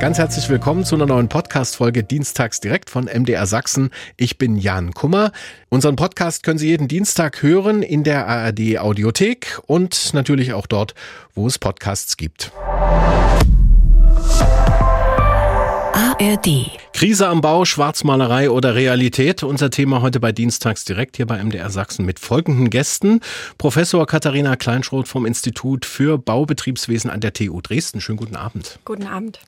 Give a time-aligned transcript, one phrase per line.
[0.00, 3.90] Ganz herzlich willkommen zu einer neuen Podcast-Folge Dienstags direkt von MDR Sachsen.
[4.16, 5.30] Ich bin Jan Kummer.
[5.68, 10.94] Unseren Podcast können Sie jeden Dienstag hören in der ARD Audiothek und natürlich auch dort,
[11.34, 12.50] wo es Podcasts gibt.
[16.20, 16.70] ARD.
[16.92, 19.42] Krise am Bau, Schwarzmalerei oder Realität?
[19.42, 23.20] Unser Thema heute bei Dienstags direkt hier bei MDR Sachsen mit folgenden Gästen.
[23.56, 28.02] Professor Katharina Kleinschroth vom Institut für Baubetriebswesen an der TU Dresden.
[28.02, 28.78] Schönen guten Abend.
[28.84, 29.40] Guten Abend.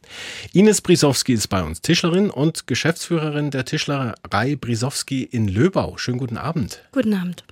[0.54, 5.98] Ines Brisowski ist bei uns, Tischlerin und Geschäftsführerin der Tischlerei Brisowski in Löbau.
[5.98, 6.80] Schönen guten Abend.
[6.92, 7.44] Guten Abend.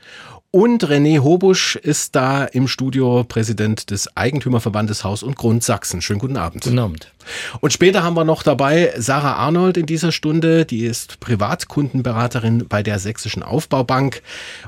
[0.52, 6.02] Und René Hobusch ist da im Studio Präsident des Eigentümerverbandes Haus und Grund Sachsen.
[6.02, 6.64] Schönen guten Abend.
[6.64, 7.12] Guten Abend.
[7.60, 10.64] Und später haben wir noch dabei Sarah Arnold in dieser Stunde.
[10.64, 14.22] Die ist Privatkundenberaterin bei der Sächsischen Aufbaubank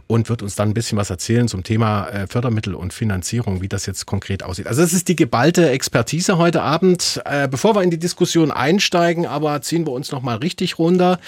[0.07, 3.69] und wird uns dann ein bisschen was erzählen zum Thema äh, Fördermittel und Finanzierung, wie
[3.69, 4.69] das jetzt konkret aussieht.
[4.69, 7.21] Also es ist die geballte Expertise heute Abend.
[7.25, 11.19] Äh, bevor wir in die Diskussion einsteigen, aber ziehen wir uns noch mal richtig runter.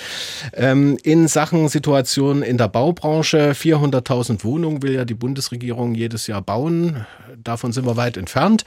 [0.52, 6.42] Ähm, in Sachen Situation in der Baubranche 400.000 Wohnungen will ja die Bundesregierung jedes Jahr
[6.42, 7.06] bauen.
[7.42, 8.64] Davon sind wir weit entfernt.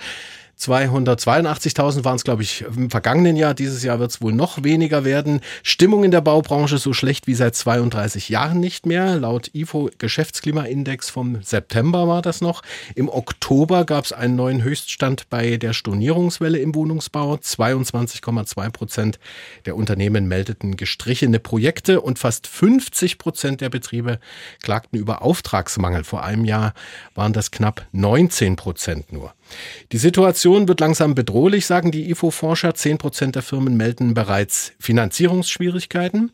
[0.59, 3.53] 282.000 waren es, glaube ich, im vergangenen Jahr.
[3.53, 5.41] Dieses Jahr wird es wohl noch weniger werden.
[5.61, 9.17] Stimmung in der Baubranche so schlecht wie seit 32 Jahren nicht mehr.
[9.17, 12.63] Laut IFO Geschäftsklimaindex vom September war das noch.
[12.95, 17.35] Im Oktober gab es einen neuen Höchststand bei der Stornierungswelle im Wohnungsbau.
[17.35, 19.19] 22,2 Prozent
[19.67, 24.19] der Unternehmen meldeten gestrichene Projekte und fast 50 Prozent der Betriebe
[24.63, 26.03] klagten über Auftragsmangel.
[26.03, 26.73] Vor einem Jahr
[27.13, 29.33] waren das knapp 19 Prozent nur.
[29.91, 32.73] Die Situation wird langsam bedrohlich, sagen die IFO-Forscher.
[32.73, 36.31] Zehn Prozent der Firmen melden bereits Finanzierungsschwierigkeiten.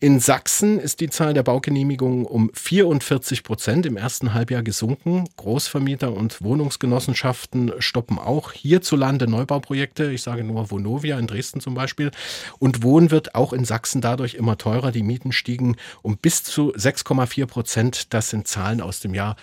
[0.00, 5.24] In Sachsen ist die Zahl der Baugenehmigungen um 44 Prozent im ersten Halbjahr gesunken.
[5.36, 10.10] Großvermieter und Wohnungsgenossenschaften stoppen auch hierzulande Neubauprojekte.
[10.10, 12.10] Ich sage nur Vonovia in Dresden zum Beispiel.
[12.58, 14.92] Und Wohnen wird auch in Sachsen dadurch immer teurer.
[14.92, 18.14] Die Mieten stiegen um bis zu 6,4 Prozent.
[18.14, 19.36] Das sind Zahlen aus dem Jahr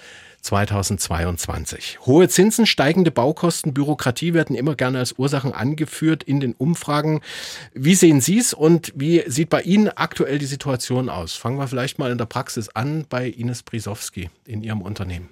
[0.44, 2.00] 2022.
[2.06, 7.22] Hohe Zinsen, steigende Baukosten, Bürokratie werden immer gerne als Ursachen angeführt in den Umfragen.
[7.74, 11.34] Wie sehen Sie es und wie sieht bei Ihnen aktuell die Situation aus?
[11.34, 15.30] Fangen wir vielleicht mal in der Praxis an bei Ines Brisowski in Ihrem Unternehmen.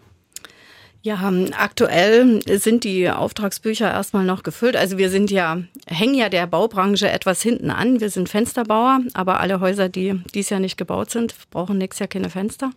[1.03, 4.75] Ja, aktuell sind die Auftragsbücher erstmal noch gefüllt.
[4.75, 7.99] Also wir sind ja, hängen ja der Baubranche etwas hinten an.
[7.99, 12.07] Wir sind Fensterbauer, aber alle Häuser, die dies Jahr nicht gebaut sind, brauchen nächstes Jahr
[12.07, 12.69] keine Fenster.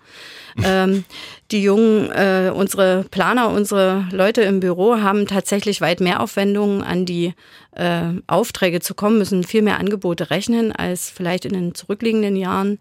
[0.64, 1.04] ähm,
[1.50, 7.04] die jungen, äh, unsere Planer, unsere Leute im Büro haben tatsächlich weit mehr Aufwendungen an
[7.04, 7.34] die
[7.72, 12.78] äh, Aufträge zu kommen, müssen viel mehr Angebote rechnen als vielleicht in den zurückliegenden Jahren.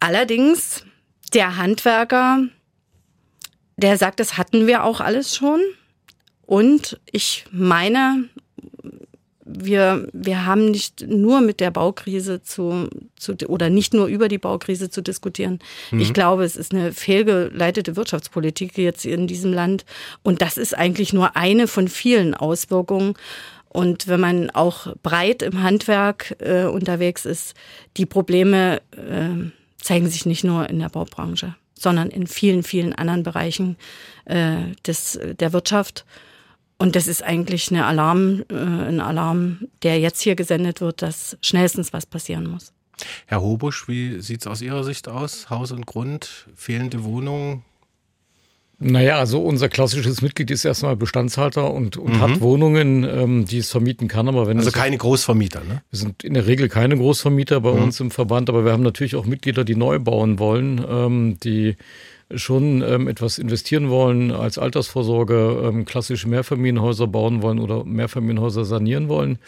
[0.00, 0.84] Allerdings,
[1.32, 2.48] der Handwerker,
[3.82, 5.60] der sagt, das hatten wir auch alles schon.
[6.46, 8.28] Und ich meine,
[9.44, 14.38] wir, wir haben nicht nur mit der Baukrise zu, zu oder nicht nur über die
[14.38, 15.58] Baukrise zu diskutieren.
[15.90, 16.00] Mhm.
[16.00, 19.84] Ich glaube, es ist eine fehlgeleitete Wirtschaftspolitik jetzt in diesem Land.
[20.22, 23.14] Und das ist eigentlich nur eine von vielen Auswirkungen.
[23.68, 27.54] Und wenn man auch breit im Handwerk äh, unterwegs ist,
[27.96, 33.22] die Probleme äh, zeigen sich nicht nur in der Baubranche sondern in vielen, vielen anderen
[33.22, 33.76] Bereichen
[34.24, 36.04] äh, des, der Wirtschaft.
[36.78, 41.36] Und das ist eigentlich eine Alarm, äh, ein Alarm, der jetzt hier gesendet wird, dass
[41.40, 42.72] schnellstens was passieren muss.
[43.26, 45.50] Herr Hobusch, wie sieht es aus Ihrer Sicht aus?
[45.50, 47.64] Haus und Grund, fehlende Wohnungen,
[48.82, 52.20] naja, also unser klassisches Mitglied ist erstmal Bestandshalter und, und mhm.
[52.20, 54.28] hat Wohnungen, ähm, die es vermieten kann.
[54.28, 55.82] Aber wenn also keine Großvermieter, ne?
[55.90, 57.82] Wir sind in der Regel keine Großvermieter bei mhm.
[57.84, 61.76] uns im Verband, aber wir haben natürlich auch Mitglieder, die neu bauen wollen, ähm, die
[62.34, 69.08] schon ähm, etwas investieren wollen als Altersvorsorge, ähm, klassische Mehrfamilienhäuser bauen wollen oder Mehrfamilienhäuser sanieren
[69.08, 69.38] wollen.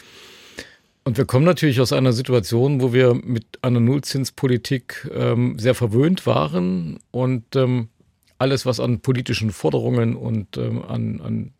[1.03, 6.25] Und wir kommen natürlich aus einer Situation, wo wir mit einer Nullzinspolitik ähm, sehr verwöhnt
[6.25, 7.89] waren und ähm,
[8.37, 11.53] alles, was an politischen Forderungen und ähm, an, an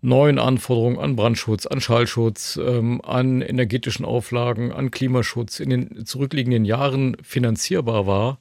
[0.00, 6.64] neuen Anforderungen an Brandschutz, an Schallschutz, ähm, an energetischen Auflagen, an Klimaschutz in den zurückliegenden
[6.64, 8.38] Jahren finanzierbar war,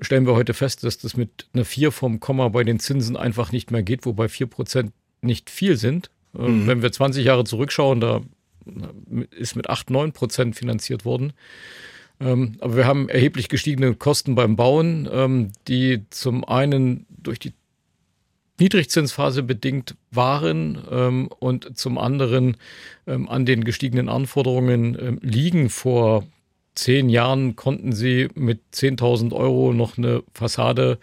[0.00, 3.52] stellen wir heute fest, dass das mit einer 4 vom Komma bei den Zinsen einfach
[3.52, 4.92] nicht mehr geht, wobei 4 Prozent
[5.22, 6.10] nicht viel sind.
[6.36, 6.66] Ähm, mhm.
[6.66, 8.20] Wenn wir 20 Jahre zurückschauen, da
[9.30, 11.32] ist mit 8, 9 Prozent finanziert worden.
[12.20, 17.52] Ähm, aber wir haben erheblich gestiegene Kosten beim Bauen, ähm, die zum einen durch die
[18.58, 22.56] Niedrigzinsphase bedingt waren ähm, und zum anderen
[23.06, 25.68] an den gestiegenen Anforderungen liegen.
[25.70, 26.24] Vor
[26.76, 30.98] zehn Jahren konnten sie mit 10.000 Euro noch eine Fassade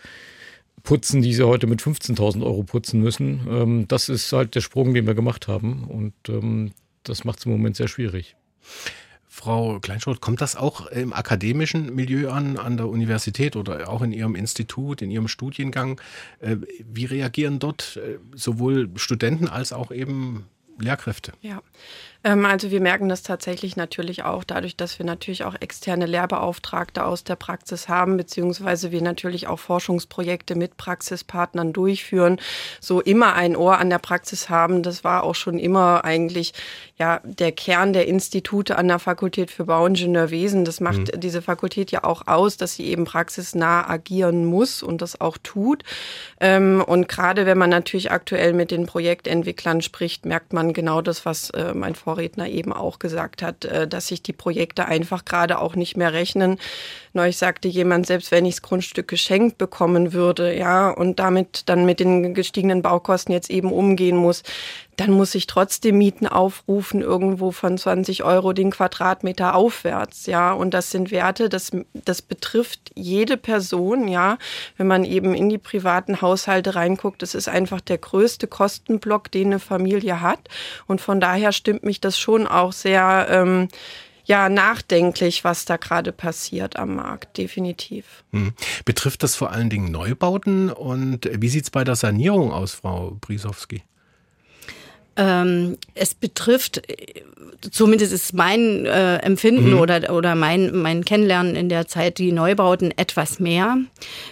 [0.84, 3.86] putzen, die sie heute mit 15.000 Euro putzen müssen.
[3.90, 5.84] das ist halt der Sprung, den wir gemacht haben.
[5.84, 6.14] Und
[7.04, 8.38] das macht es im Moment sehr schwierig.
[9.40, 14.12] Frau Kleinschroth, kommt das auch im akademischen Milieu an, an der Universität oder auch in
[14.12, 16.02] Ihrem Institut, in Ihrem Studiengang?
[16.40, 16.58] Äh,
[16.92, 20.46] wie reagieren dort äh, sowohl Studenten als auch eben
[20.78, 21.32] Lehrkräfte?
[21.42, 21.62] Ja,
[22.22, 27.24] also wir merken das tatsächlich natürlich auch dadurch, dass wir natürlich auch externe Lehrbeauftragte aus
[27.24, 32.38] der Praxis haben, beziehungsweise wir natürlich auch Forschungsprojekte mit Praxispartnern durchführen,
[32.82, 34.84] so immer ein Ohr an der Praxis haben.
[34.84, 36.54] Das war auch schon immer eigentlich
[36.98, 40.66] ja der Kern der Institute an der Fakultät für Bauingenieurwesen.
[40.66, 41.22] Das macht mhm.
[41.22, 45.84] diese Fakultät ja auch aus, dass sie eben praxisnah agieren muss und das auch tut.
[46.42, 51.26] Ähm, und gerade wenn man natürlich aktuell mit den Projektentwicklern spricht, merkt man genau das,
[51.26, 55.26] was äh, mein Vorredner Vorredner eben auch gesagt hat, äh, dass sich die Projekte einfach
[55.26, 56.58] gerade auch nicht mehr rechnen.
[57.14, 61.86] Neulich sagte jemand, selbst wenn ich das Grundstück geschenkt bekommen würde, ja, und damit dann
[61.86, 64.44] mit den gestiegenen Baukosten jetzt eben umgehen muss,
[65.00, 70.52] dann muss ich trotzdem Mieten aufrufen, irgendwo von 20 Euro den Quadratmeter aufwärts, ja.
[70.52, 74.38] Und das sind Werte, das, das betrifft jede Person, ja.
[74.78, 79.48] Wenn man eben in die privaten Haushalte reinguckt, das ist einfach der größte Kostenblock, den
[79.48, 80.50] eine Familie hat.
[80.86, 83.70] Und von daher stimmt mich das schon auch sehr, ähm,
[84.30, 88.24] ja, nachdenklich, was da gerade passiert am Markt, definitiv.
[88.32, 88.54] Hm.
[88.86, 93.18] Betrifft das vor allen Dingen Neubauten und wie sieht es bei der Sanierung aus, Frau
[93.20, 93.82] Brisowski?
[95.16, 96.84] Ähm, es betrifft,
[97.72, 99.80] zumindest ist mein äh, Empfinden mhm.
[99.80, 103.78] oder, oder mein, mein Kennenlernen in der Zeit, die Neubauten etwas mehr.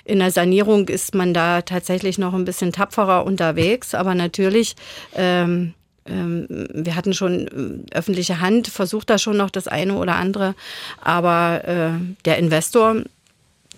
[0.05, 4.75] In der Sanierung ist man da tatsächlich noch ein bisschen tapferer unterwegs, aber natürlich
[5.15, 5.73] ähm,
[6.09, 10.56] wir hatten schon äh, öffentliche Hand, versucht da schon noch das eine oder andere,
[11.01, 11.92] aber äh,
[12.25, 13.04] der Investor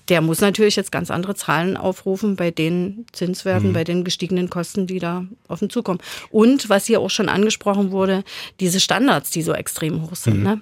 [0.10, 3.74] der muss natürlich jetzt ganz andere Zahlen aufrufen bei den Zinswerten, mhm.
[3.74, 6.00] bei den gestiegenen Kosten, die da auf ihn zukommen.
[6.31, 8.24] Und was hier auch schon angesprochen wurde,
[8.60, 10.44] diese Standards, die so extrem hoch sind, mhm.
[10.44, 10.62] ne?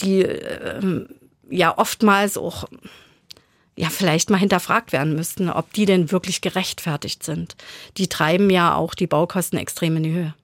[0.00, 1.06] die äh,
[1.50, 2.64] ja oftmals auch
[3.76, 7.56] ja vielleicht mal hinterfragt werden müssten, ob die denn wirklich gerechtfertigt sind.
[7.96, 10.34] Die treiben ja auch die Baukosten extrem in die Höhe.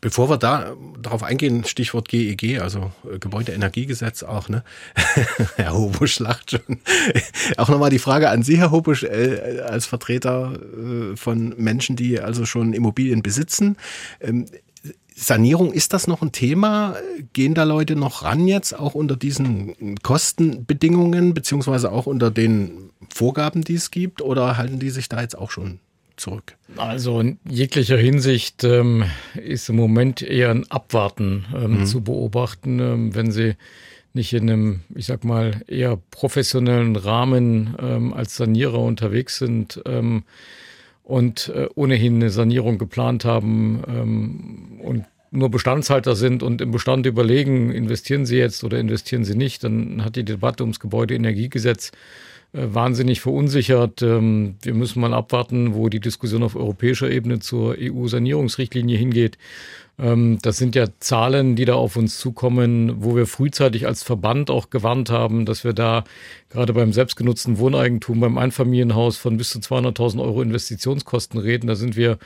[0.00, 4.62] Bevor wir da darauf eingehen, Stichwort GEG, also äh, Gebäudeenergiegesetz auch, ne?
[5.56, 6.80] Herr Hobusch lacht schon.
[7.56, 12.20] auch nochmal die Frage an Sie, Herr Hobusch, äh, als Vertreter äh, von Menschen, die
[12.20, 13.76] also schon Immobilien besitzen.
[14.20, 14.46] Ähm,
[15.18, 16.94] Sanierung, ist das noch ein Thema?
[17.32, 23.62] Gehen da Leute noch ran jetzt, auch unter diesen Kostenbedingungen, beziehungsweise auch unter den Vorgaben,
[23.62, 25.80] die es gibt, oder halten die sich da jetzt auch schon
[26.16, 26.56] zurück?
[26.76, 29.04] Also in jeglicher Hinsicht ähm,
[29.34, 31.86] ist im Moment eher ein Abwarten ähm, mhm.
[31.86, 33.54] zu beobachten, ähm, wenn Sie
[34.16, 40.24] nicht in einem, ich sag mal, eher professionellen Rahmen ähm, als Sanierer unterwegs sind ähm,
[41.04, 47.06] und äh, ohnehin eine Sanierung geplant haben ähm, und nur Bestandshalter sind und im Bestand
[47.06, 51.92] überlegen, investieren sie jetzt oder investieren sie nicht, dann hat die Debatte ums Gebäudeenergiegesetz
[52.52, 54.02] wahnsinnig verunsichert.
[54.02, 59.38] Ähm, wir müssen mal abwarten, wo die Diskussion auf europäischer Ebene zur EU-Sanierungsrichtlinie hingeht.
[59.98, 64.50] Ähm, das sind ja Zahlen, die da auf uns zukommen, wo wir frühzeitig als Verband
[64.50, 66.04] auch gewarnt haben, dass wir da
[66.50, 71.66] gerade beim selbstgenutzten Wohneigentum, beim Einfamilienhaus von bis zu 200.000 Euro Investitionskosten reden.
[71.66, 72.18] Da sind wir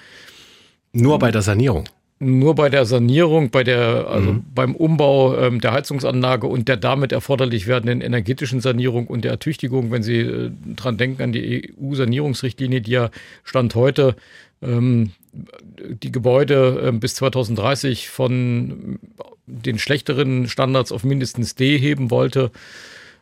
[0.92, 1.84] nur bei der Sanierung
[2.22, 4.44] nur bei der Sanierung, bei der, also mhm.
[4.54, 9.90] beim Umbau ähm, der Heizungsanlage und der damit erforderlich werdenden energetischen Sanierung und der Ertüchtigung,
[9.90, 13.10] wenn Sie äh, dran denken an die EU-Sanierungsrichtlinie, die ja
[13.42, 14.16] Stand heute
[14.60, 18.98] ähm, die Gebäude äh, bis 2030 von
[19.46, 22.50] den schlechteren Standards auf mindestens D heben wollte.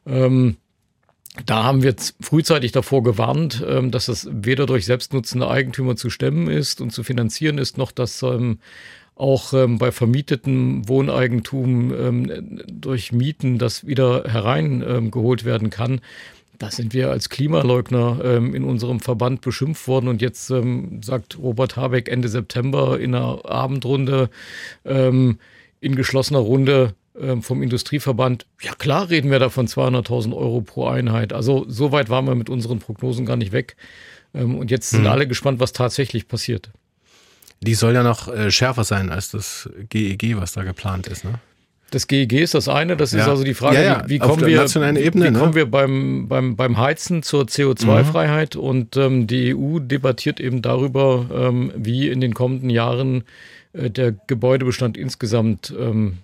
[0.07, 0.57] Ähm,
[1.47, 6.49] da haben wir frühzeitig davor gewarnt, ähm, dass das weder durch selbstnutzende Eigentümer zu stemmen
[6.49, 8.59] ist und zu finanzieren ist, noch dass ähm,
[9.19, 11.93] auch ähm, bei vermietetem Wohneigentum
[12.69, 16.01] durch Mieten das wieder hereingeholt werden kann.
[16.59, 20.49] Da sind wir als Klimaleugner in unserem Verband beschimpft worden und jetzt
[21.03, 24.29] sagt Robert Habeck Ende September in einer Abendrunde
[24.83, 25.39] in
[25.81, 31.33] geschlossener Runde, ähm, vom Industrieverband, ja klar reden wir da von 200.000 Euro pro Einheit.
[31.33, 33.77] Also so weit waren wir mit unseren Prognosen gar nicht weg.
[34.35, 35.09] Ähm, und jetzt sind mhm.
[35.09, 36.71] alle gespannt, was tatsächlich passiert.
[37.61, 41.35] Die soll ja noch äh, schärfer sein als das GEG, was da geplant ist, ne?
[41.91, 43.21] Das GEG ist das eine, das ja.
[43.21, 44.03] ist also die Frage, ja, ja.
[44.05, 44.61] wie, wie kommen wir,
[44.99, 45.39] Ebene, wie ne?
[45.39, 48.61] kommen wir beim, beim, beim Heizen zur CO2-Freiheit mhm.
[48.61, 53.25] und ähm, die EU debattiert eben darüber, ähm, wie in den kommenden Jahren
[53.73, 56.19] äh, der Gebäudebestand insgesamt ähm,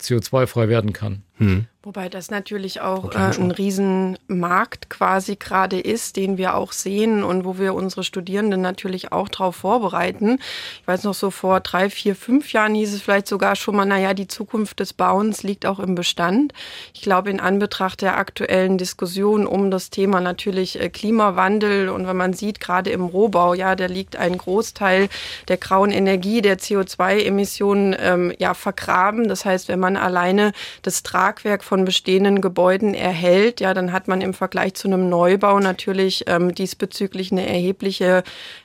[0.00, 1.22] CO2-frei werden kann.
[1.38, 1.66] Hm.
[1.84, 7.44] Wobei das natürlich auch äh, ein Riesenmarkt quasi gerade ist, den wir auch sehen und
[7.44, 10.38] wo wir unsere Studierenden natürlich auch darauf vorbereiten.
[10.80, 13.84] Ich weiß noch so vor drei, vier, fünf Jahren hieß es vielleicht sogar schon mal,
[13.84, 16.52] naja, die Zukunft des Bauens liegt auch im Bestand.
[16.94, 22.16] Ich glaube, in Anbetracht der aktuellen Diskussion um das Thema natürlich äh, Klimawandel und wenn
[22.16, 25.08] man sieht, gerade im Rohbau, ja, da liegt ein Großteil
[25.48, 29.26] der grauen Energie, der CO2-Emissionen ähm, ja vergraben.
[29.26, 34.20] Das heißt, wenn man alleine das Tragwerk von bestehenden Gebäuden erhält, ja, dann hat man
[34.20, 38.24] im Vergleich zu einem Neubau natürlich ähm, diesbezüglich eine erhebliche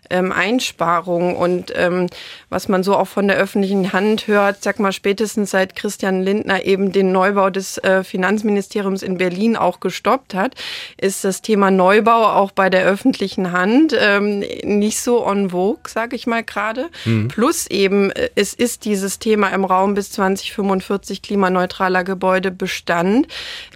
[0.09, 1.37] ähm, Einsparung.
[1.37, 2.07] Und ähm,
[2.49, 6.65] was man so auch von der öffentlichen Hand hört, sag mal, spätestens seit Christian Lindner
[6.65, 10.55] eben den Neubau des äh, Finanzministeriums in Berlin auch gestoppt hat,
[10.99, 16.17] ist das Thema Neubau auch bei der öffentlichen Hand ähm, nicht so on vogue, sage
[16.17, 16.89] ich mal gerade.
[17.05, 17.29] Mhm.
[17.29, 22.03] Plus eben, äh, es ist dieses Thema im Raum bis 2045 klimaneutraler
[22.97, 23.27] Gebäudebestand.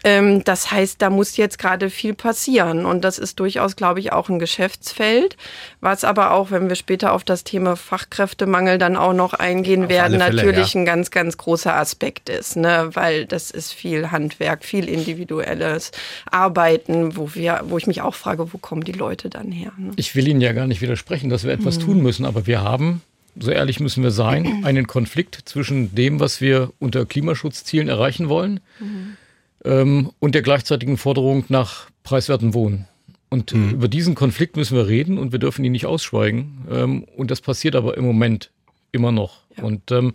[0.03, 2.85] Ähm, das heißt, da muss jetzt gerade viel passieren.
[2.85, 5.37] Und das ist durchaus, glaube ich, auch ein Geschäftsfeld,
[5.79, 9.85] was aber aber auch, wenn wir später auf das Thema Fachkräftemangel dann auch noch eingehen
[9.85, 10.81] auf werden, Fälle, natürlich ja.
[10.81, 12.89] ein ganz, ganz großer Aspekt ist, ne?
[12.93, 15.91] weil das ist viel Handwerk, viel individuelles
[16.29, 19.71] Arbeiten, wo wir, wo ich mich auch frage, wo kommen die Leute dann her?
[19.77, 19.91] Ne?
[19.95, 21.83] Ich will Ihnen ja gar nicht widersprechen, dass wir etwas mhm.
[21.83, 23.01] tun müssen, aber wir haben
[23.39, 28.59] so ehrlich müssen wir sein, einen Konflikt zwischen dem, was wir unter Klimaschutzzielen erreichen wollen,
[28.79, 29.17] mhm.
[29.65, 32.87] ähm, und der gleichzeitigen Forderung nach preiswertem Wohnen.
[33.29, 33.71] Und mhm.
[33.71, 36.65] über diesen Konflikt müssen wir reden und wir dürfen ihn nicht ausschweigen.
[36.69, 38.51] Ähm, und das passiert aber im Moment
[38.91, 39.37] immer noch.
[39.57, 39.63] Ja.
[39.63, 40.13] Und ähm,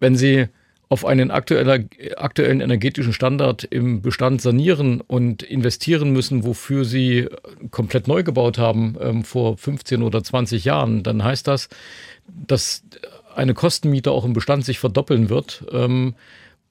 [0.00, 0.46] wenn Sie
[0.90, 7.28] auf einen aktuellen energetischen Standard im Bestand sanieren und investieren müssen, wofür sie
[7.70, 11.68] komplett neu gebaut haben ähm, vor 15 oder 20 Jahren, dann heißt das,
[12.26, 12.82] dass
[13.34, 15.64] eine Kostenmiete auch im Bestand sich verdoppeln wird.
[15.72, 16.14] Ähm,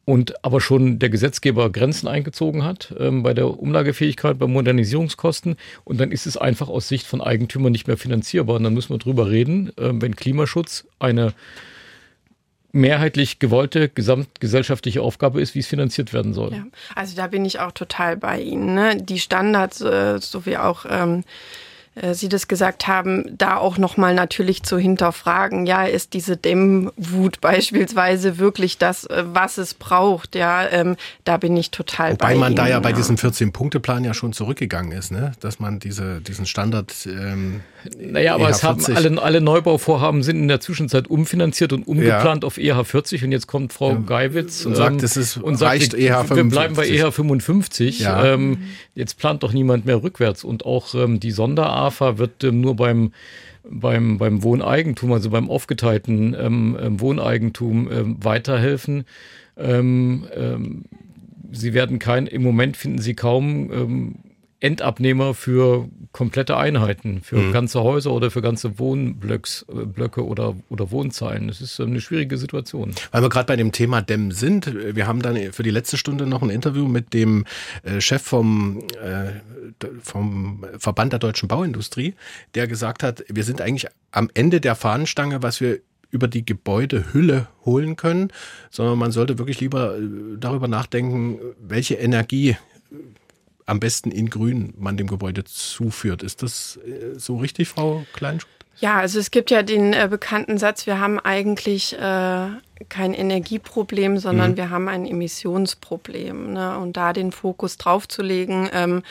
[0.04, 5.58] und aber schon der Gesetzgeber Grenzen eingezogen hat ähm, bei der Umlagefähigkeit, bei Modernisierungskosten.
[5.84, 8.56] Und dann ist es einfach aus Sicht von Eigentümern nicht mehr finanzierbar.
[8.56, 11.34] Und dann müssen wir drüber reden, äh, wenn Klimaschutz eine
[12.72, 16.54] mehrheitlich gewollte gesamtgesellschaftliche Aufgabe ist, wie es finanziert werden soll.
[16.54, 18.76] Ja, also da bin ich auch total bei Ihnen.
[18.76, 18.98] Ne?
[18.98, 21.24] Die Standards, äh, so wie auch ähm, äh,
[22.14, 28.38] Sie das gesagt haben, da auch nochmal natürlich zu hinterfragen, ja, ist diese Dämmwut beispielsweise
[28.38, 32.52] wirklich das, äh, was es braucht, ja, ähm, da bin ich total Wobei bei man
[32.52, 35.32] Ihnen, da ja bei diesem 14-Punkte-Plan ja schon zurückgegangen ist, ne?
[35.40, 37.62] dass man diese, diesen Standard ähm,
[37.98, 42.44] Naja, aber EH es haben alle, alle Neubauvorhaben sind in der Zwischenzeit umfinanziert und umgeplant
[42.44, 42.48] ja.
[42.48, 44.04] auf EH 40 und jetzt kommt Frau ja.
[44.06, 46.36] Geiwitz und sagt, es ist, und sagt, reicht EH 55.
[46.36, 48.00] wir bleiben bei EH 55.
[48.00, 48.24] Ja.
[48.26, 48.60] Ähm,
[48.94, 52.76] jetzt plant doch niemand mehr rückwärts und auch ähm, die Sonderart AFA wird ähm, nur
[52.76, 53.12] beim
[53.70, 59.04] beim, beim Wohneigentum, also beim aufgeteilten ähm, ähm Wohneigentum ähm, weiterhelfen.
[59.58, 60.86] Ähm, ähm,
[61.52, 64.16] sie werden kein, im Moment finden Sie kaum
[64.60, 67.52] Endabnehmer für komplette Einheiten, für mhm.
[67.52, 71.48] ganze Häuser oder für ganze Wohnblöcke oder, oder Wohnzeilen.
[71.48, 72.94] Das ist eine schwierige Situation.
[73.12, 76.26] Weil wir gerade bei dem Thema Dämm sind, wir haben dann für die letzte Stunde
[76.26, 77.46] noch ein Interview mit dem
[77.84, 82.16] äh, Chef vom, äh, vom Verband der deutschen Bauindustrie,
[82.56, 87.48] der gesagt hat, wir sind eigentlich am Ende der Fahnenstange, was wir über die Gebäudehülle
[87.66, 88.30] holen können,
[88.72, 90.02] sondern man sollte wirklich lieber äh,
[90.40, 92.58] darüber nachdenken, welche Energie
[93.68, 96.24] am besten in Grün man dem Gebäude zuführt.
[96.24, 98.58] Ist das äh, so richtig, Frau Kleinschmidt?
[98.80, 102.48] Ja, also es gibt ja den äh, bekannten Satz, wir haben eigentlich äh,
[102.90, 104.58] kein Energieproblem, sondern mhm.
[104.58, 106.54] wir haben ein Emissionsproblem.
[106.54, 106.78] Ne?
[106.78, 109.04] Und da den Fokus drauf zu legen, ähm,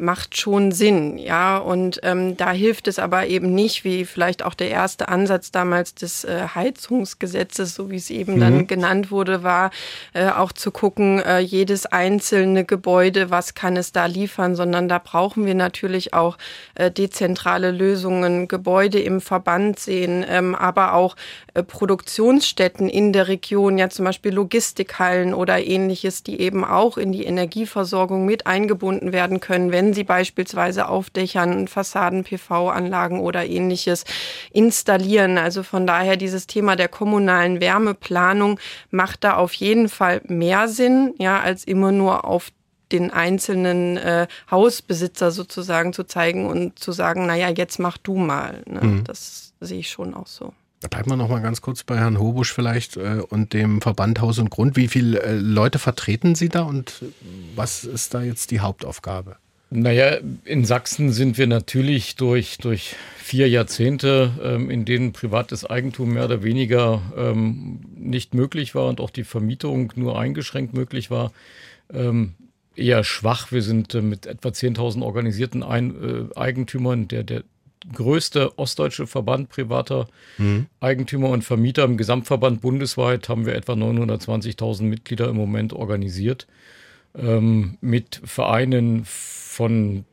[0.00, 1.58] macht schon Sinn, ja.
[1.58, 5.94] Und ähm, da hilft es aber eben nicht, wie vielleicht auch der erste Ansatz damals
[5.94, 8.40] des äh, Heizungsgesetzes, so wie es eben mhm.
[8.40, 9.70] dann genannt wurde, war,
[10.12, 14.98] äh, auch zu gucken, äh, jedes einzelne Gebäude, was kann es da liefern, sondern da
[14.98, 16.38] brauchen wir natürlich auch
[16.74, 21.16] äh, dezentrale Lösungen, Gebäude im Verband sehen, ähm, aber auch
[21.54, 27.24] Produktionsstätten in der Region, ja zum Beispiel Logistikhallen oder ähnliches, die eben auch in die
[27.24, 34.04] Energieversorgung mit eingebunden werden können, wenn sie beispielsweise auf Dächern, Fassaden, PV-Anlagen oder ähnliches
[34.52, 35.38] installieren.
[35.38, 41.14] Also von daher dieses Thema der kommunalen Wärmeplanung macht da auf jeden Fall mehr Sinn,
[41.18, 42.50] ja, als immer nur auf
[42.92, 48.62] den einzelnen äh, Hausbesitzer sozusagen zu zeigen und zu sagen, naja, jetzt mach du mal.
[48.66, 48.80] Ne?
[48.82, 49.04] Mhm.
[49.04, 50.52] Das sehe ich schon auch so.
[50.80, 54.20] Da bleiben wir noch mal ganz kurz bei Herrn Hobusch vielleicht äh, und dem Verband
[54.20, 54.76] Haus und Grund.
[54.76, 57.04] Wie viele äh, Leute vertreten Sie da und
[57.54, 59.36] was ist da jetzt die Hauptaufgabe?
[59.72, 66.14] Naja, in Sachsen sind wir natürlich durch, durch vier Jahrzehnte, ähm, in denen privates Eigentum
[66.14, 71.30] mehr oder weniger ähm, nicht möglich war und auch die Vermietung nur eingeschränkt möglich war,
[71.92, 72.34] ähm,
[72.74, 73.52] eher schwach.
[73.52, 77.44] Wir sind äh, mit etwa 10.000 organisierten Ein äh, Eigentümern der, der
[77.92, 80.08] größte ostdeutsche Verband privater
[80.38, 80.66] mhm.
[80.80, 81.84] Eigentümer und Vermieter.
[81.84, 86.46] Im Gesamtverband bundesweit haben wir etwa 920.000 Mitglieder im Moment organisiert.
[87.16, 90.04] Ähm, mit Vereinen von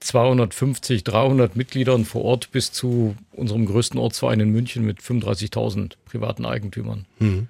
[0.00, 6.44] 250, 300 Mitgliedern vor Ort bis zu unserem größten Ortsverein in München mit 35.000 privaten
[6.44, 7.06] Eigentümern.
[7.18, 7.48] Mhm.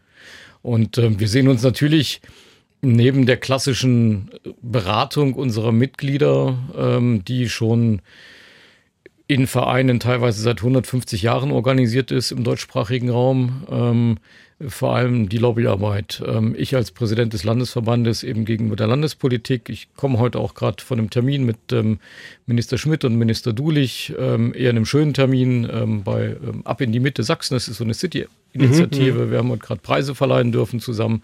[0.62, 2.22] Und äh, wir sehen uns natürlich
[2.82, 4.30] neben der klassischen
[4.62, 8.00] Beratung unserer Mitglieder, ähm, die schon
[9.28, 14.18] in Vereinen teilweise seit 150 Jahren organisiert ist im deutschsprachigen Raum, ähm,
[14.68, 16.22] vor allem die Lobbyarbeit.
[16.26, 19.68] Ähm, ich als Präsident des Landesverbandes eben gegenüber der Landespolitik.
[19.68, 21.98] Ich komme heute auch gerade von einem Termin mit ähm,
[22.46, 26.92] Minister Schmidt und Minister Dulich, ähm, eher einem schönen Termin ähm, bei ähm, Ab in
[26.92, 27.54] die Mitte Sachsen.
[27.54, 29.18] Das ist so eine City-Initiative.
[29.18, 29.30] Mhm, mhm.
[29.32, 31.22] Wir haben heute gerade Preise verleihen dürfen zusammen.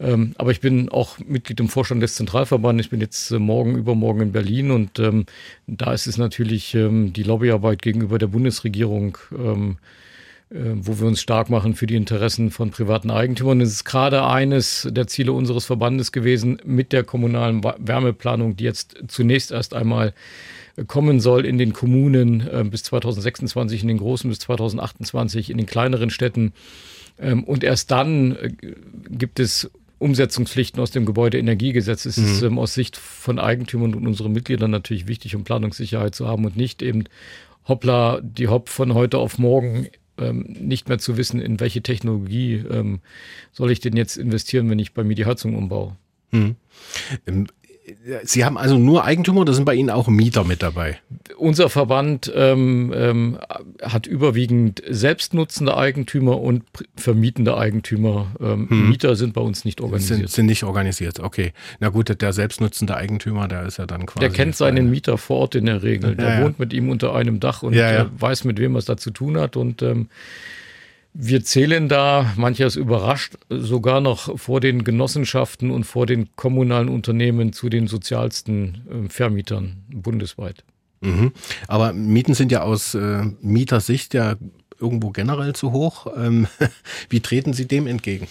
[0.00, 2.86] Ähm, aber ich bin auch Mitglied im Vorstand des Zentralverbandes.
[2.86, 5.26] Ich bin jetzt äh, morgen, übermorgen in Berlin und ähm,
[5.66, 9.76] da ist es natürlich ähm, die Lobbyarbeit gegenüber der Bundesregierung ähm,
[10.52, 13.60] äh, wo wir uns stark machen für die Interessen von privaten Eigentümern.
[13.60, 18.96] Das ist gerade eines der Ziele unseres Verbandes gewesen mit der kommunalen Wärmeplanung, die jetzt
[19.06, 20.12] zunächst erst einmal
[20.88, 25.66] kommen soll in den Kommunen äh, bis 2026, in den großen bis 2028, in den
[25.66, 26.52] kleineren Städten.
[27.20, 28.50] Ähm, und erst dann äh,
[29.08, 32.06] gibt es Umsetzungspflichten aus dem Gebäudeenergiegesetz.
[32.06, 32.24] Es mhm.
[32.24, 36.44] ist ähm, aus Sicht von Eigentümern und unseren Mitgliedern natürlich wichtig, um Planungssicherheit zu haben
[36.44, 37.04] und nicht eben
[37.68, 39.88] hoppla, die Hopp von heute auf morgen
[40.18, 43.00] ähm, nicht mehr zu wissen, in welche Technologie ähm,
[43.52, 45.96] soll ich denn jetzt investieren, wenn ich bei mir die Heizung umbaue.
[46.30, 46.56] Hm.
[48.24, 50.98] Sie haben also nur Eigentümer oder sind bei Ihnen auch Mieter mit dabei?
[51.36, 53.38] Unser Verband ähm, ähm,
[53.82, 56.64] hat überwiegend selbstnutzende Eigentümer und
[56.96, 58.34] vermietende Eigentümer.
[58.40, 58.90] Ähm, hm.
[58.90, 60.18] Mieter sind bei uns nicht organisiert.
[60.18, 61.52] Sind, sind, nicht organisiert, okay.
[61.78, 64.20] Na gut, der selbstnutzende Eigentümer, der ist ja dann quasi.
[64.20, 66.16] Der kennt seinen Mieter vor Ort in der Regel.
[66.16, 68.10] Der ja, wohnt mit ihm unter einem Dach und ja, ja.
[68.18, 70.08] weiß, mit wem er es da zu tun hat und ähm,
[71.12, 76.88] wir zählen da, mancher ist überrascht, sogar noch vor den Genossenschaften und vor den kommunalen
[76.88, 80.64] Unternehmen zu den sozialsten äh, Vermietern bundesweit.
[81.00, 81.32] Mhm.
[81.66, 84.36] Aber Mieten sind ja aus äh, Mietersicht ja
[84.78, 86.06] irgendwo generell zu hoch.
[86.16, 86.46] Ähm,
[87.08, 88.28] wie treten Sie dem entgegen?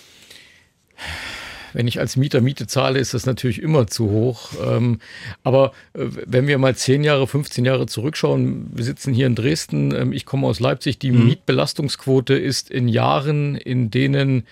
[1.73, 4.51] Wenn ich als Mieter Miete zahle, ist das natürlich immer zu hoch.
[4.65, 4.99] Ähm,
[5.43, 9.93] aber äh, wenn wir mal 10 Jahre, 15 Jahre zurückschauen, wir sitzen hier in Dresden,
[9.93, 11.25] ähm, ich komme aus Leipzig, die mhm.
[11.25, 14.43] Mietbelastungsquote ist in Jahren, in denen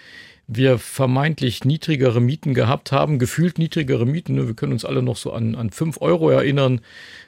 [0.48, 4.36] wir vermeintlich niedrigere Mieten gehabt haben, gefühlt niedrigere Mieten.
[4.36, 4.48] Ne?
[4.48, 6.80] Wir können uns alle noch so an, an 5 Euro erinnern.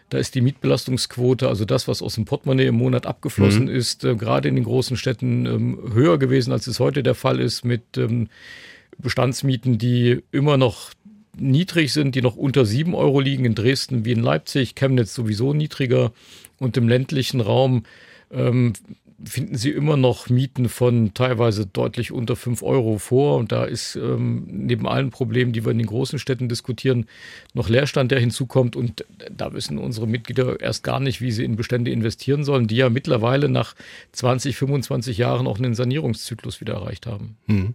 [0.10, 3.76] Da ist die Mietbelastungsquote, also das, was aus dem Portemonnaie im Monat abgeflossen mhm.
[3.76, 7.40] ist, äh, gerade in den großen Städten ähm, höher gewesen, als es heute der Fall
[7.40, 8.30] ist, mit ähm,
[9.02, 10.92] Bestandsmieten, die immer noch
[11.38, 15.54] niedrig sind, die noch unter sieben Euro liegen in Dresden wie in Leipzig, Chemnitz sowieso
[15.54, 16.12] niedriger
[16.58, 17.84] und im ländlichen Raum
[18.32, 18.74] ähm,
[19.24, 23.38] finden Sie immer noch Mieten von teilweise deutlich unter fünf Euro vor.
[23.38, 27.06] Und da ist ähm, neben allen Problemen, die wir in den großen Städten diskutieren,
[27.54, 28.76] noch Leerstand, der hinzukommt.
[28.76, 32.78] Und da wissen unsere Mitglieder erst gar nicht, wie sie in Bestände investieren sollen, die
[32.78, 33.76] ja mittlerweile nach
[34.14, 37.38] 20, 25 Jahren auch einen Sanierungszyklus wieder erreicht haben.
[37.48, 37.74] Hm.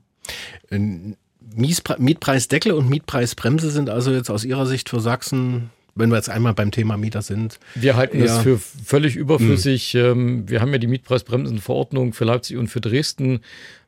[0.70, 6.54] Mietpreisdeckel und Mietpreisbremse sind also jetzt aus Ihrer Sicht für Sachsen wenn wir jetzt einmal
[6.54, 7.58] beim Thema Mieter sind.
[7.74, 9.94] Wir halten das für völlig überflüssig.
[9.94, 10.48] Mhm.
[10.48, 13.40] Wir haben ja die Mietpreisbremsenverordnung für Leipzig und für Dresden.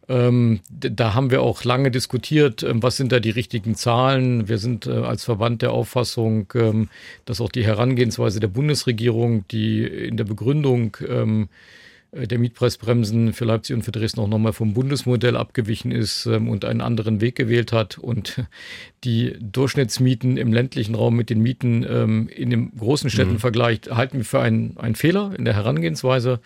[0.09, 4.49] Ähm, da haben wir auch lange diskutiert, ähm, was sind da die richtigen Zahlen.
[4.49, 6.46] Wir sind äh, als Verband der Auffassung,
[7.25, 10.96] dass auch die Herangehensweise der Bundesregierung, die in der Begründung
[12.12, 16.64] der Mietpreisbremsen für Leipzig und für Dresden auch nochmal vom Bundesmodell abgewichen ist ähm, und
[16.64, 18.42] einen anderen Weg gewählt hat und
[19.05, 23.38] die Durchschnittsmieten im ländlichen Raum mit den Mieten ähm, in den großen Städten mhm.
[23.38, 26.40] vergleicht, halten wir für einen, einen Fehler in der Herangehensweise.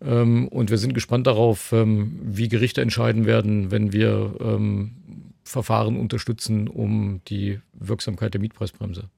[0.00, 4.78] Ähm, und wir sind gespannt darauf, wie Gerichte entscheiden werden, wenn wir
[5.42, 9.08] Verfahren unterstützen, um die Wirksamkeit der Mietpreisbremse.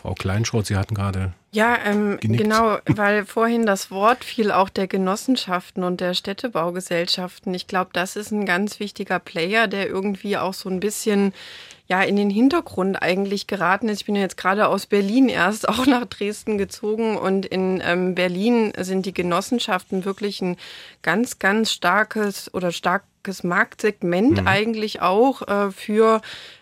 [0.00, 1.32] Frau Kleinschrott, Sie hatten gerade.
[1.50, 7.52] Ja, ähm, genau, weil vorhin das Wort fiel auch der Genossenschaften und der Städtebaugesellschaften.
[7.54, 11.32] Ich glaube, das ist ein ganz wichtiger Player, der irgendwie auch so ein bisschen
[11.88, 14.00] ja in den Hintergrund eigentlich geraten ist.
[14.00, 18.14] Ich bin ja jetzt gerade aus Berlin erst auch nach Dresden gezogen und in ähm,
[18.14, 20.56] Berlin sind die Genossenschaften wirklich ein
[21.02, 24.46] ganz, ganz starkes oder starkes Marktsegment mhm.
[24.46, 26.20] eigentlich auch äh, für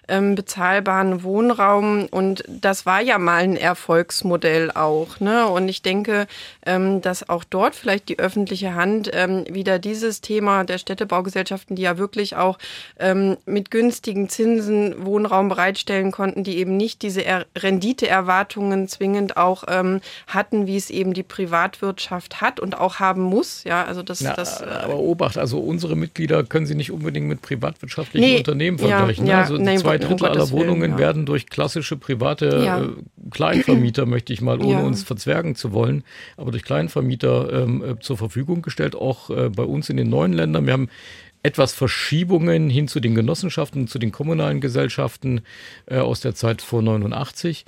[0.08, 2.06] ähm, bezahlbaren Wohnraum.
[2.06, 5.20] Und das war ja mal ein Erfolgsmodell auch.
[5.20, 5.46] Ne?
[5.46, 6.26] Und ich denke,
[6.64, 11.82] ähm, dass auch dort vielleicht die öffentliche Hand ähm, wieder dieses Thema der Städtebaugesellschaften, die
[11.82, 12.58] ja wirklich auch
[12.98, 19.64] ähm, mit günstigen Zinsen Wohnraum bereitstellen konnten, die eben nicht diese er Renditeerwartungen zwingend auch
[19.68, 23.64] ähm, hatten, wie es eben die Privatwirtschaft hat und auch haben muss.
[23.64, 27.26] Ja, also das, Na, das äh, aber Obacht, also unsere Mitglieder können Sie nicht unbedingt
[27.26, 29.26] mit privatwirtschaftlichen nee, Unternehmen vergleichen.
[29.26, 29.42] Ja, ne?
[29.42, 30.98] also nee, zwei Drittel aller Wohnungen ja.
[30.98, 32.82] werden durch klassische private ja.
[32.82, 32.88] äh,
[33.30, 36.04] Kleinvermieter, möchte ich mal, ohne uns verzwergen zu wollen,
[36.36, 40.32] aber durch Kleinvermieter ähm, äh, zur Verfügung gestellt, auch äh, bei uns in den neuen
[40.32, 40.66] Ländern.
[40.66, 40.88] Wir haben
[41.42, 45.42] etwas Verschiebungen hin zu den Genossenschaften, zu den kommunalen Gesellschaften
[45.86, 47.64] äh, aus der Zeit vor 89.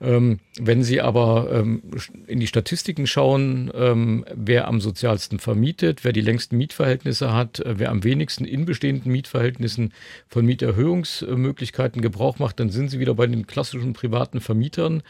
[0.00, 1.82] Ähm, wenn Sie aber ähm,
[2.26, 7.78] in die Statistiken schauen, ähm, wer am sozialsten vermietet, wer die längsten Mietverhältnisse hat, äh,
[7.78, 9.92] wer am wenigsten in bestehenden Mietverhältnissen
[10.28, 15.02] von Mieterhöhungsmöglichkeiten Gebrauch macht, dann sind Sie wieder bei den klassischen privaten Vermietern.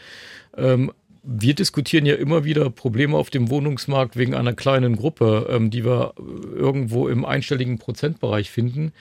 [1.23, 5.85] Wir diskutieren ja immer wieder Probleme auf dem Wohnungsmarkt wegen einer kleinen Gruppe, ähm, die
[5.85, 6.13] wir
[6.55, 8.91] irgendwo im einstelligen Prozentbereich finden,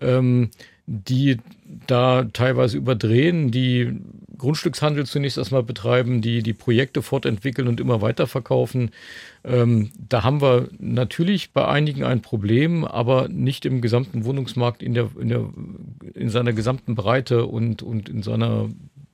[0.00, 0.50] ähm,
[0.86, 1.38] die
[1.88, 3.98] da teilweise überdrehen, die
[4.38, 8.90] Grundstückshandel zunächst erstmal betreiben, die die Projekte fortentwickeln und immer weiter verkaufen.
[9.44, 14.94] Ähm, da haben wir natürlich bei einigen ein Problem, aber nicht im gesamten Wohnungsmarkt in,
[14.94, 15.48] der, in, der,
[16.14, 18.68] in seiner gesamten Breite und, und in seiner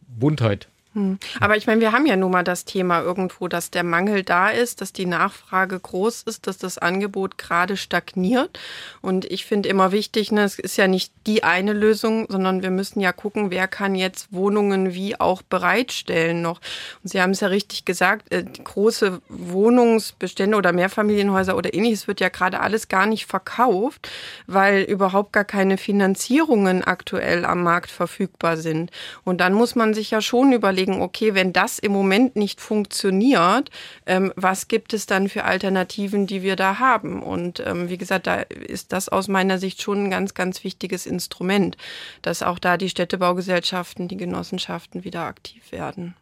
[0.08, 0.68] Buntheit.
[0.94, 1.18] Hm.
[1.40, 4.50] Aber ich meine, wir haben ja nun mal das Thema irgendwo, dass der Mangel da
[4.50, 8.58] ist, dass die Nachfrage groß ist, dass das Angebot gerade stagniert.
[9.00, 12.70] Und ich finde immer wichtig, ne, es ist ja nicht die eine Lösung, sondern wir
[12.70, 16.60] müssen ja gucken, wer kann jetzt Wohnungen wie auch bereitstellen noch.
[17.02, 22.20] Und Sie haben es ja richtig gesagt, äh, große Wohnungsbestände oder Mehrfamilienhäuser oder ähnliches wird
[22.20, 24.10] ja gerade alles gar nicht verkauft,
[24.46, 28.90] weil überhaupt gar keine Finanzierungen aktuell am Markt verfügbar sind.
[29.24, 32.60] Und dann muss man sich ja schon überlegen, überlegen, okay, wenn das im Moment nicht
[32.60, 33.70] funktioniert,
[34.06, 37.22] ähm, was gibt es dann für Alternativen, die wir da haben?
[37.22, 41.06] Und ähm, wie gesagt, da ist das aus meiner Sicht schon ein ganz, ganz wichtiges
[41.06, 41.76] Instrument,
[42.22, 46.14] dass auch da die Städtebaugesellschaften, die Genossenschaften wieder aktiv werden.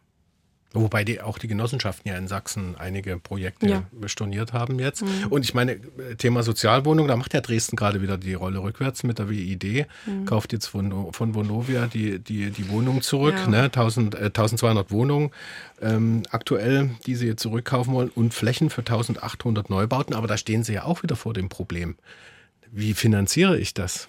[0.73, 3.83] Wobei die, auch die Genossenschaften ja in Sachsen einige Projekte ja.
[4.05, 5.01] storniert haben jetzt.
[5.01, 5.27] Mhm.
[5.29, 5.81] Und ich meine,
[6.17, 9.87] Thema Sozialwohnung, da macht ja Dresden gerade wieder die Rolle rückwärts mit der WID.
[10.05, 10.25] Mhm.
[10.25, 13.47] Kauft jetzt von, von Vonovia die, die, die Wohnung zurück, ja.
[13.47, 13.63] ne?
[13.63, 15.31] 1000, äh, 1200 Wohnungen
[15.81, 20.15] ähm, aktuell, die sie jetzt zurückkaufen wollen und Flächen für 1800 Neubauten.
[20.15, 21.95] Aber da stehen sie ja auch wieder vor dem Problem.
[22.71, 24.07] Wie finanziere ich das?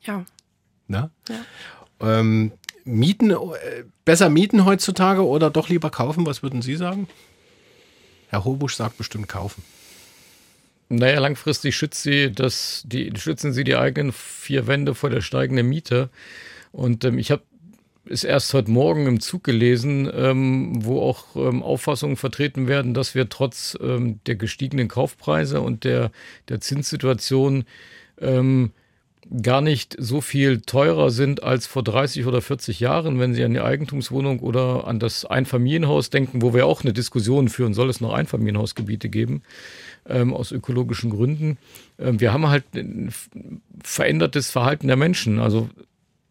[0.00, 0.24] Ja.
[0.86, 1.10] Na?
[1.28, 1.36] ja.
[2.00, 2.52] Ähm,
[2.84, 3.36] Mieten, äh,
[4.04, 6.26] besser mieten heutzutage oder doch lieber kaufen?
[6.26, 7.08] Was würden Sie sagen?
[8.28, 9.62] Herr Hobusch sagt bestimmt kaufen.
[10.88, 15.68] Naja, langfristig schützt sie das, die, schützen sie die eigenen vier Wände vor der steigenden
[15.68, 16.10] Miete.
[16.72, 17.42] Und ähm, ich habe
[18.06, 23.14] es erst heute Morgen im Zug gelesen, ähm, wo auch ähm, Auffassungen vertreten werden, dass
[23.14, 26.10] wir trotz ähm, der gestiegenen Kaufpreise und der,
[26.48, 27.64] der Zinssituation
[28.20, 28.72] ähm,
[29.42, 33.52] gar nicht so viel teurer sind als vor 30 oder 40 Jahren, wenn Sie an
[33.52, 38.00] die Eigentumswohnung oder an das Einfamilienhaus denken, wo wir auch eine Diskussion führen, soll es
[38.00, 39.42] noch Einfamilienhausgebiete geben,
[40.06, 41.58] ähm, aus ökologischen Gründen.
[41.98, 43.12] Ähm, wir haben halt ein
[43.82, 45.38] verändertes Verhalten der Menschen.
[45.38, 45.70] Also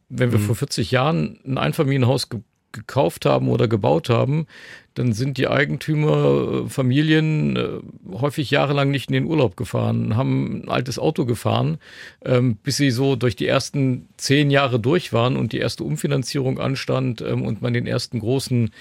[0.10, 0.44] wenn wir mhm.
[0.44, 2.42] vor 40 Jahren ein Einfamilienhaus ge
[2.76, 4.48] gekauft haben oder gebaut haben,
[4.94, 7.80] dann sind die Eigentümer, äh, Familien äh,
[8.12, 11.78] häufig jahrelang nicht in den Urlaub gefahren, haben ein altes Auto gefahren,
[12.24, 16.60] ähm, bis sie so durch die ersten zehn Jahre durch waren und die erste Umfinanzierung
[16.60, 18.72] anstand ähm, und man den ersten großen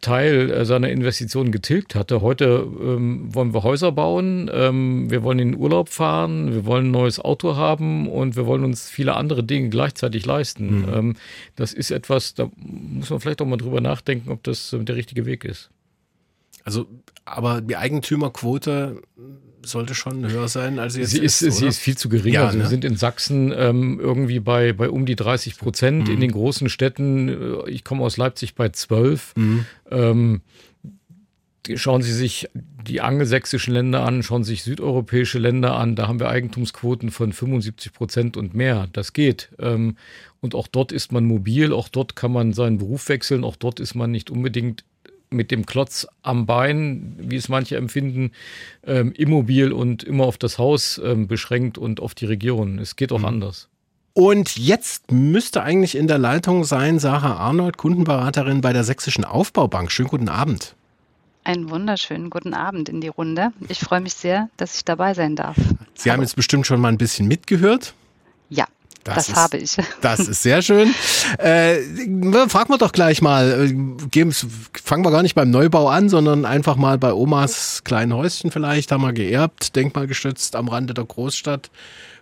[0.00, 2.20] Teil äh, seiner Investitionen getilgt hatte.
[2.20, 6.86] Heute ähm, wollen wir Häuser bauen, ähm, wir wollen in den Urlaub fahren, wir wollen
[6.86, 10.80] ein neues Auto haben und wir wollen uns viele andere Dinge gleichzeitig leisten.
[10.80, 10.94] Mhm.
[10.94, 11.16] Ähm,
[11.56, 14.96] das ist etwas, da muss man vielleicht auch mal drüber nachdenken, ob das äh, der
[14.96, 15.70] richtige Weg ist.
[16.64, 16.86] Also,
[17.24, 19.02] aber die Eigentümerquote
[19.64, 21.42] sollte schon höher sein, als sie jetzt sie ist.
[21.42, 22.34] ist sie ist viel zu gering.
[22.34, 22.64] Ja, also ne?
[22.64, 26.08] Wir sind in Sachsen ähm, irgendwie bei, bei um die 30 Prozent.
[26.08, 26.14] Mhm.
[26.14, 29.34] In den großen Städten, äh, ich komme aus Leipzig bei 12.
[29.36, 29.66] Mhm.
[29.90, 30.40] Ähm,
[31.74, 36.18] schauen Sie sich die angelsächsischen Länder an, schauen Sie sich südeuropäische Länder an, da haben
[36.18, 38.88] wir Eigentumsquoten von 75 Prozent und mehr.
[38.92, 39.50] Das geht.
[39.58, 39.96] Ähm,
[40.40, 43.78] und auch dort ist man mobil, auch dort kann man seinen Beruf wechseln, auch dort
[43.78, 44.84] ist man nicht unbedingt
[45.32, 48.32] mit dem Klotz am Bein, wie es manche empfinden,
[48.86, 52.78] ähm, immobil und immer auf das Haus ähm, beschränkt und auf die Region.
[52.78, 53.26] Es geht auch mhm.
[53.26, 53.68] anders.
[54.14, 59.90] Und jetzt müsste eigentlich in der Leitung sein Sarah Arnold, Kundenberaterin bei der Sächsischen Aufbaubank.
[59.90, 60.74] Schönen guten Abend.
[61.44, 63.52] Einen wunderschönen guten Abend in die Runde.
[63.68, 65.56] Ich freue mich sehr, dass ich dabei sein darf.
[65.94, 66.18] Sie Hallo.
[66.18, 67.94] haben jetzt bestimmt schon mal ein bisschen mitgehört.
[69.04, 69.76] Das, das ist, habe ich.
[70.00, 70.94] Das ist sehr schön.
[71.38, 71.78] Äh,
[72.48, 73.72] fragen wir doch gleich mal.
[74.10, 78.50] Geben, fangen wir gar nicht beim Neubau an, sondern einfach mal bei Omas kleinen Häuschen
[78.50, 78.92] vielleicht.
[78.92, 81.70] Haben wir geerbt, denkmalgestützt am Rande der Großstadt.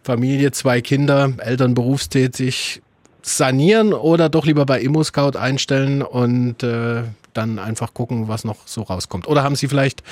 [0.02, 2.82] Familie, zwei Kinder, Eltern berufstätig.
[3.22, 7.02] Sanieren oder doch lieber bei ImmoScout einstellen und äh,
[7.34, 9.28] dann einfach gucken, was noch so rauskommt.
[9.28, 10.02] Oder haben Sie vielleicht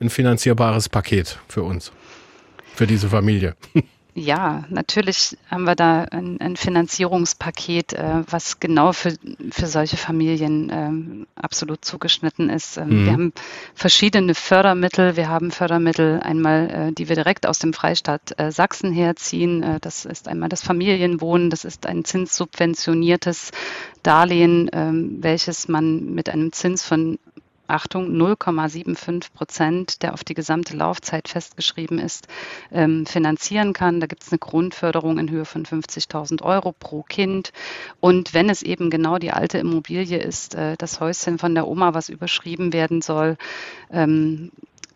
[0.00, 1.92] ein finanzierbares Paket für uns,
[2.74, 3.54] für diese Familie?
[4.18, 9.14] Ja, natürlich haben wir da ein, ein Finanzierungspaket, äh, was genau für,
[9.50, 12.78] für solche Familien ähm, absolut zugeschnitten ist.
[12.78, 13.04] Ähm, mhm.
[13.04, 13.32] Wir haben
[13.74, 15.16] verschiedene Fördermittel.
[15.16, 19.62] Wir haben Fördermittel einmal, äh, die wir direkt aus dem Freistaat äh, Sachsen herziehen.
[19.62, 21.48] Äh, das ist einmal das Familienwohnen.
[21.48, 23.52] Das ist ein zinssubventioniertes
[24.02, 27.20] Darlehen, ähm, welches man mit einem Zins von
[27.68, 32.26] Achtung, 0,75 Prozent, der auf die gesamte Laufzeit festgeschrieben ist,
[32.72, 34.00] ähm, finanzieren kann.
[34.00, 37.52] Da gibt es eine Grundförderung in Höhe von 50.000 Euro pro Kind.
[38.00, 41.94] Und wenn es eben genau die alte Immobilie ist, äh, das Häuschen von der Oma,
[41.94, 43.36] was überschrieben werden soll,
[43.90, 44.50] ähm,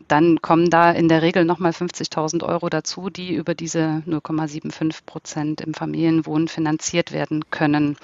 [0.09, 5.61] dann kommen da in der Regel nochmal 50.000 Euro dazu, die über diese 0,75 Prozent
[5.63, 7.97] im Familienwohnen finanziert werden können.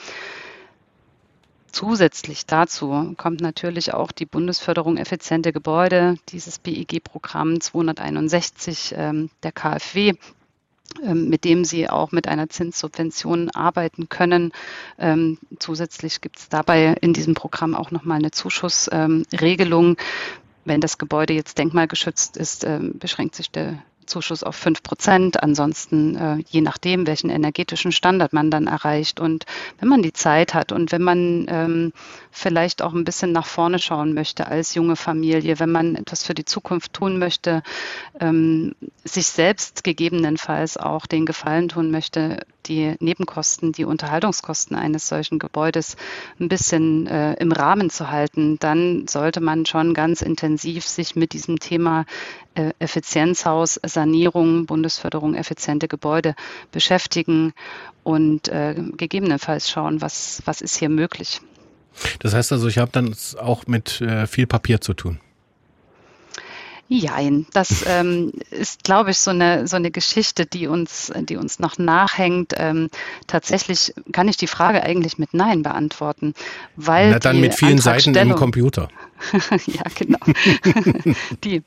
[1.78, 10.14] Zusätzlich dazu kommt natürlich auch die Bundesförderung effiziente Gebäude, dieses BIG-Programm 261 ähm, der KfW,
[11.04, 14.50] ähm, mit dem sie auch mit einer Zinssubvention arbeiten können.
[14.98, 19.98] Ähm, zusätzlich gibt es dabei in diesem Programm auch nochmal eine Zuschussregelung.
[20.64, 25.42] Wenn das Gebäude jetzt denkmalgeschützt ist, ähm, beschränkt sich der Zuschuss auf 5 Prozent.
[25.42, 29.20] Ansonsten, äh, je nachdem, welchen energetischen Standard man dann erreicht.
[29.20, 29.46] Und
[29.78, 31.92] wenn man die Zeit hat und wenn man ähm,
[32.30, 36.34] vielleicht auch ein bisschen nach vorne schauen möchte als junge Familie, wenn man etwas für
[36.34, 37.62] die Zukunft tun möchte,
[38.20, 45.38] ähm, sich selbst gegebenenfalls auch den Gefallen tun möchte, die Nebenkosten, die Unterhaltungskosten eines solchen
[45.38, 45.96] Gebäudes
[46.38, 51.32] ein bisschen äh, im Rahmen zu halten, dann sollte man schon ganz intensiv sich mit
[51.32, 52.04] diesem Thema
[52.78, 56.34] Effizienzhaus, Sanierung, Bundesförderung, effiziente Gebäude
[56.72, 57.52] beschäftigen
[58.02, 61.40] und äh, gegebenenfalls schauen, was, was ist hier möglich.
[62.20, 65.20] Das heißt also, ich habe dann auch mit äh, viel Papier zu tun.
[66.90, 71.58] Jein, das ähm, ist, glaube ich, so eine, so eine Geschichte, die uns, die uns
[71.58, 72.54] noch nachhängt.
[72.56, 72.88] Ähm,
[73.26, 76.34] tatsächlich kann ich die Frage eigentlich mit Nein beantworten,
[76.76, 77.10] weil.
[77.10, 78.88] Na dann mit vielen Seiten im Computer.
[79.66, 80.18] ja, genau.
[81.44, 81.62] die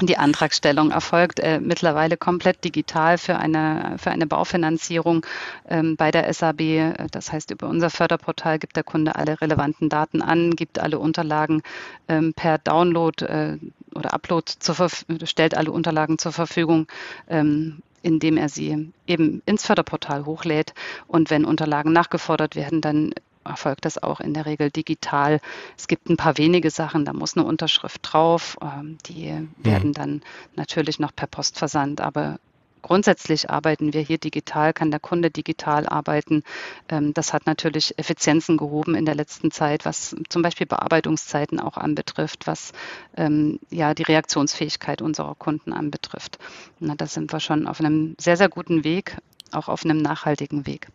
[0.00, 5.24] die Antragstellung erfolgt äh, mittlerweile komplett digital für eine, für eine Baufinanzierung
[5.68, 7.08] ähm, bei der SAB.
[7.12, 11.62] Das heißt, über unser Förderportal gibt der Kunde alle relevanten Daten an, gibt alle Unterlagen
[12.08, 13.58] ähm, per Download äh,
[13.94, 16.88] oder Upload zur Verfügung, stellt alle Unterlagen zur Verfügung.
[17.28, 20.74] Ähm, indem er sie eben ins Förderportal hochlädt.
[21.08, 25.40] Und wenn Unterlagen nachgefordert werden, dann erfolgt das auch in der Regel digital.
[25.76, 28.56] Es gibt ein paar wenige Sachen, da muss eine Unterschrift drauf.
[28.62, 29.50] Ähm, die mhm.
[29.58, 30.22] werden dann
[30.56, 32.38] natürlich noch per Post versandt, aber
[32.84, 36.42] grundsätzlich arbeiten wir hier digital, kann der Kunde digital arbeiten.
[36.88, 41.78] Ähm, das hat natürlich Effizienzen gehoben in der letzten Zeit, was zum Beispiel Bearbeitungszeiten auch
[41.78, 42.72] anbetrifft, was
[43.16, 46.38] ähm, ja die Reaktionsfähigkeit unserer Kunden anbetrifft.
[46.78, 49.16] Na, da sind wir schon auf einem sehr, sehr guten Weg,
[49.50, 50.88] auch auf einem nachhaltigen Weg.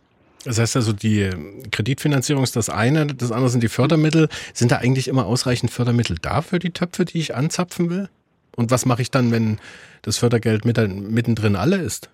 [0.45, 1.29] Das heißt also, die
[1.71, 4.29] Kreditfinanzierung ist das eine, das andere sind die Fördermittel.
[4.53, 8.09] Sind da eigentlich immer ausreichend Fördermittel da für die Töpfe, die ich anzapfen will?
[8.55, 9.59] Und was mache ich dann, wenn
[10.01, 12.09] das Fördergeld mittendrin alle ist?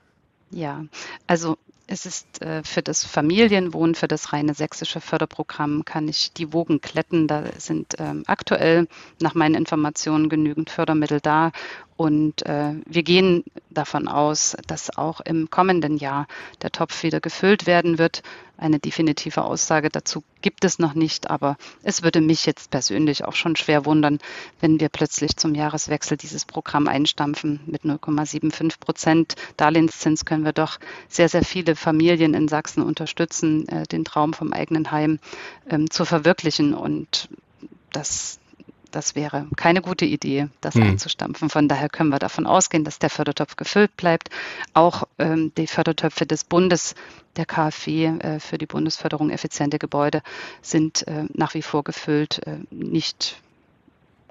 [0.51, 0.85] Ja,
[1.27, 1.57] also
[1.87, 6.81] es ist äh, für das Familienwohnen, für das reine sächsische Förderprogramm kann ich die Wogen
[6.81, 7.27] kletten.
[7.27, 8.87] Da sind ähm, aktuell
[9.21, 11.51] nach meinen Informationen genügend Fördermittel da.
[11.97, 16.27] Und äh, wir gehen davon aus, dass auch im kommenden Jahr
[16.61, 18.21] der Topf wieder gefüllt werden wird.
[18.57, 23.33] Eine definitive Aussage dazu gibt es noch nicht, aber es würde mich jetzt persönlich auch
[23.33, 24.19] schon schwer wundern,
[24.59, 27.61] wenn wir plötzlich zum Jahreswechsel dieses Programm einstampfen.
[27.65, 33.87] Mit 0,75 Prozent Darlehenszins können wir doch sehr, sehr viele Familien in Sachsen unterstützen, äh,
[33.87, 35.19] den Traum vom eigenen Heim
[35.69, 36.73] ähm, zu verwirklichen.
[36.73, 37.29] Und
[37.91, 38.39] das,
[38.95, 40.83] das wäre keine gute Idee, das hm.
[40.83, 41.49] einzustampfen.
[41.49, 44.29] Von daher können wir davon ausgehen, dass der Fördertopf gefüllt bleibt.
[44.73, 46.95] Auch ähm, die Fördertöpfe des Bundes,
[47.35, 50.21] der KfW äh, für die Bundesförderung effiziente Gebäude
[50.61, 53.41] sind äh, nach wie vor gefüllt, äh, nicht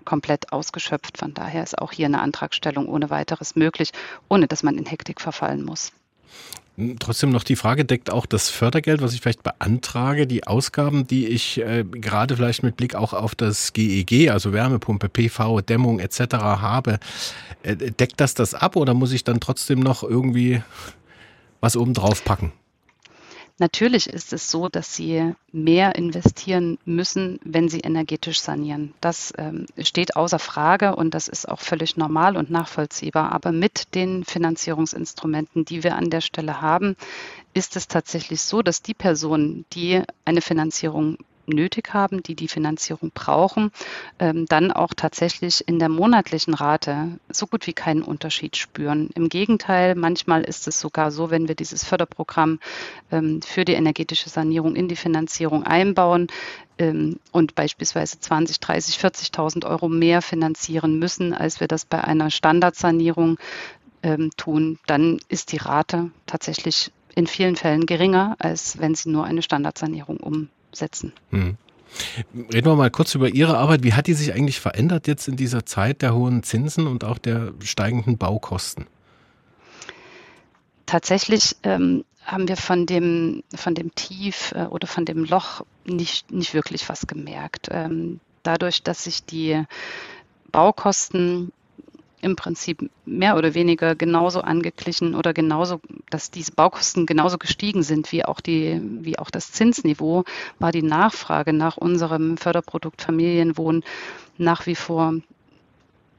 [0.07, 1.19] komplett ausgeschöpft.
[1.19, 3.93] Von daher ist auch hier eine Antragstellung ohne weiteres möglich,
[4.29, 5.93] ohne dass man in Hektik verfallen muss.
[6.99, 11.29] Trotzdem noch die Frage, deckt auch das Fördergeld, was ich vielleicht beantrage, die Ausgaben, die
[11.29, 16.01] ich äh, gerade vielleicht mit Blick auch auf das GEG, e also Wärmepumpe, PV, Dämmung
[16.01, 16.35] etc.
[16.35, 16.99] habe,
[17.63, 20.63] äh, deckt das das ab oder muss ich dann trotzdem noch irgendwie
[21.61, 22.53] was oben drauf packen?
[23.59, 28.95] Natürlich ist es so, dass sie mehr investieren müssen, wenn sie energetisch sanieren.
[29.01, 33.31] Das ähm, steht außer Frage und das ist auch völlig normal und nachvollziehbar.
[33.31, 36.97] Aber mit den Finanzierungsinstrumenten, die wir an der Stelle haben,
[37.53, 43.11] ist es tatsächlich so, dass die Personen, die eine Finanzierung nötig haben, die die Finanzierung
[43.13, 43.71] brauchen,
[44.19, 49.11] ähm, dann auch tatsächlich in der monatlichen Rate so gut wie keinen Unterschied spüren.
[49.15, 52.61] Im Gegenteil, manchmal ist es sogar so, wenn wir dieses Förderprogramm
[53.11, 56.29] ähm, für die energetische Sanierung in die Finanzierung einbauen,
[56.77, 62.31] ähm, und beispielsweise 20, 30, 40.000 Euro mehr finanzieren müssen, als wir das bei einer
[62.31, 63.39] Standardsanierung
[64.37, 69.43] tun, dann ist die Rate tatsächlich in vielen Fällen geringer, als wenn Sie nur eine
[69.43, 71.13] Standardsanierung um setzen.
[71.31, 71.57] Hm.
[72.53, 73.85] Reden wir mal kurz über Ihre Arbeit.
[73.85, 77.19] Wie hat die sich eigentlich verändert jetzt in dieser Zeit der hohen Zinsen und auch
[77.19, 78.87] der steigenden Baukosten?
[80.87, 86.31] Tatsächlich ähm, haben wir von dem, von dem Tief äh, oder von dem Loch nicht,
[86.33, 87.69] nicht wirklich was gemerkt.
[87.71, 89.63] Ähm, dadurch, dass sich die
[90.51, 91.53] Baukosten
[92.25, 98.11] im Prinzip mehr oder weniger genauso angeglichen oder genauso, dass diese Baukosten genauso gestiegen sind
[98.13, 100.25] wie auch die, wie auch das Zinsniveau,
[100.59, 103.85] war die Nachfrage nach unserem Förderprodukt Familienwohnen
[104.39, 105.15] nach wie vor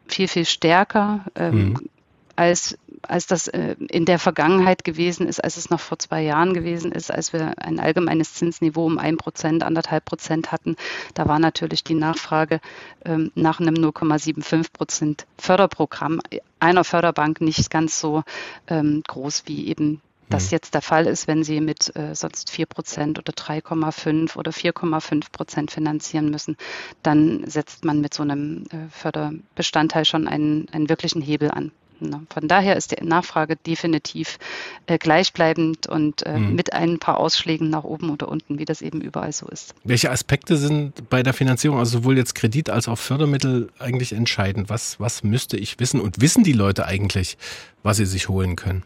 [0.08, 1.26] viel, viel stärker.
[1.36, 1.89] Ähm, mhm
[2.36, 6.54] als, als das äh, in der Vergangenheit gewesen ist, als es noch vor zwei Jahren
[6.54, 10.76] gewesen ist, als wir ein allgemeines Zinsniveau um ein Prozent, anderthalb Prozent hatten.
[11.13, 12.60] Da war natürlich die Nachfrage
[13.04, 16.21] ähm, nach einem 0,75 Prozent Förderprogramm
[16.60, 18.24] einer Förderbank nicht ganz so
[18.67, 20.52] ähm, groß wie eben das hm.
[20.52, 25.32] jetzt der Fall ist, wenn Sie mit äh, sonst 4 Prozent oder 3,5 oder 4,5
[25.32, 26.58] Prozent finanzieren müssen,
[27.04, 31.71] dann setzt man mit so einem äh, Förderbestandteil schon einen, einen wirklichen Hebel an.
[32.00, 34.38] Von daher ist die Nachfrage definitiv
[34.86, 36.56] äh, gleichbleibend und äh, mhm.
[36.56, 39.76] mit ein paar Ausschlägen nach oben oder unten, wie das eben überall so ist.
[39.84, 44.70] Welche Aspekte sind bei der Finanzierung, also sowohl jetzt Kredit als auch Fördermittel, eigentlich entscheidend?
[44.70, 47.38] Was, was müsste ich wissen und wissen die Leute eigentlich,
[47.84, 48.84] was sie sich holen können?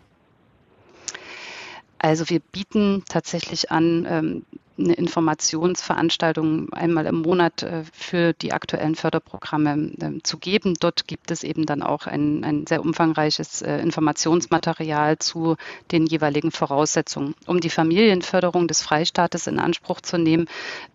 [1.99, 4.45] Also wir bieten tatsächlich an, ähm,
[4.79, 10.75] eine Informationsveranstaltung einmal im Monat äh, für die aktuellen Förderprogramme ähm, zu geben.
[10.79, 15.55] Dort gibt es eben dann auch ein, ein sehr umfangreiches äh, Informationsmaterial zu
[15.91, 17.35] den jeweiligen Voraussetzungen.
[17.45, 20.47] Um die Familienförderung des Freistaates in Anspruch zu nehmen,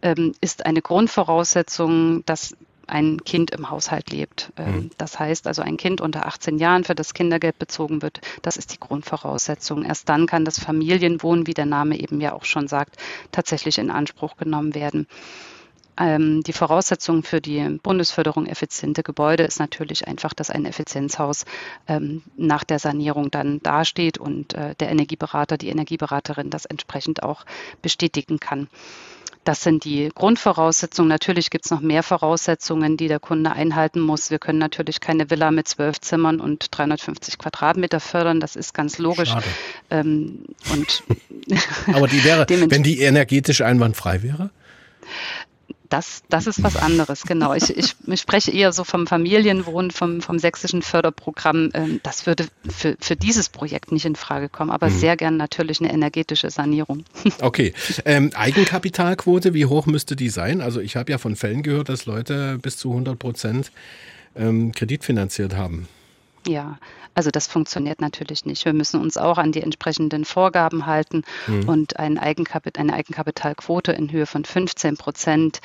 [0.02, 2.56] ähm, ist eine Grundvoraussetzung, dass
[2.94, 4.52] ein Kind im Haushalt lebt.
[4.56, 4.90] Ähm, mhm.
[4.98, 8.72] Das heißt also ein Kind unter 18 Jahren, für das Kindergeld bezogen wird, das ist
[8.72, 9.84] die Grundvoraussetzung.
[9.84, 12.96] Erst dann kann das Familienwohnen, wie der Name eben ja auch schon sagt,
[13.32, 15.08] tatsächlich in Anspruch genommen werden.
[15.96, 21.46] Ähm, die Voraussetzung für die Bundesförderung effiziente Gebäude ist natürlich einfach, dass ein Effizienzhaus
[21.88, 27.44] ähm, nach der Sanierung dann dasteht und äh, der Energieberater, die Energieberaterin das entsprechend auch
[27.82, 28.68] bestätigen kann.
[29.44, 31.08] Das sind die Grundvoraussetzungen.
[31.08, 34.30] Natürlich gibt es noch mehr Voraussetzungen, die der Kunde einhalten muss.
[34.30, 38.40] Wir können natürlich keine Villa mit zwölf Zimmern und 350 Quadratmeter fördern.
[38.40, 39.34] Das ist ganz logisch.
[39.90, 41.02] Ähm, und
[41.92, 44.50] Aber die wäre, wenn die energetisch einwandfrei wäre?
[45.94, 47.54] Das, das ist was anderes, genau.
[47.54, 51.70] Ich, ich, ich spreche eher so vom Familienwohnen, vom, vom sächsischen Förderprogramm.
[51.72, 54.98] Ähm, das würde für, für dieses Projekt nicht in Frage kommen, aber mhm.
[54.98, 57.04] sehr gern natürlich eine energetische Sanierung.
[57.40, 57.74] Okay.
[58.04, 60.60] Ähm, Eigenkapitalquote, wie hoch müsste die sein?
[60.60, 63.70] Also ich habe ja von Fällen gehört, dass Leute bis zu 100 Prozent
[64.34, 65.88] ähm, kreditfinanziert haben.
[66.46, 66.78] Ja,
[67.14, 68.64] also das funktioniert natürlich nicht.
[68.64, 71.68] Wir müssen uns auch an die entsprechenden Vorgaben halten mhm.
[71.68, 75.60] und ein Eigenkapit eine Eigenkapitalquote in Höhe von 15 Prozent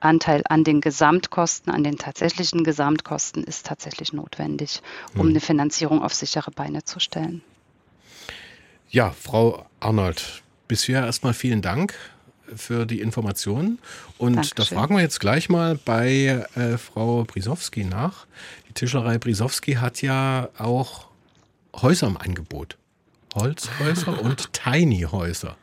[0.00, 4.82] Anteil an den Gesamtkosten, an den tatsächlichen Gesamtkosten ist tatsächlich notwendig,
[5.14, 5.28] um mhm.
[5.30, 7.42] eine Finanzierung auf sichere Beine zu stellen.
[8.90, 11.94] Ja, Frau Arnold, bisher erstmal vielen Dank
[12.54, 13.78] für die Informationen.
[14.18, 14.54] Und Dankeschön.
[14.56, 18.26] da fragen wir jetzt gleich mal bei äh, Frau Brisowski nach.
[18.74, 21.06] Tischlerei Brisowski hat ja auch
[21.74, 22.76] Häuser im Angebot.
[23.34, 25.56] Holzhäuser und Tiny-Häuser.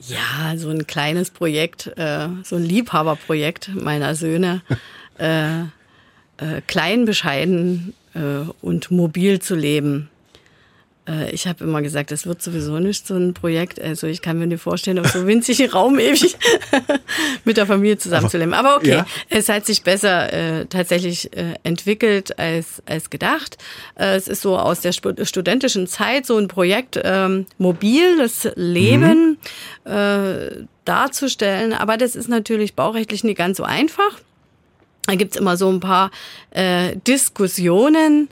[0.00, 4.62] Ja, so ein kleines Projekt, äh, so ein Liebhaberprojekt meiner Söhne.
[5.16, 5.60] Äh,
[6.38, 10.10] äh, klein, bescheiden äh, und mobil zu leben.
[11.08, 13.80] Äh, ich habe immer gesagt, das wird sowieso nicht so ein Projekt.
[13.80, 16.36] Also ich kann mir nicht vorstellen, auf so winzigen Raum ewig
[17.44, 18.54] mit der Familie zusammenzuleben.
[18.54, 19.06] Aber okay, ja.
[19.28, 23.58] es hat sich besser äh, tatsächlich äh, entwickelt als, als gedacht.
[23.96, 29.38] Äh, es ist so aus der studentischen Zeit so ein Projekt, ähm, mobiles Leben
[29.84, 29.92] mhm.
[29.92, 31.72] äh, darzustellen.
[31.72, 34.18] Aber das ist natürlich baurechtlich nicht ganz so einfach.
[35.06, 36.10] Da gibt's immer so ein paar
[36.50, 38.28] äh, Diskussionen.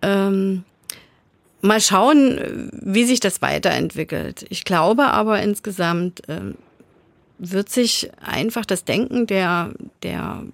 [0.00, 0.64] Ähm,
[1.64, 4.44] mal schauen, wie sich das weiterentwickelt.
[4.50, 6.40] Ich glaube aber insgesamt äh,
[7.38, 9.70] wird sich einfach das Denken der,
[10.02, 10.44] der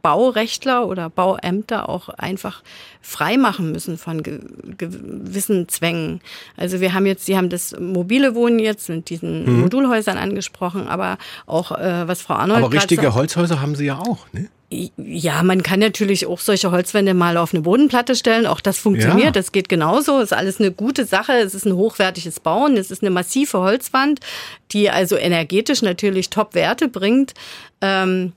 [0.00, 2.62] Baurechtler oder Bauämter auch einfach
[3.02, 4.40] freimachen müssen von ge
[4.78, 6.20] gewissen Zwängen.
[6.56, 9.60] Also wir haben jetzt, Sie haben das mobile Wohnen jetzt mit diesen hm.
[9.60, 12.64] Modulhäusern angesprochen, aber auch äh, was Frau Arnold.
[12.64, 14.48] Aber richtige Holzhäuser haben Sie ja auch, ne?
[14.70, 18.46] Ja, man kann natürlich auch solche Holzwände mal auf eine Bodenplatte stellen.
[18.46, 19.26] Auch das funktioniert.
[19.26, 19.30] Ja.
[19.30, 20.20] Das geht genauso.
[20.20, 21.32] Ist alles eine gute Sache.
[21.32, 22.76] Es ist ein hochwertiges Bauen.
[22.76, 24.20] Es ist eine massive Holzwand,
[24.72, 27.32] die also energetisch natürlich Top-Werte bringt.
[27.80, 28.34] Ähm,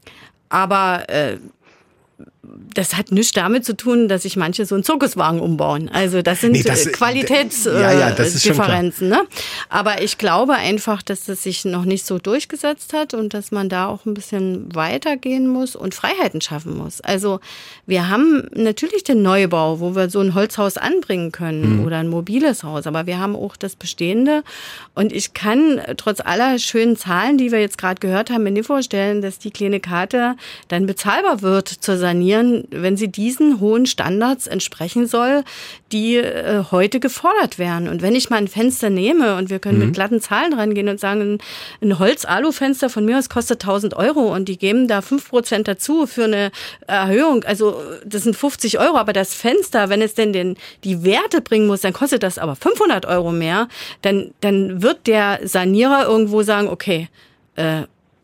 [0.48, 1.38] aber äh,
[2.74, 5.90] das hat nichts damit zu tun, dass sich manche so einen Zirkuswagen umbauen.
[5.92, 9.10] Also das sind nee, Qualitätsdifferenzen.
[9.10, 9.28] Ja, ja, ne?
[9.70, 13.70] Aber ich glaube einfach, dass das sich noch nicht so durchgesetzt hat und dass man
[13.70, 17.02] da auch ein bisschen weitergehen muss und Freiheiten schaffen muss.
[17.02, 17.40] Also
[17.86, 21.86] wir haben natürlich den Neubau, wo wir so ein Holzhaus anbringen können mhm.
[21.86, 24.44] oder ein mobiles Haus, aber wir haben auch das Bestehende.
[24.96, 28.68] Und ich kann trotz aller schönen Zahlen, die wir jetzt gerade gehört haben, mir nicht
[28.68, 30.36] vorstellen, dass die kleine Karte
[30.68, 31.98] dann bezahlbar wird zu
[32.42, 35.44] sanieren, wenn sie diesen hohen Standards entsprechen soll,
[35.92, 37.88] die äh, heute gefordert werden.
[37.88, 39.86] Und wenn ich mal ein Fenster nehme und wir können mhm.
[39.86, 41.38] mit glatten Zahlen rangehen und sagen, ein,
[41.82, 46.26] ein Holz-Alu-Fenster von mir aus kostet 1000 Euro und die geben da 5% dazu für
[46.26, 46.52] eine
[46.88, 51.42] Erhöhung, also das sind 50 Euro, aber das Fenster, wenn es denn den, die Werte
[51.42, 53.68] bringen muss, dann kostet das aber 500 Euro mehr,
[54.02, 57.10] dann, dann wird der Sanierer irgendwo sagen, okay,
[57.56, 57.84] äh,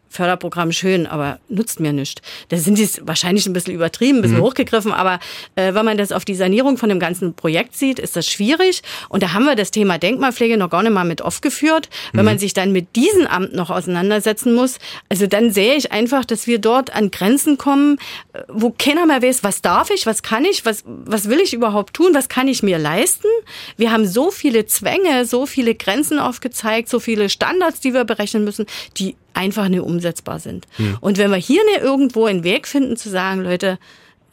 [0.09, 2.21] Förderprogramm schön, aber nutzt mir nichts.
[2.49, 4.43] Da sind die wahrscheinlich ein bisschen übertrieben, ein bisschen mhm.
[4.43, 5.19] hochgegriffen, aber
[5.55, 8.81] äh, wenn man das auf die Sanierung von dem ganzen Projekt sieht, ist das schwierig.
[9.09, 11.89] Und da haben wir das Thema Denkmalpflege noch gar nicht mal mit aufgeführt.
[12.13, 12.25] Wenn mhm.
[12.25, 14.79] man sich dann mit diesem Amt noch auseinandersetzen muss,
[15.09, 17.97] also dann sehe ich einfach, dass wir dort an Grenzen kommen,
[18.33, 21.53] äh, wo keiner mehr weiß, was darf ich, was kann ich, was, was will ich
[21.53, 23.27] überhaupt tun, was kann ich mir leisten.
[23.75, 28.43] Wir haben so viele Zwänge, so viele Grenzen aufgezeigt, so viele Standards, die wir berechnen
[28.43, 28.65] müssen,
[28.97, 30.65] die einfach nicht umsetzbar sind.
[30.77, 30.97] Hm.
[30.99, 33.77] Und wenn wir hier nicht irgendwo einen Weg finden zu sagen, Leute,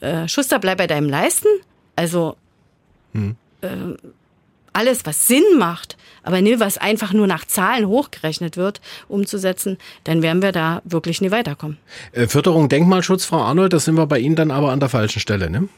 [0.01, 1.49] äh, Schuster, bleib bei deinem Leisten,
[1.95, 2.37] also
[3.13, 3.37] hm.
[3.61, 3.69] äh,
[4.73, 10.23] alles, was Sinn macht, aber nicht, was einfach nur nach Zahlen hochgerechnet wird, umzusetzen, dann
[10.23, 11.77] werden wir da wirklich nie weiterkommen.
[12.13, 15.21] Äh, Förderung Denkmalschutz, Frau Arnold, das sind wir bei Ihnen dann aber an der falschen
[15.21, 15.69] Stelle, ne?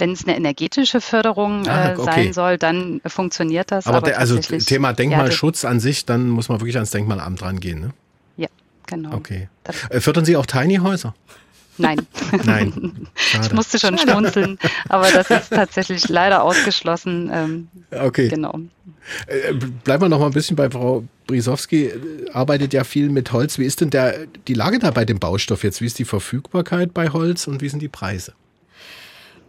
[0.00, 2.04] Wenn es eine energetische Förderung ah, okay.
[2.04, 3.86] sein soll, dann funktioniert das.
[3.86, 7.42] Aber, aber der, also Thema Denkmalschutz ja, an sich, dann muss man wirklich ans Denkmalamt
[7.42, 7.90] rangehen, ne?
[8.36, 8.48] Ja,
[8.86, 9.14] genau.
[9.14, 9.48] Okay.
[9.90, 11.14] Äh, fördern Sie auch Tiny Häuser?
[11.80, 12.06] Nein.
[12.44, 13.08] Nein.
[13.14, 13.46] Schade.
[13.46, 17.30] Ich musste schon schmunzeln, aber das ist tatsächlich leider ausgeschlossen.
[17.32, 18.28] Ähm, okay.
[18.28, 18.58] Genau.
[19.26, 21.90] Äh, bleiben wir noch mal ein bisschen bei Frau Brisowski.
[22.32, 23.58] Arbeitet ja viel mit Holz.
[23.58, 25.80] Wie ist denn der, die Lage da bei dem Baustoff jetzt?
[25.80, 28.34] Wie ist die Verfügbarkeit bei Holz und wie sind die Preise?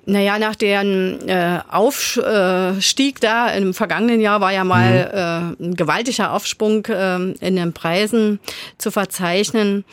[0.05, 5.63] Naja, nach deren äh, Aufstieg da im vergangenen Jahr war ja mal mhm.
[5.63, 8.39] äh, ein gewaltiger Aufsprung äh, in den Preisen
[8.77, 9.85] zu verzeichnen.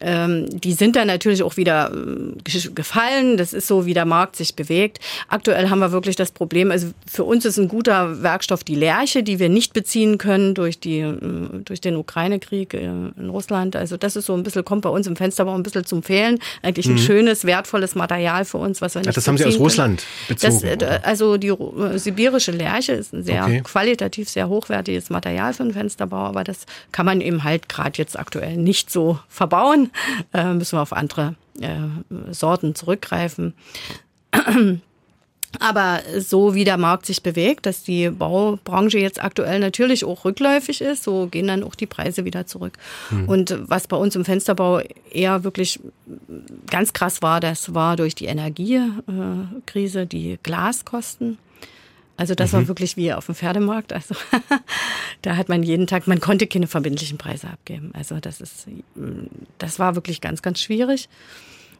[0.00, 3.36] Ähm, die sind dann natürlich auch wieder äh, gefallen.
[3.36, 4.98] Das ist so, wie der Markt sich bewegt.
[5.28, 9.22] Aktuell haben wir wirklich das Problem, also für uns ist ein guter Werkstoff die Lerche,
[9.22, 11.16] die wir nicht beziehen können durch, die, äh,
[11.64, 13.76] durch den Ukraine-Krieg äh, in Russland.
[13.76, 16.38] Also das ist so ein bisschen, kommt bei uns im Fensterbau ein bisschen zum Fehlen.
[16.62, 16.98] Eigentlich ein mhm.
[16.98, 19.58] schönes, wertvolles Material für uns, was wir nicht Ach, Das haben Sie aus.
[19.58, 20.78] Russland bezogen?
[20.78, 21.52] Das, also die
[21.94, 23.62] sibirische Lerche ist ein sehr okay.
[23.64, 28.18] qualitativ sehr hochwertiges Material für einen Fensterbau, aber das kann man eben halt gerade jetzt
[28.18, 29.85] aktuell nicht so verbauen
[30.32, 33.54] äh, müssen wir auf andere äh, Sorten zurückgreifen.
[35.60, 40.80] Aber so wie der Markt sich bewegt, dass die Baubranche jetzt aktuell natürlich auch rückläufig
[40.80, 42.74] ist, so gehen dann auch die Preise wieder zurück.
[43.10, 43.28] Mhm.
[43.28, 44.80] Und was bei uns im Fensterbau
[45.10, 45.80] eher wirklich
[46.70, 51.38] ganz krass war, das war durch die Energiekrise die Glaskosten.
[52.16, 52.56] Also das mhm.
[52.56, 53.92] war wirklich wie auf dem Pferdemarkt.
[53.92, 54.14] Also
[55.22, 57.90] da hat man jeden Tag, man konnte keine verbindlichen Preise abgeben.
[57.94, 58.66] Also das ist,
[59.58, 61.08] das war wirklich ganz, ganz schwierig.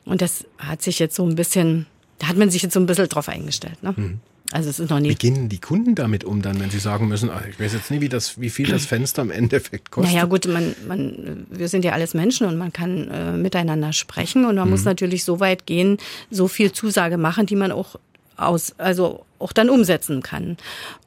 [0.05, 1.87] Und das hat sich jetzt so ein bisschen,
[2.19, 3.83] da hat man sich jetzt so ein bisschen drauf eingestellt.
[3.83, 3.95] Ne?
[3.97, 4.21] Mhm.
[4.53, 5.11] Also es ist noch nie.
[5.11, 7.91] Wie gehen die Kunden damit um dann, wenn sie sagen müssen, ach, ich weiß jetzt
[7.91, 10.15] nie, wie, das, wie viel das Fenster im Endeffekt kostet?
[10.15, 14.45] Naja gut, man, man, wir sind ja alles Menschen und man kann äh, miteinander sprechen
[14.45, 14.71] und man mhm.
[14.71, 15.99] muss natürlich so weit gehen,
[16.31, 17.97] so viel Zusage machen, die man auch
[18.37, 20.57] aus, also auch dann umsetzen kann.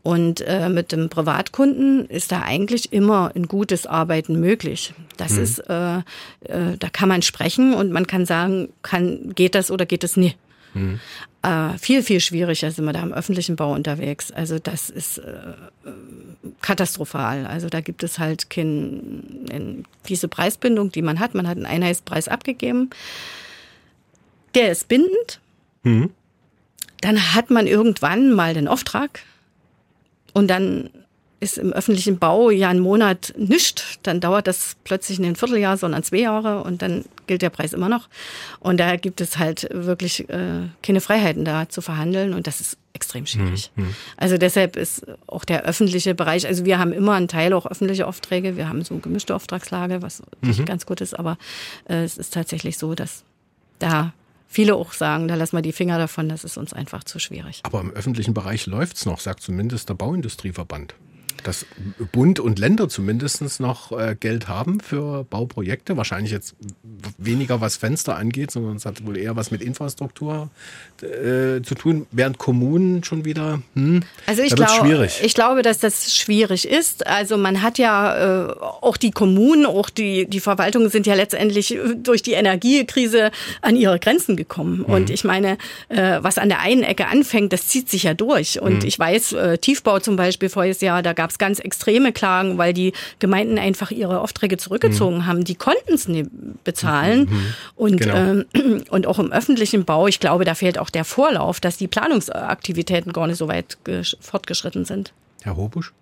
[0.04, 4.94] Und äh, mit dem Privatkunden ist da eigentlich immer ein gutes Arbeiten möglich.
[5.18, 5.44] Das mhm.
[5.44, 6.02] ist, äh, äh,
[6.78, 10.38] da kann man sprechen und man kann sagen, kann, geht das oder geht es nicht.
[10.74, 11.00] Mhm.
[11.42, 14.32] Äh, viel, viel schwieriger sind wir da im öffentlichen Bau unterwegs.
[14.32, 15.34] Also das ist äh,
[16.62, 17.48] katastrophal.
[17.48, 21.34] Also da gibt es halt kein, diese Preisbindung, die man hat.
[21.34, 22.90] Man hat einen Einheitspreis abgegeben.
[24.54, 25.40] Der ist bindend.
[25.84, 26.12] Mhm
[27.02, 29.22] dann hat man irgendwann mal den Auftrag
[30.34, 30.90] und dann
[31.40, 36.04] ist im öffentlichen Bau ja ein Monat nichts, dann dauert das plötzlich ein Vierteljahr, sondern
[36.04, 38.10] zwei Jahre und dann gilt der Preis immer noch.
[38.60, 42.78] Und da gibt es halt wirklich äh, keine Freiheiten da zu verhandeln und das ist
[42.94, 43.72] extrem schwierig.
[43.76, 43.96] Mhm.
[44.18, 48.08] Also deshalb ist auch der öffentliche Bereich, also wir haben immer einen Teil auch öffentliche
[48.08, 50.66] Aufträge, wir haben so eine gemischte Auftragslage, was mhm.
[50.66, 51.38] ganz gut ist, aber
[51.88, 53.24] äh, es ist tatsächlich so, dass
[53.78, 54.14] da
[54.50, 57.62] viele auch sagen, da lassen wir die Finger davon, das ist uns einfach zu schwierig.
[57.64, 60.96] Aber im öffentlichen Bereich läuft's noch, sagt zumindest der Bauindustrieverband
[61.48, 61.66] dass
[62.12, 65.98] Bund und Länder zumindest noch äh, Geld haben für Bauprojekte.
[65.98, 66.56] Wahrscheinlich jetzt
[67.18, 70.50] weniger was Fenster angeht, sondern es hat wohl eher was mit Infrastruktur
[71.02, 73.62] äh, zu tun, während Kommunen schon wieder.
[73.76, 75.22] Hm, also ich, glaub, schwierig.
[75.24, 77.08] ich glaube, dass das schwierig ist.
[77.08, 81.78] Also man hat ja äh, auch die Kommunen, auch die, die Verwaltungen sind ja letztendlich
[81.96, 83.32] durch die Energiekrise
[83.62, 84.80] an ihre Grenzen gekommen.
[84.80, 84.86] Mhm.
[84.86, 85.58] Und ich meine,
[85.90, 88.62] äh, was an der einen Ecke anfängt, das zieht sich ja durch.
[88.62, 88.88] Und mhm.
[88.88, 92.58] ich weiß, äh, Tiefbau zum Beispiel voriges Jahr, da gab gab es ganz extreme Klagen,
[92.58, 95.26] weil die Gemeinden einfach ihre Aufträge zurückgezogen mhm.
[95.28, 95.44] haben.
[95.44, 96.30] Die konnten es nicht
[96.64, 97.28] bezahlen.
[97.30, 97.54] Mhm.
[97.76, 98.16] Und, genau.
[98.16, 98.46] ähm,
[98.90, 103.14] und auch im öffentlichen Bau, ich glaube, da fehlt auch der Vorlauf, dass die Planungsaktivitäten
[103.14, 103.78] gar nicht so weit
[104.20, 105.14] fortgeschritten sind.
[105.44, 105.94] Herr Hobusch?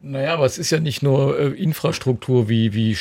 [0.00, 2.96] Naja, aber es ist ja nicht nur äh, Infrastruktur wie, wie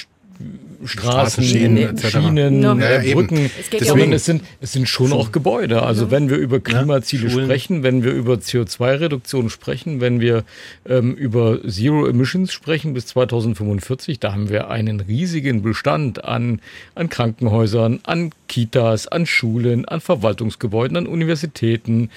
[0.83, 5.17] Straßen, Schienen, Schienen ja, äh, Brücken, sondern es sind, es sind schon, schon.
[5.17, 5.83] auch Gebäude.
[5.83, 6.11] Also ja.
[6.11, 10.43] wenn wir über Klimaziele ja, sprechen, wenn wir über CO2-Reduktion sprechen, wenn wir
[10.87, 16.61] ähm, über Zero Emissions sprechen bis 2045, da haben wir einen riesigen Bestand an,
[16.95, 22.09] an Krankenhäusern, an Kitas, an Schulen, an Verwaltungsgebäuden, an Universitäten,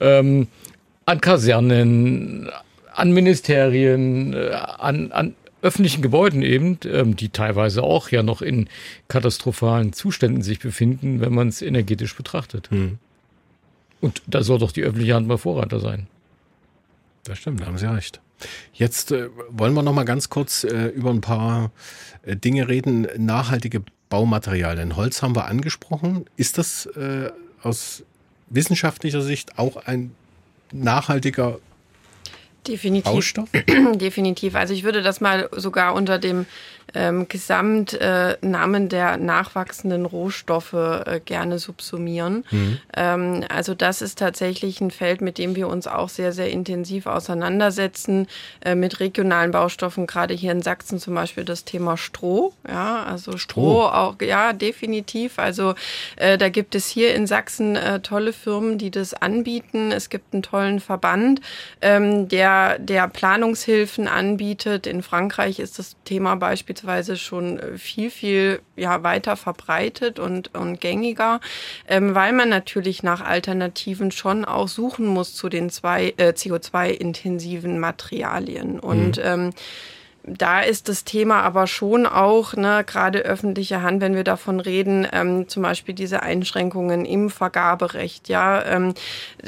[0.00, 0.48] ähm,
[1.06, 2.50] an Kasernen,
[2.94, 8.68] an Ministerien, äh, an, an öffentlichen Gebäuden eben, ähm, die teilweise auch ja noch in
[9.08, 12.70] katastrophalen Zuständen sich befinden, wenn man es energetisch betrachtet.
[12.70, 12.98] Hm.
[14.00, 16.06] Und da soll doch die öffentliche Hand mal Vorreiter sein.
[17.24, 18.20] Das stimmt, da haben Sie recht.
[18.72, 21.72] Jetzt äh, wollen wir noch mal ganz kurz äh, über ein paar
[22.22, 23.08] äh, Dinge reden.
[23.16, 24.96] Nachhaltige Baumaterialien.
[24.96, 26.24] Holz haben wir angesprochen.
[26.36, 27.30] Ist das äh,
[27.62, 28.04] aus
[28.48, 30.12] wissenschaftlicher Sicht auch ein
[30.72, 31.58] nachhaltiger
[32.68, 33.12] Definitiv.
[33.12, 33.48] Baustoff?
[33.94, 34.54] Definitiv.
[34.54, 36.46] Also ich würde das mal sogar unter dem
[36.94, 42.44] ähm, Gesamtnamen äh, der nachwachsenden Rohstoffe äh, gerne subsumieren.
[42.50, 42.78] Mhm.
[42.96, 47.06] Ähm, also das ist tatsächlich ein Feld, mit dem wir uns auch sehr, sehr intensiv
[47.06, 48.26] auseinandersetzen,
[48.64, 52.52] äh, mit regionalen Baustoffen, gerade hier in Sachsen zum Beispiel das Thema Stroh.
[52.66, 55.38] Ja, also Stroh, Stroh auch, ja, definitiv.
[55.38, 55.74] Also
[56.16, 59.92] äh, da gibt es hier in Sachsen äh, tolle Firmen, die das anbieten.
[59.92, 61.40] Es gibt einen tollen Verband,
[61.80, 64.86] ähm, der, der Planungshilfen anbietet.
[64.86, 70.80] In Frankreich ist das Thema beispielsweise schon äh, viel, viel ja, weiter verbreitet und, und
[70.80, 71.40] gängiger,
[71.86, 77.78] ähm, weil man natürlich nach Alternativen schon auch suchen muss zu den zwei äh, CO2-intensiven
[77.78, 78.78] Materialien.
[78.80, 79.22] Und mhm.
[79.24, 79.50] ähm,
[80.24, 85.06] da ist das Thema aber schon auch, ne, gerade öffentliche Hand, wenn wir davon reden,
[85.12, 88.94] ähm, zum Beispiel diese Einschränkungen im Vergaberecht, ja, ähm,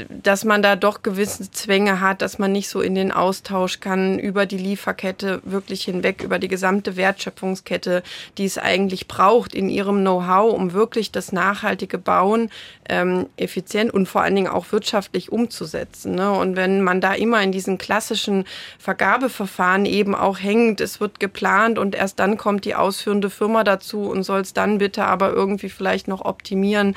[0.08, 4.18] dass man da doch gewisse Zwänge hat, dass man nicht so in den Austausch kann
[4.18, 8.02] über die Lieferkette wirklich hinweg, über die gesamte Wertschöpfungskette,
[8.38, 12.50] die es eigentlich braucht in ihrem Know-how, um wirklich das nachhaltige Bauen
[12.88, 16.14] ähm, effizient und vor allen Dingen auch wirtschaftlich umzusetzen.
[16.14, 16.30] Ne?
[16.30, 18.44] Und wenn man da immer in diesen klassischen
[18.78, 23.64] Vergabeverfahren eben auch hängen unbedingt, es wird geplant und erst dann kommt die ausführende Firma
[23.64, 26.94] dazu und soll es dann bitte aber irgendwie vielleicht noch optimieren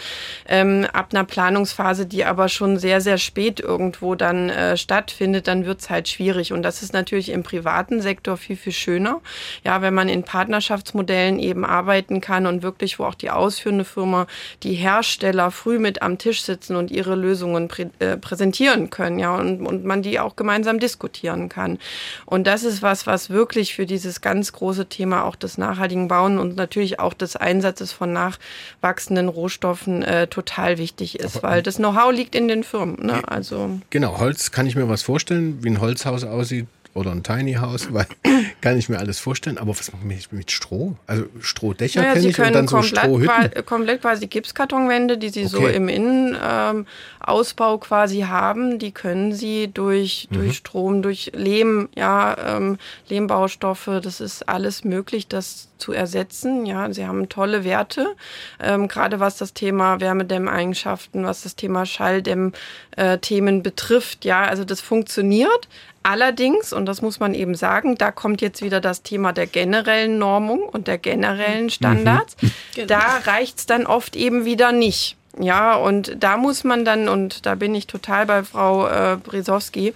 [0.47, 5.66] ähm, ab einer Planungsphase, die aber schon sehr, sehr spät irgendwo dann äh, stattfindet, dann
[5.66, 6.53] wird es halt schwierig.
[6.53, 9.22] Und das ist natürlich im privaten Sektor viel, viel schöner.
[9.64, 14.28] Ja, wenn man in Partnerschaftsmodellen eben arbeiten kann und wirklich, wo auch die ausführende Firma,
[14.64, 19.36] die Hersteller früh mit am Tisch sitzen und ihre Lösungen prä äh, präsentieren können, ja,
[19.36, 21.80] und, und man die auch gemeinsam diskutieren kann.
[22.26, 26.07] Und das ist was, was wirklich wirklich für dieses ganz große Thema auch des nachhaltigen
[26.07, 31.61] Bauen und natürlich auch des Einsatzes von nachwachsenden Rohstoffen äh, total wichtig ist, Aber, weil
[31.61, 33.05] das Know-how liegt in den Firmen.
[33.05, 33.21] Ne?
[33.27, 37.53] Also genau, Holz kann ich mir was vorstellen, wie ein Holzhaus aussieht oder ein Tiny
[37.53, 38.05] House, weil
[38.61, 39.57] kann ich mir alles vorstellen.
[39.57, 40.95] Aber was machen wir mit Stroh?
[41.07, 43.65] Also Strohdächer naja, kenne ich und dann so Strohhütten.
[43.65, 45.49] komplett quasi Gipskartonwände, die Sie okay.
[45.49, 50.35] so im Innenausbau ähm, quasi haben, die können Sie durch, mhm.
[50.35, 52.77] durch Strom, durch Lehm, ja, ähm,
[53.09, 56.65] Lehmbaustoffe, das ist alles möglich, das zu ersetzen.
[56.65, 58.15] Ja, sie haben tolle Werte,
[58.61, 62.53] ähm, gerade was das Thema Wärmedämmeigenschaften, was das Thema Schalldämm-Themen
[62.97, 63.17] äh,
[63.61, 64.25] betrifft.
[64.25, 65.67] Ja, also das funktioniert,
[66.03, 70.17] Allerdings, und das muss man eben sagen, da kommt jetzt wieder das Thema der generellen
[70.19, 72.35] Normung und der generellen Standards.
[72.41, 72.51] Mhm.
[72.75, 72.87] Genau.
[72.87, 75.15] Da reicht es dann oft eben wieder nicht.
[75.39, 79.93] Ja, und da muss man dann, und da bin ich total bei Frau äh, Bresowski,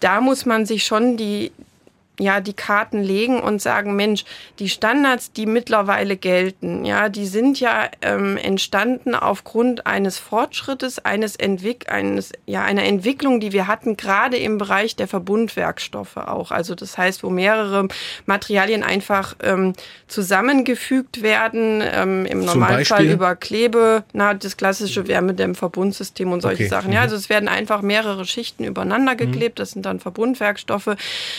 [0.00, 1.50] da muss man sich schon die,
[2.20, 4.24] ja, die Karten legen und sagen, Mensch,
[4.58, 11.36] die Standards, die mittlerweile gelten, ja, die sind ja ähm, entstanden aufgrund eines Fortschrittes, eines
[11.36, 16.50] Entwick eines, ja, einer Entwicklung, die wir hatten, gerade im Bereich der Verbundwerkstoffe auch.
[16.50, 17.88] Also das heißt, wo mehrere
[18.26, 19.72] Materialien einfach ähm,
[20.06, 26.68] zusammengefügt werden, ähm, im Normalfall über Klebe, na, das klassische Wärmedämmverbundsystem und solche okay.
[26.68, 26.92] Sachen.
[26.92, 27.04] Ja, mhm.
[27.04, 29.62] also es werden einfach mehrere Schichten übereinander geklebt, mhm.
[29.62, 30.96] das sind dann Verbundwerkstoffe.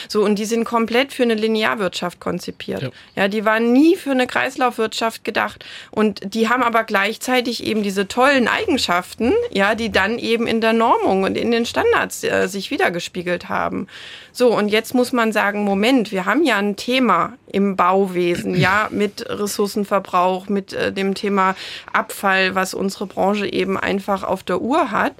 [0.07, 2.81] So, und die sind komplett für eine Linearwirtschaft konzipiert.
[2.81, 2.89] Ja.
[3.15, 5.65] ja, die waren nie für eine Kreislaufwirtschaft gedacht.
[5.91, 10.71] Und die haben aber gleichzeitig eben diese tollen Eigenschaften, ja, die dann eben in der
[10.71, 13.87] Normung und in den Standards äh, sich wiedergespiegelt haben.
[14.31, 18.87] So, und jetzt muss man sagen, Moment, wir haben ja ein Thema im Bauwesen, ja,
[18.91, 21.53] mit Ressourcenverbrauch, mit äh, dem Thema
[21.91, 25.15] Abfall, was unsere Branche eben einfach auf der Uhr hat.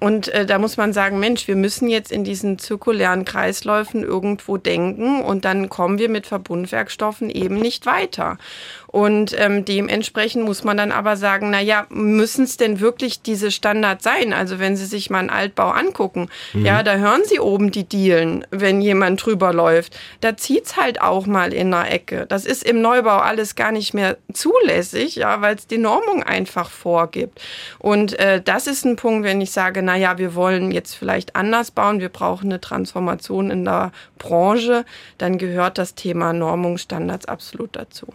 [0.00, 4.56] Und äh, da muss man sagen, Mensch, wir müssen jetzt in diesen zirkulären Kreisläufen irgendwo
[4.56, 8.38] denken und dann kommen wir mit Verbundwerkstoffen eben nicht weiter.
[8.86, 13.50] Und ähm, dementsprechend muss man dann aber sagen, na ja, müssen es denn wirklich diese
[13.50, 14.32] Standards sein?
[14.32, 16.64] Also wenn Sie sich mal einen Altbau angucken, mhm.
[16.64, 19.98] ja, da hören Sie oben die Dielen, wenn jemand drüber läuft.
[20.22, 22.24] Da zieht's halt auch mal in der Ecke.
[22.26, 26.70] Das ist im Neubau alles gar nicht mehr zulässig, ja, weil es die Normung einfach
[26.70, 27.42] vorgibt.
[27.78, 31.34] Und äh, das ist ein Punkt, wenn ich sage, na ja, wir wollen jetzt vielleicht
[31.34, 34.84] anders bauen, wir brauchen eine Transformation in der Branche,
[35.16, 38.06] dann gehört das Thema Normungsstandards absolut dazu.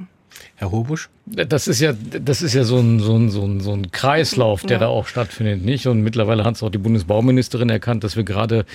[0.55, 1.09] Herr Hobusch?
[1.25, 4.61] Das ist ja, das ist ja so ein, so ein, so ein, so ein Kreislauf,
[4.61, 4.79] der ja.
[4.79, 5.87] da auch stattfindet, nicht?
[5.87, 8.65] Und mittlerweile hat es auch die Bundesbauministerin erkannt, dass wir gerade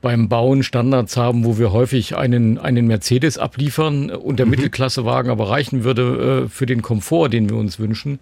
[0.00, 4.50] beim Bauen Standards haben, wo wir häufig einen, einen Mercedes abliefern und der mhm.
[4.50, 8.18] Mittelklassewagen aber reichen würde äh, für den Komfort, den wir uns wünschen.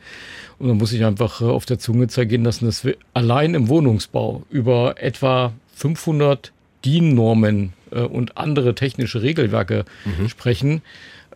[0.58, 3.68] Und dann muss ich einfach äh, auf der Zunge zergehen lassen, dass wir allein im
[3.68, 6.52] Wohnungsbau über etwa 500
[6.84, 10.28] DIN-Normen äh, und andere technische Regelwerke mhm.
[10.28, 10.82] sprechen.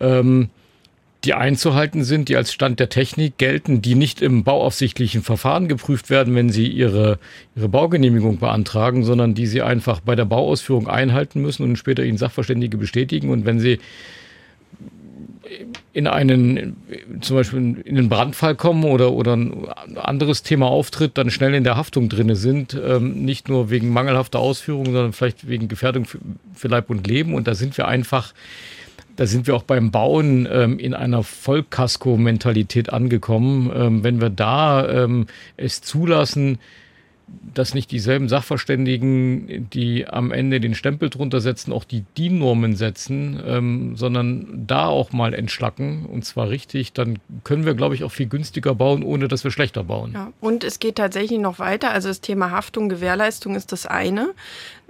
[0.00, 0.50] Ähm,
[1.24, 6.10] die einzuhalten sind, die als Stand der Technik gelten, die nicht im bauaufsichtlichen Verfahren geprüft
[6.10, 7.18] werden, wenn sie ihre,
[7.56, 12.18] ihre Baugenehmigung beantragen, sondern die sie einfach bei der Bauausführung einhalten müssen und später ihnen
[12.18, 13.30] Sachverständige bestätigen.
[13.30, 13.80] Und wenn sie
[15.92, 16.76] in einen,
[17.20, 19.66] zum Beispiel in einen Brandfall kommen oder, oder ein
[19.96, 24.38] anderes Thema auftritt, dann schnell in der Haftung drinne sind, ähm, nicht nur wegen mangelhafter
[24.38, 26.18] Ausführung, sondern vielleicht wegen Gefährdung für,
[26.54, 27.34] für Leib und Leben.
[27.34, 28.34] Und da sind wir einfach
[29.18, 33.70] da sind wir auch beim Bauen ähm, in einer Vollkasko-Mentalität angekommen.
[33.74, 36.58] Ähm, wenn wir da ähm, es zulassen,
[37.52, 43.42] dass nicht dieselben Sachverständigen, die am Ende den Stempel drunter setzen, auch die DIN-Normen setzen,
[43.44, 48.12] ähm, sondern da auch mal entschlacken und zwar richtig, dann können wir, glaube ich, auch
[48.12, 50.12] viel günstiger bauen, ohne dass wir schlechter bauen.
[50.14, 51.90] Ja, und es geht tatsächlich noch weiter.
[51.90, 54.34] Also das Thema Haftung, Gewährleistung ist das eine.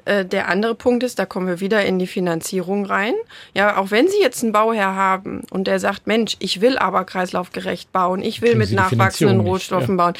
[0.09, 3.12] Äh, der andere Punkt ist, da kommen wir wieder in die Finanzierung rein.
[3.52, 7.04] Ja, auch wenn Sie jetzt einen Bauherr haben und der sagt, Mensch, ich will aber
[7.04, 10.04] kreislaufgerecht bauen, ich will mit nachwachsenden Rohstoffen ja.
[10.04, 10.14] bauen.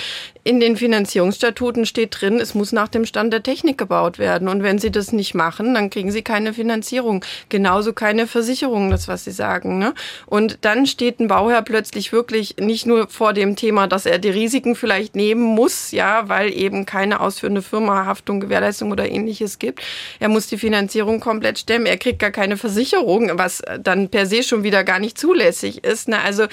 [0.45, 4.49] In den Finanzierungsstatuten steht drin, es muss nach dem Stand der Technik gebaut werden.
[4.49, 7.25] Und wenn Sie das nicht machen, dann kriegen Sie keine Finanzierung.
[7.49, 9.79] Genauso keine Versicherung, das was Sie sagen.
[9.79, 9.95] Ne?
[10.27, 14.31] Und dann steht ein Bauherr plötzlich wirklich nicht nur vor dem Thema, dass er die
[14.31, 19.83] Risiken vielleicht nehmen muss, ja, weil eben keine ausführende Firma Haftung, Gewährleistung oder ähnliches gibt.
[20.21, 21.87] Er muss die Finanzierung komplett stemmen.
[21.87, 26.09] Er kriegt gar keine Versicherung, was dann per se schon wieder gar nicht zulässig ist.
[26.09, 26.21] Ne?
[26.21, 26.47] Also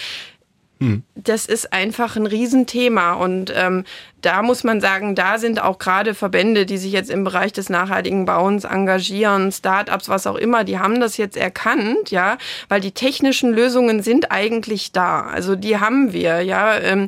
[0.80, 1.04] hm.
[1.16, 3.86] Das ist einfach ein Riesenthema und ähm,
[4.22, 7.70] da muss man sagen, da sind auch gerade Verbände, die sich jetzt im Bereich des
[7.70, 12.92] nachhaltigen Bauens engagieren, Startups, was auch immer, die haben das jetzt erkannt, ja, weil die
[12.92, 15.22] technischen Lösungen sind eigentlich da.
[15.22, 16.78] Also die haben wir, ja.
[16.78, 17.08] Ähm,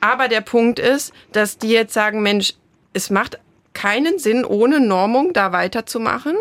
[0.00, 2.54] aber der Punkt ist, dass die jetzt sagen, Mensch,
[2.92, 3.38] es macht
[3.74, 6.36] keinen Sinn, ohne Normung da weiterzumachen.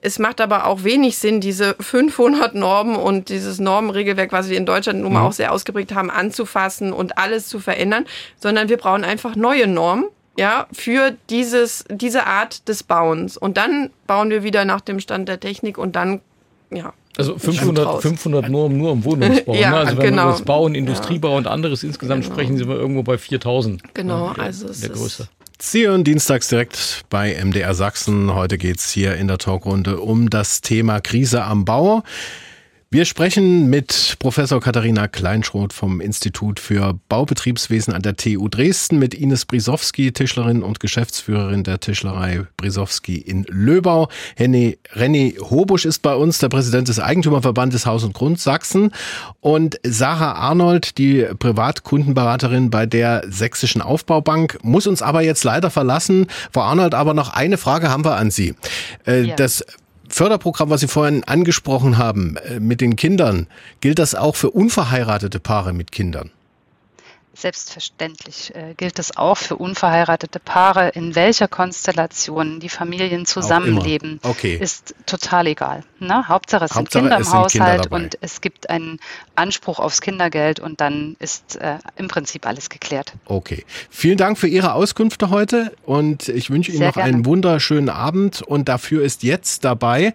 [0.00, 4.66] Es macht aber auch wenig Sinn, diese 500 Normen und dieses Normenregelwerk, was wir in
[4.66, 5.26] Deutschland nun mal mhm.
[5.26, 8.06] auch sehr ausgeprägt haben, anzufassen und alles zu verändern,
[8.40, 10.06] sondern wir brauchen einfach neue Normen,
[10.38, 13.36] ja, für dieses, diese Art des Bauens.
[13.36, 16.20] Und dann bauen wir wieder nach dem Stand der Technik und dann,
[16.70, 19.54] ja, also 500, 500 nur, nur im Wohnungsbau.
[19.54, 19.76] ja, ne?
[19.78, 20.16] Also wenn genau.
[20.16, 21.38] wir über das Bauen, Industriebau ja.
[21.38, 22.34] und anderes insgesamt genau.
[22.34, 23.94] sprechen, sind wir irgendwo bei 4000.
[23.94, 25.28] Genau, der, also es der Größe.
[25.58, 28.34] Zion dienstags direkt bei MDR Sachsen.
[28.34, 32.02] Heute geht's hier in der Talkrunde um das Thema Krise am Bau.
[32.88, 39.12] Wir sprechen mit Professor Katharina Kleinschroth vom Institut für Baubetriebswesen an der TU Dresden, mit
[39.12, 44.08] Ines Brisowski, Tischlerin und Geschäftsführerin der Tischlerei Brisowski in Löbau.
[44.36, 48.92] Henny, René Hobusch ist bei uns, der Präsident des Eigentümerverbandes Haus und Grund Sachsen.
[49.40, 56.28] Und Sarah Arnold, die Privatkundenberaterin bei der Sächsischen Aufbaubank, muss uns aber jetzt leider verlassen.
[56.52, 58.54] Frau Arnold, aber noch eine Frage haben wir an Sie.
[59.08, 59.34] Äh, ja.
[59.34, 59.64] Das
[60.08, 63.46] Förderprogramm, was Sie vorhin angesprochen haben, äh, mit den Kindern,
[63.80, 66.30] gilt das auch für unverheiratete Paare mit Kindern?
[67.36, 74.56] Selbstverständlich äh, gilt es auch für unverheiratete Paare, in welcher Konstellation die Familien zusammenleben, okay.
[74.58, 75.84] ist total egal.
[75.98, 76.28] Ne?
[76.28, 78.98] Hauptsache es Hauptsache, sind Kinder im Haushalt Kinder und es gibt einen
[79.34, 83.12] Anspruch aufs Kindergeld und dann ist äh, im Prinzip alles geklärt.
[83.26, 83.66] Okay.
[83.90, 87.12] Vielen Dank für Ihre Auskünfte heute und ich wünsche Ihnen Sehr noch gerne.
[87.12, 90.14] einen wunderschönen Abend und dafür ist jetzt dabei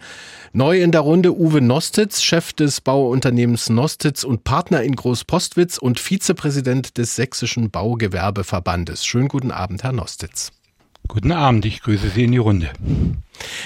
[0.53, 5.99] neu in der Runde Uwe Nostitz, Chef des Bauunternehmens Nostitz und Partner in Großpostwitz und
[5.99, 9.05] Vizepräsident des Sächsischen Baugewerbeverbandes.
[9.05, 10.51] Schönen guten Abend, Herr Nostitz.
[11.11, 12.69] Guten Abend, ich grüße Sie in die Runde.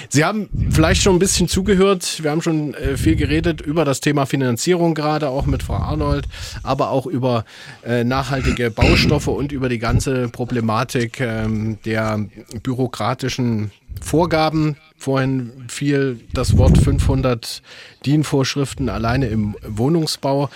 [0.08, 2.24] Sie haben vielleicht schon ein bisschen zugehört.
[2.24, 6.26] Wir haben schon äh, viel geredet über das Thema Finanzierung gerade, auch mit Frau Arnold,
[6.64, 7.44] aber auch über
[7.84, 12.26] äh, nachhaltige Baustoffe und über die ganze Problematik ähm, der
[12.64, 13.70] bürokratischen
[14.00, 14.74] Vorgaben.
[14.98, 17.62] Vorhin fiel das Wort 500
[18.04, 20.50] DIN-Vorschriften alleine im Wohnungsbau.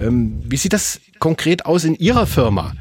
[0.00, 2.72] Ähm, wie sieht das konkret aus in Ihrer Firma?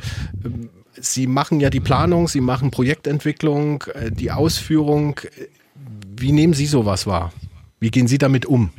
[0.45, 0.70] Ähm,
[1.02, 5.20] Sie machen ja die Planung, Sie machen Projektentwicklung, äh, die Ausführung.
[6.16, 7.34] Wie nehmen Sie sowas wahr?
[7.80, 8.72] Wie gehen Sie damit um?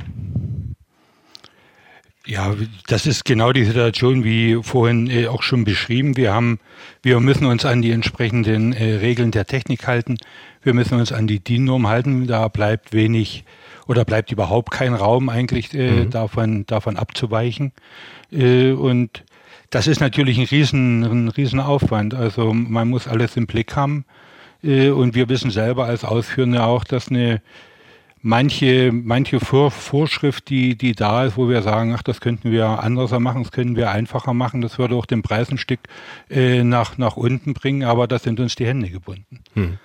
[2.24, 2.54] Ja,
[2.86, 6.16] das ist genau die Situation, wie vorhin äh, auch schon beschrieben.
[6.16, 6.60] Wir haben,
[7.02, 10.18] wir müssen uns an die entsprechenden äh, Regeln der Technik halten.
[10.62, 12.28] Wir müssen uns an die DIN-Norm halten.
[12.28, 13.44] Da bleibt wenig
[13.88, 16.10] oder bleibt überhaupt kein Raum eigentlich äh, mhm.
[16.10, 17.72] davon, davon abzuweichen.
[18.30, 19.24] Äh, und
[19.72, 22.14] das ist natürlich ein riesen, ein riesen Aufwand.
[22.14, 24.04] Also man muss alles im Blick haben.
[24.62, 27.40] Äh, und wir wissen selber als Ausführende auch, dass eine
[28.20, 32.66] manche, manche Vor Vorschrift, die, die da ist, wo wir sagen, ach, das könnten wir
[32.66, 35.80] anders machen, das können wir einfacher machen, das würde auch den Preis ein Stück
[36.28, 39.40] äh, nach, nach unten bringen, aber das sind uns die Hände gebunden.
[39.54, 39.78] Hm.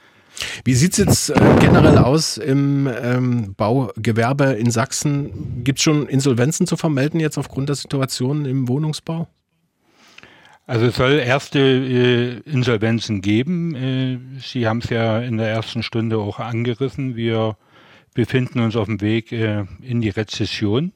[0.66, 5.64] Wie sieht es jetzt äh, generell aus im ähm, Baugewerbe in Sachsen?
[5.64, 9.30] Gibt es schon Insolvenzen zu vermelden jetzt aufgrund der Situation im Wohnungsbau?
[10.68, 13.74] Also es soll erste äh, Insolvenzen geben.
[13.74, 17.16] Äh, Sie haben es ja in der ersten Stunde auch angerissen.
[17.16, 17.56] Wir
[18.14, 20.92] befinden uns auf dem Weg äh, in die Rezession.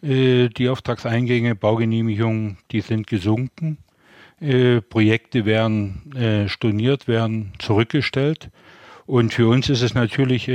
[0.00, 3.78] Äh, die Auftragseingänge, Baugenehmigungen, die sind gesunken.
[4.40, 8.48] Äh, Projekte werden äh, storniert, werden zurückgestellt.
[9.06, 10.50] Und für uns ist es natürlich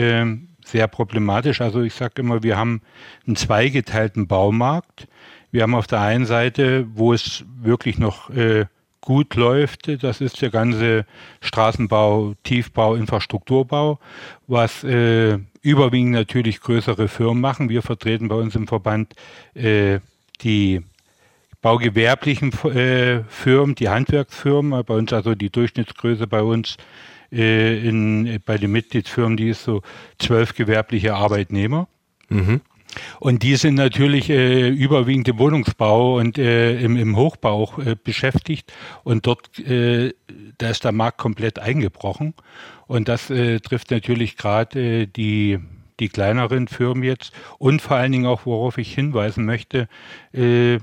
[0.63, 1.59] sehr problematisch.
[1.59, 2.84] Also ich sage immer, wir haben
[3.26, 5.07] einen zweigeteilten Baumarkt.
[5.53, 8.65] Wir haben auf der einen Seite, wo es wirklich noch äh,
[9.01, 11.05] gut läuft, das ist der ganze
[11.41, 13.99] Straßenbau, Tiefbau, Infrastrukturbau,
[14.47, 17.69] was äh, überwiegend natürlich größere Firmen machen.
[17.69, 19.13] Wir vertreten bei uns im Verband
[19.53, 19.99] äh,
[20.41, 20.81] die
[21.61, 26.77] baugewerblichen äh, Firmen, die Handwerksfirmen, bei uns also die Durchschnittsgröße bei uns
[27.31, 29.83] äh, in, bei den Mitgliedsfirmen, die ist so
[30.17, 31.87] zwölf gewerbliche Arbeitnehmer.
[32.29, 32.61] Mhm.
[33.19, 38.73] Und die sind natürlich äh, überwiegend im Wohnungsbau und äh, im, im Hochbau äh, beschäftigt.
[39.03, 40.13] Und dort, äh,
[40.57, 42.33] da ist der Markt komplett eingebrochen.
[42.87, 45.59] Und das äh, trifft natürlich gerade äh, die,
[45.99, 47.33] die kleineren Firmen jetzt.
[47.57, 49.87] Und vor allen Dingen auch, worauf ich hinweisen möchte,
[50.31, 50.79] äh,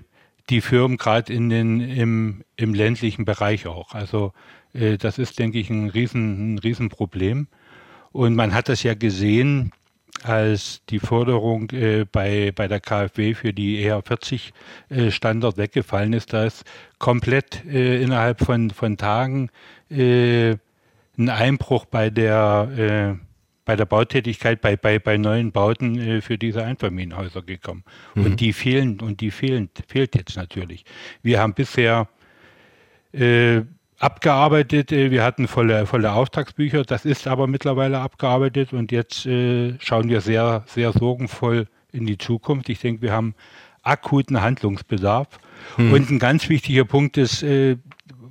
[0.48, 3.94] die Firmen gerade in den, im, im ländlichen Bereich auch.
[3.94, 4.32] Also
[4.72, 7.46] äh, das ist, denke ich, ein, Riesen, ein Riesenproblem.
[8.12, 9.72] Und man hat das ja gesehen,
[10.22, 14.52] als die Forderung äh, bei, bei der KfW für die ER40
[14.88, 16.64] äh, Standard weggefallen ist, da ist
[16.98, 19.50] komplett äh, innerhalb von, von Tagen
[19.90, 20.56] äh,
[21.18, 23.24] ein Einbruch bei der, äh,
[23.64, 27.84] bei der Bautätigkeit, bei, bei, bei neuen Bauten äh, für diese Einfamilienhäuser gekommen.
[28.14, 28.24] Mhm.
[28.24, 30.84] Und die fehlen, und die fehlen, fehlt jetzt natürlich.
[31.22, 32.08] Wir haben bisher
[34.00, 34.90] abgearbeitet.
[34.90, 36.82] Äh, wir hatten volle, volle Auftragsbücher.
[36.82, 42.18] Das ist aber mittlerweile abgearbeitet und jetzt äh, schauen wir sehr, sehr sorgenvoll in die
[42.18, 42.68] Zukunft.
[42.68, 43.34] Ich denke, wir haben
[43.82, 45.28] akuten Handlungsbedarf.
[45.76, 45.92] Hm.
[45.92, 47.76] Und ein ganz wichtiger Punkt ist, äh,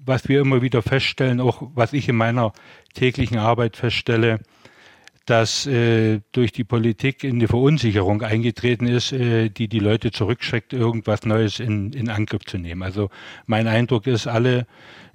[0.05, 2.51] was wir immer wieder feststellen, auch was ich in meiner
[2.93, 4.39] täglichen Arbeit feststelle,
[5.29, 10.73] dass äh, durch die Politik in die Verunsicherung eingetreten ist, äh, die die Leute zurückschreckt,
[10.73, 12.81] irgendwas Neues in, in Angriff zu nehmen.
[12.81, 13.09] Also
[13.45, 14.65] mein Eindruck ist, alle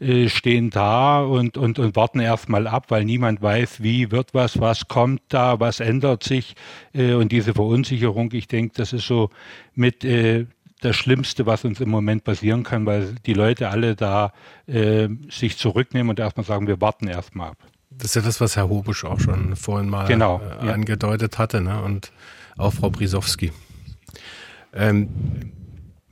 [0.00, 4.60] äh, stehen da und, und, und warten erstmal ab, weil niemand weiß, wie wird was,
[4.60, 6.54] was kommt da, was ändert sich.
[6.92, 9.30] Äh, und diese Verunsicherung, ich denke, das ist so
[9.74, 10.46] mit äh,
[10.80, 14.32] das Schlimmste, was uns im Moment passieren kann, weil die Leute alle da
[14.66, 17.73] äh, sich zurücknehmen und erstmal sagen, wir warten erstmal ab.
[17.98, 21.60] Das ist ja das, was Herr Hobusch auch schon vorhin mal genau, äh, angedeutet hatte,
[21.60, 21.82] ne?
[21.82, 22.12] und
[22.56, 23.52] auch Frau Brisowski.
[24.72, 25.08] Ähm,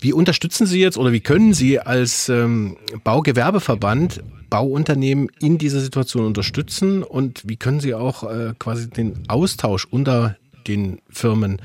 [0.00, 6.26] wie unterstützen Sie jetzt oder wie können Sie als ähm, Baugewerbeverband Bauunternehmen in dieser Situation
[6.26, 11.62] unterstützen und wie können Sie auch äh, quasi den Austausch unter den Firmen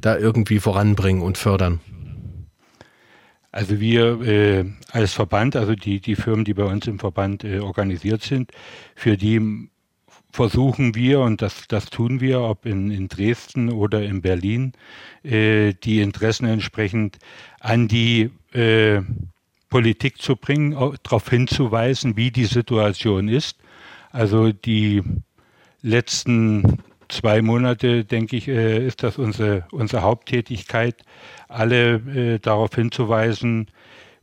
[0.00, 1.80] da irgendwie voranbringen und fördern?
[3.52, 7.58] Also wir äh, als Verband, also die, die Firmen, die bei uns im Verband äh,
[7.58, 8.52] organisiert sind,
[8.94, 9.68] für die
[10.32, 14.72] versuchen wir, und das, das tun wir, ob in, in Dresden oder in Berlin,
[15.24, 17.18] äh, die Interessen entsprechend
[17.58, 19.00] an die äh,
[19.68, 20.72] Politik zu bringen,
[21.02, 23.58] darauf hinzuweisen, wie die Situation ist.
[24.10, 25.02] Also die
[25.82, 26.78] letzten
[27.10, 31.02] zwei Monate, denke ich, äh, ist das unsere, unsere Haupttätigkeit,
[31.48, 33.68] alle äh, darauf hinzuweisen,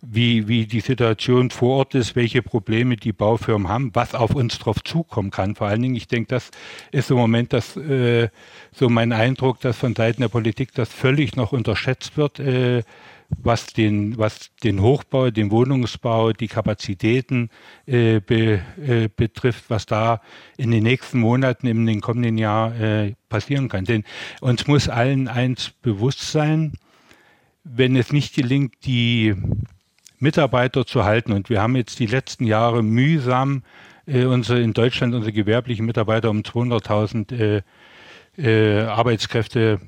[0.02, 4.60] wie, wie die Situation vor Ort ist, welche Probleme die Baufirmen haben, was auf uns
[4.60, 5.56] drauf zukommen kann.
[5.56, 6.52] Vor allen Dingen, ich denke, das
[6.92, 8.30] ist im Moment das, äh,
[8.72, 12.84] so mein Eindruck, dass von Seiten der Politik das völlig noch unterschätzt wird, äh,
[13.30, 17.50] was den, was den Hochbau, den Wohnungsbau, die Kapazitäten
[17.86, 20.22] äh, be, äh, betrifft, was da
[20.58, 23.86] in den nächsten Monaten, in den kommenden Jahr äh, passieren kann.
[23.86, 24.04] Denn
[24.40, 26.74] uns muss allen eins bewusst sein,
[27.64, 29.36] wenn es nicht gelingt, die
[30.20, 33.64] Mitarbeiter zu halten, und wir haben jetzt die letzten Jahre mühsam
[34.06, 37.62] äh, unsere, in Deutschland unsere gewerblichen Mitarbeiter um 200.000 äh,
[38.38, 39.82] äh, Arbeitskräfte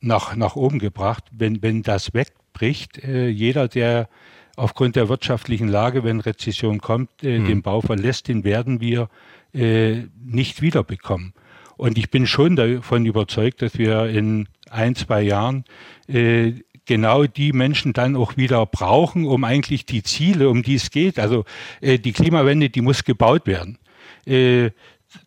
[0.00, 1.24] nach, nach oben gebracht.
[1.30, 2.12] Wenn, wenn das
[2.52, 4.08] wegbricht, äh, jeder, der
[4.56, 7.46] aufgrund der wirtschaftlichen Lage, wenn Rezession kommt, äh, mhm.
[7.46, 9.08] den Bau verlässt, den werden wir
[9.54, 11.32] äh, nicht wiederbekommen.
[11.76, 15.64] Und ich bin schon davon überzeugt, dass wir in ein, zwei Jahren
[16.06, 16.52] äh,
[16.84, 21.18] genau die Menschen dann auch wieder brauchen, um eigentlich die Ziele, um die es geht.
[21.18, 21.44] Also
[21.80, 23.78] äh, die Klimawende, die muss gebaut werden.
[24.26, 24.70] Äh,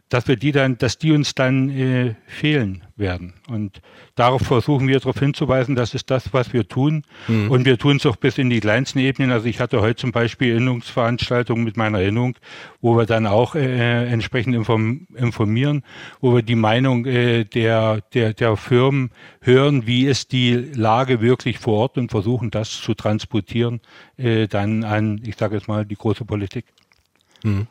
[0.09, 3.33] dass wir die dann, dass die uns dann äh, fehlen werden.
[3.49, 3.81] Und
[4.13, 7.03] darauf versuchen wir darauf hinzuweisen, das ist das, was wir tun.
[7.27, 7.49] Mhm.
[7.49, 9.31] Und wir tun es auch bis in die kleinsten Ebenen.
[9.31, 12.37] Also ich hatte heute zum Beispiel Erinnerungsveranstaltungen mit meiner Erinnerung,
[12.81, 15.83] wo wir dann auch äh, entsprechend inform informieren,
[16.21, 19.09] wo wir die Meinung äh, der, der, der Firmen
[19.41, 23.81] hören, wie ist die Lage wirklich vor Ort und versuchen das zu transportieren
[24.17, 26.65] äh, dann an, ich sage jetzt mal, die große Politik.
[27.45, 27.67] Hm.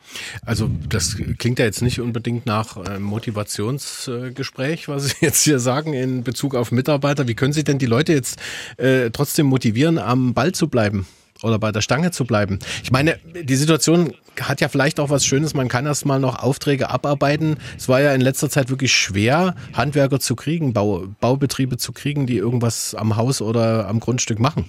[0.46, 5.94] Also das klingt ja jetzt nicht unbedingt nach äh, Motivationsgespräch, was Sie jetzt hier sagen
[5.94, 7.26] in Bezug auf Mitarbeiter.
[7.26, 8.38] Wie können Sie denn die Leute jetzt
[8.76, 11.06] äh, trotzdem motivieren, am Ball zu bleiben?
[11.42, 12.60] oder bei der Stange zu bleiben.
[12.84, 15.52] Ich meine, die Situation hat ja vielleicht auch was Schönes.
[15.52, 17.58] Man kann erst mal noch Aufträge abarbeiten.
[17.76, 22.26] Es war ja in letzter Zeit wirklich schwer, Handwerker zu kriegen, Bau, Baubetriebe zu kriegen,
[22.26, 24.64] die irgendwas am Haus oder am Grundstück machen.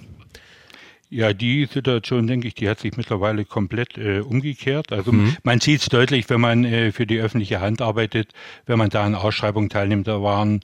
[1.08, 4.92] Ja, die Situation, denke ich, die hat sich mittlerweile komplett äh, umgekehrt.
[4.92, 5.36] Also mhm.
[5.44, 8.32] man sieht es deutlich, wenn man äh, für die öffentliche Hand arbeitet,
[8.66, 10.08] wenn man da an Ausschreibungen teilnimmt.
[10.08, 10.62] Da waren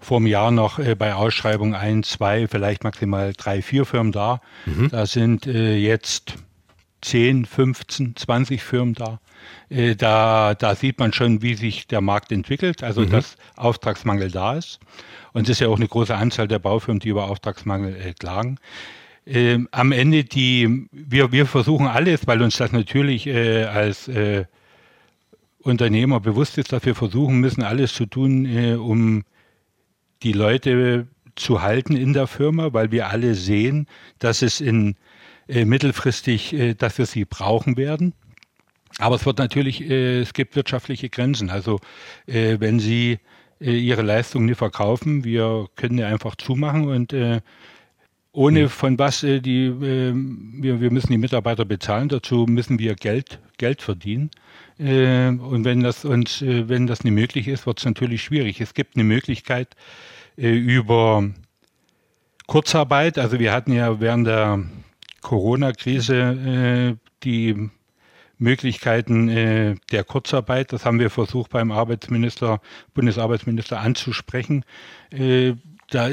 [0.00, 4.40] vor einem Jahr noch äh, bei Ausschreibungen ein, zwei, vielleicht maximal drei, vier Firmen da.
[4.66, 4.88] Mhm.
[4.88, 6.34] Da sind äh, jetzt
[7.02, 9.20] 10, 15, 20 Firmen da.
[9.68, 13.10] Äh, da, da sieht man schon, wie sich der Markt entwickelt, also mhm.
[13.10, 14.80] dass Auftragsmangel da ist.
[15.32, 18.58] Und es ist ja auch eine große Anzahl der Baufirmen, die über Auftragsmangel äh, klagen
[19.26, 24.44] äh, am Ende die, wir, wir versuchen alles, weil uns das natürlich äh, als äh,
[25.64, 29.24] Unternehmer bewusst ist, dass wir versuchen müssen, alles zu tun, äh, um
[30.22, 31.06] die Leute
[31.36, 33.86] zu halten in der Firma, weil wir alle sehen,
[34.18, 34.96] dass es in
[35.48, 38.12] äh, mittelfristig, äh, dass wir sie brauchen werden.
[38.98, 41.50] Aber es wird natürlich, es gibt wirtschaftliche Grenzen.
[41.50, 41.80] Also
[42.26, 43.18] wenn Sie
[43.58, 47.12] Ihre Leistung nicht verkaufen, wir können ja einfach zumachen und
[48.34, 48.68] ohne hm.
[48.68, 53.38] von was äh, die, äh, wir, wir müssen die Mitarbeiter bezahlen, dazu müssen wir Geld,
[53.58, 54.30] Geld verdienen.
[54.78, 58.60] Äh, und wenn das uns, äh, wenn das nicht möglich ist, wird es natürlich schwierig.
[58.60, 59.76] Es gibt eine Möglichkeit
[60.36, 61.30] äh, über
[62.48, 63.18] Kurzarbeit.
[63.18, 64.64] Also wir hatten ja während der
[65.22, 67.70] Corona-Krise äh, die
[68.38, 70.72] Möglichkeiten äh, der Kurzarbeit.
[70.72, 72.60] Das haben wir versucht beim Arbeitsminister,
[72.94, 74.64] Bundesarbeitsminister anzusprechen.
[75.10, 75.54] Äh,
[75.88, 76.10] da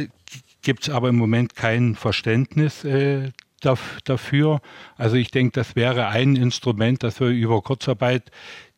[0.62, 3.32] gibt es aber im Moment kein Verständnis äh,
[3.62, 4.62] dafür.
[4.98, 8.32] Also ich denke, das wäre ein Instrument, dass wir über Kurzarbeit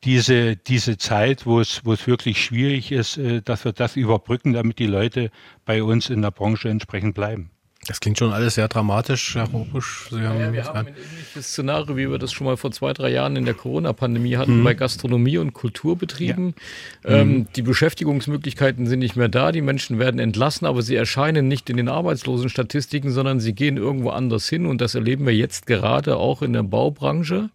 [0.04, 4.54] diese, diese Zeit, wo es, wo es wirklich schwierig ist, äh, dass wir das überbrücken,
[4.54, 5.32] damit die Leute
[5.66, 7.52] bei uns in der Branche entsprechend bleiben.
[7.88, 9.34] Das klingt schon alles sehr dramatisch.
[9.34, 12.94] Sie haben, ja, wir haben ein ähnliches Szenario, wie wir das schon mal vor zwei,
[12.94, 14.64] drei Jahren in der Corona-Pandemie hatten, mhm.
[14.64, 16.56] bei Gastronomie und Kulturbetrieben.
[17.04, 17.10] Ja.
[17.10, 17.48] Ähm, mhm.
[17.56, 21.76] Die Beschäftigungsmöglichkeiten sind nicht mehr da, die Menschen werden entlassen, aber sie erscheinen nicht in
[21.76, 26.42] den Arbeitslosenstatistiken, sondern sie gehen irgendwo anders hin und das erleben wir jetzt gerade auch
[26.42, 27.50] in der Baubranche.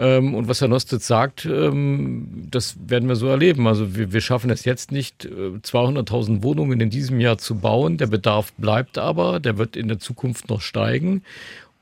[0.00, 3.66] Ähm, und was Herr Nostitz sagt, ähm, das werden wir so erleben.
[3.66, 7.98] Also wir, wir schaffen es jetzt nicht, 200.000 äh, Wohnungen in diesem Jahr zu bauen.
[7.98, 11.22] Der Bedarf bleibt aber, der wird in der Zukunft noch steigen.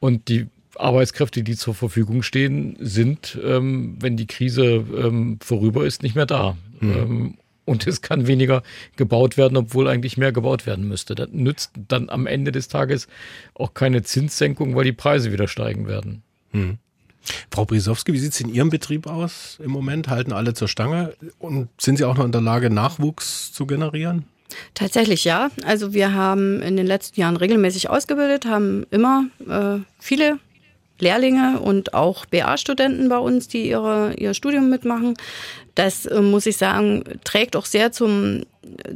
[0.00, 6.16] Und die Arbeitskräfte, die zur Verfügung stehen, sind, ähm, wenn die Krise vorüber ist, nicht
[6.16, 6.56] mehr da.
[6.80, 7.34] Mhm.
[7.64, 8.62] und es kann weniger
[8.94, 11.16] gebaut werden, obwohl eigentlich mehr gebaut werden müsste.
[11.16, 13.08] Das nützt dann am Ende des Tages
[13.54, 16.22] auch keine Zinssenkung, weil die Preise wieder steigen werden.
[16.52, 16.78] Mhm.
[17.50, 20.08] Frau Brisowski, wie sieht es in Ihrem Betrieb aus im Moment?
[20.08, 21.14] Halten alle zur Stange?
[21.38, 24.24] Und sind Sie auch noch in der Lage, Nachwuchs zu generieren?
[24.74, 25.50] Tatsächlich ja.
[25.64, 30.38] Also wir haben in den letzten Jahren regelmäßig ausgebildet, haben immer äh, viele
[30.98, 35.14] Lehrlinge und auch BA-Studenten bei uns, die ihre, ihr Studium mitmachen.
[35.74, 38.42] Das äh, muss ich sagen, trägt auch sehr zum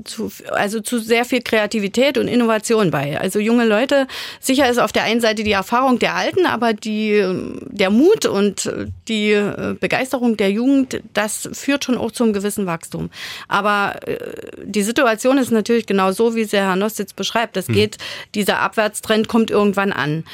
[0.05, 3.19] zu, also zu sehr viel Kreativität und Innovation bei.
[3.19, 4.07] Also junge Leute,
[4.41, 7.25] sicher ist auf der einen Seite die Erfahrung der Alten, aber die,
[7.67, 8.71] der Mut und
[9.09, 13.11] die äh, Begeisterung der Jugend, das führt schon auch zum gewissen Wachstum.
[13.49, 14.19] Aber äh,
[14.65, 17.57] die Situation ist natürlich genau so, wie sie Herr Nostitz beschreibt.
[17.57, 17.75] Das hm.
[17.75, 17.99] geht,
[18.35, 20.25] dieser Abwärtstrend kommt irgendwann an.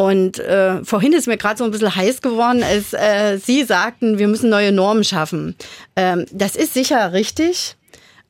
[0.00, 4.18] Und äh, vorhin ist mir gerade so ein bisschen heiß geworden, als äh, Sie sagten,
[4.18, 5.56] wir müssen neue Normen schaffen.
[5.94, 7.76] Ähm, das ist sicher richtig.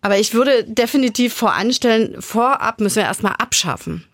[0.02, 4.04] Aber ich würde definitiv voranstellen, vorab müssen wir erstmal abschaffen.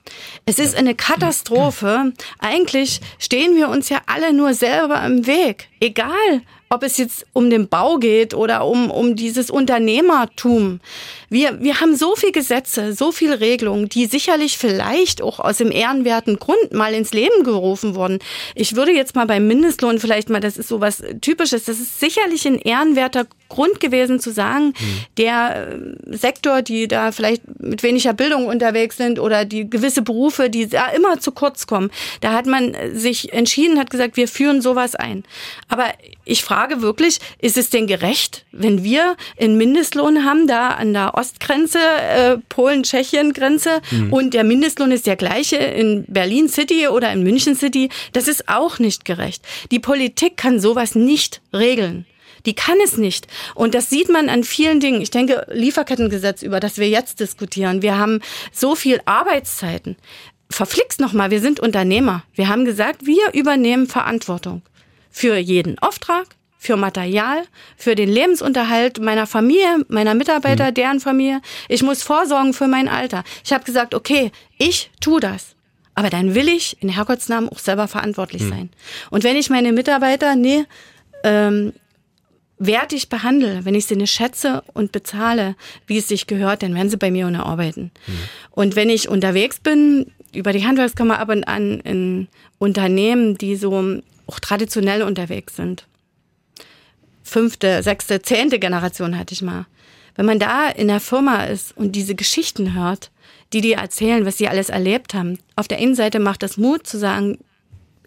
[0.44, 2.12] Es ist eine Katastrophe.
[2.38, 5.68] Eigentlich stehen wir uns ja alle nur selber im Weg.
[5.80, 10.80] Egal, ob es jetzt um den Bau geht oder um, um dieses Unternehmertum.
[11.28, 15.70] Wir, wir haben so viele Gesetze, so viele Regelungen, die sicherlich vielleicht auch aus dem
[15.70, 18.18] ehrenwerten Grund mal ins Leben gerufen wurden.
[18.54, 22.00] Ich würde jetzt mal beim Mindestlohn vielleicht mal, das ist so was Typisches, das ist
[22.00, 24.98] sicherlich ein ehrenwerter Grund gewesen zu sagen, mhm.
[25.18, 30.50] der äh, Sektor, die da vielleicht mit weniger Bildung unterwegs sind oder die gewisse Berufe,
[30.50, 31.90] die da immer zu kurz kommen,
[32.20, 35.24] da hat man sich entschieden, hat gesagt, wir führen sowas ein.
[35.68, 35.86] Aber
[36.24, 41.14] ich frage wirklich, ist es denn gerecht, wenn wir einen Mindestlohn haben, da an der
[41.14, 44.12] Ostgrenze, äh, Polen-Tschechien-Grenze mhm.
[44.12, 47.88] und der Mindestlohn ist der gleiche in Berlin City oder in München City?
[48.12, 49.42] Das ist auch nicht gerecht.
[49.70, 52.06] Die Politik kann sowas nicht regeln.
[52.46, 53.26] Die kann es nicht.
[53.54, 55.02] Und das sieht man an vielen Dingen.
[55.02, 57.82] Ich denke, Lieferkettengesetz, über das wir jetzt diskutieren.
[57.82, 58.20] Wir haben
[58.52, 59.96] so viel Arbeitszeiten.
[60.48, 62.22] Verflixt nochmal, wir sind Unternehmer.
[62.34, 64.62] Wir haben gesagt, wir übernehmen Verantwortung
[65.10, 66.26] für jeden Auftrag,
[66.56, 67.42] für Material,
[67.76, 70.74] für den Lebensunterhalt meiner Familie, meiner Mitarbeiter, mhm.
[70.74, 71.40] deren Familie.
[71.68, 73.24] Ich muss vorsorgen für mein Alter.
[73.44, 75.56] Ich habe gesagt, okay, ich tu das.
[75.94, 78.50] Aber dann will ich in Herrgottsnamen auch selber verantwortlich mhm.
[78.50, 78.70] sein.
[79.10, 80.64] Und wenn ich meine Mitarbeiter nee,
[81.24, 81.72] ähm,
[82.58, 86.88] wertig behandle, wenn ich sie nicht schätze und bezahle, wie es sich gehört, dann werden
[86.88, 87.90] sie bei mir ohne arbeiten.
[88.06, 88.12] Mhm.
[88.50, 92.28] Und wenn ich unterwegs bin, über die Handwerkskammer ab und an in
[92.58, 95.86] Unternehmen, die so auch traditionell unterwegs sind.
[97.22, 99.66] Fünfte, sechste, zehnte Generation hatte ich mal.
[100.14, 103.10] Wenn man da in der Firma ist und diese Geschichten hört,
[103.52, 105.38] die dir erzählen, was sie alles erlebt haben.
[105.54, 107.38] Auf der einen Seite macht das Mut zu sagen,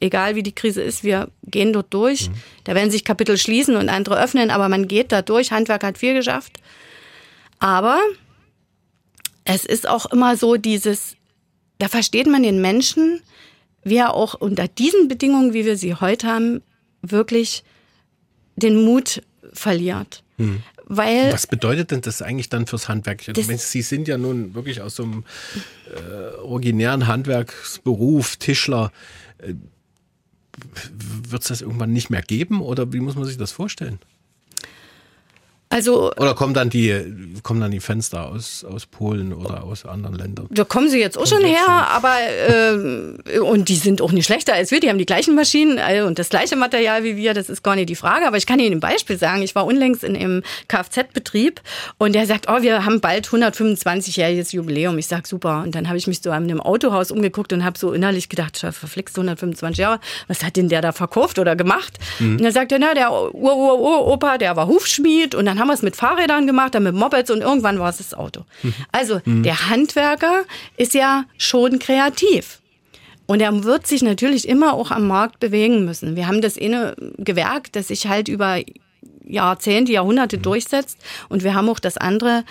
[0.01, 2.29] egal wie die Krise ist, wir gehen dort durch.
[2.29, 2.33] Mhm.
[2.63, 5.51] Da werden sich Kapitel schließen und andere öffnen, aber man geht da durch.
[5.51, 6.59] Handwerk hat viel geschafft.
[7.59, 7.99] Aber
[9.45, 11.15] es ist auch immer so dieses,
[11.79, 13.21] da versteht man den Menschen,
[13.83, 16.61] wie er auch unter diesen Bedingungen, wie wir sie heute haben,
[17.01, 17.63] wirklich
[18.55, 19.21] den Mut
[19.53, 20.23] verliert.
[20.37, 20.61] Hm.
[20.91, 23.21] Weil Was bedeutet denn das eigentlich dann fürs Handwerk?
[23.21, 25.23] Sie sind ja nun wirklich aus so einem
[25.95, 28.91] äh, originären Handwerksberuf, Tischler.
[31.29, 33.99] Wird es das irgendwann nicht mehr geben oder wie muss man sich das vorstellen?
[35.71, 36.99] Also, oder kommen dann die,
[37.43, 40.47] kommen dann die Fenster aus, aus Polen oder aus anderen Ländern?
[40.49, 42.15] Da kommen sie jetzt auch schon her, aber
[42.47, 46.01] äh, und die sind auch nicht schlechter als wir, die haben die gleichen Maschinen äh,
[46.01, 48.25] und das gleiche Material wie wir, das ist gar nicht die Frage.
[48.25, 49.43] Aber ich kann Ihnen ein Beispiel sagen.
[49.43, 51.61] Ich war unlängst in einem Kfz-Betrieb
[51.99, 54.97] und der sagt, oh, wir haben bald 125-jähriges Jubiläum.
[54.97, 55.61] Ich sag super.
[55.63, 58.57] Und dann habe ich mich so an einem Autohaus umgeguckt und habe so innerlich gedacht,
[58.57, 61.99] verflixt 125 Jahre, was hat denn der da verkauft oder gemacht?
[62.17, 62.37] Mhm.
[62.37, 65.81] Und dann sagt er, na, der Ur-Ur-Opa, der war Hufschmied und dann haben wir es
[65.81, 68.45] mit Fahrrädern gemacht, dann mit Mopeds und irgendwann war es das Auto.
[68.91, 69.43] Also mhm.
[69.43, 70.45] der Handwerker
[70.77, 72.59] ist ja schon kreativ.
[73.27, 76.15] Und er wird sich natürlich immer auch am Markt bewegen müssen.
[76.15, 78.57] Wir haben das eine Gewerk, das sich halt über
[79.23, 80.97] Jahrzehnte, Jahrhunderte durchsetzt.
[81.29, 82.43] Und wir haben auch das andere,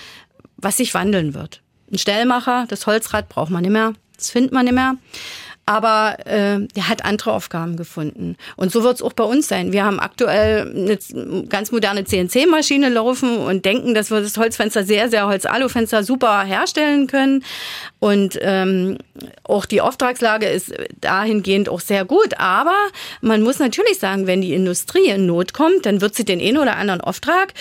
[0.57, 1.63] was sich wandeln wird.
[1.91, 4.95] Ein Stellmacher, das Holzrad braucht man nicht mehr, das findet man nicht mehr
[5.69, 8.37] aber äh, der hat andere Aufgaben gefunden.
[8.57, 9.71] Und so wird es auch bei uns sein.
[9.71, 15.11] Wir haben aktuell eine ganz moderne CNC-Maschine laufen und denken, dass wir das Holzfenster sehr,
[15.11, 17.45] sehr Holz-Alu-Fenster super herstellen können.
[17.99, 18.97] Und ähm,
[19.43, 22.39] auch die Auftragslage ist dahingehend auch sehr gut.
[22.39, 22.77] Aber
[23.21, 26.57] man muss natürlich sagen, wenn die Industrie in Not kommt, dann wird sie den einen
[26.57, 27.53] oder anderen Auftrag,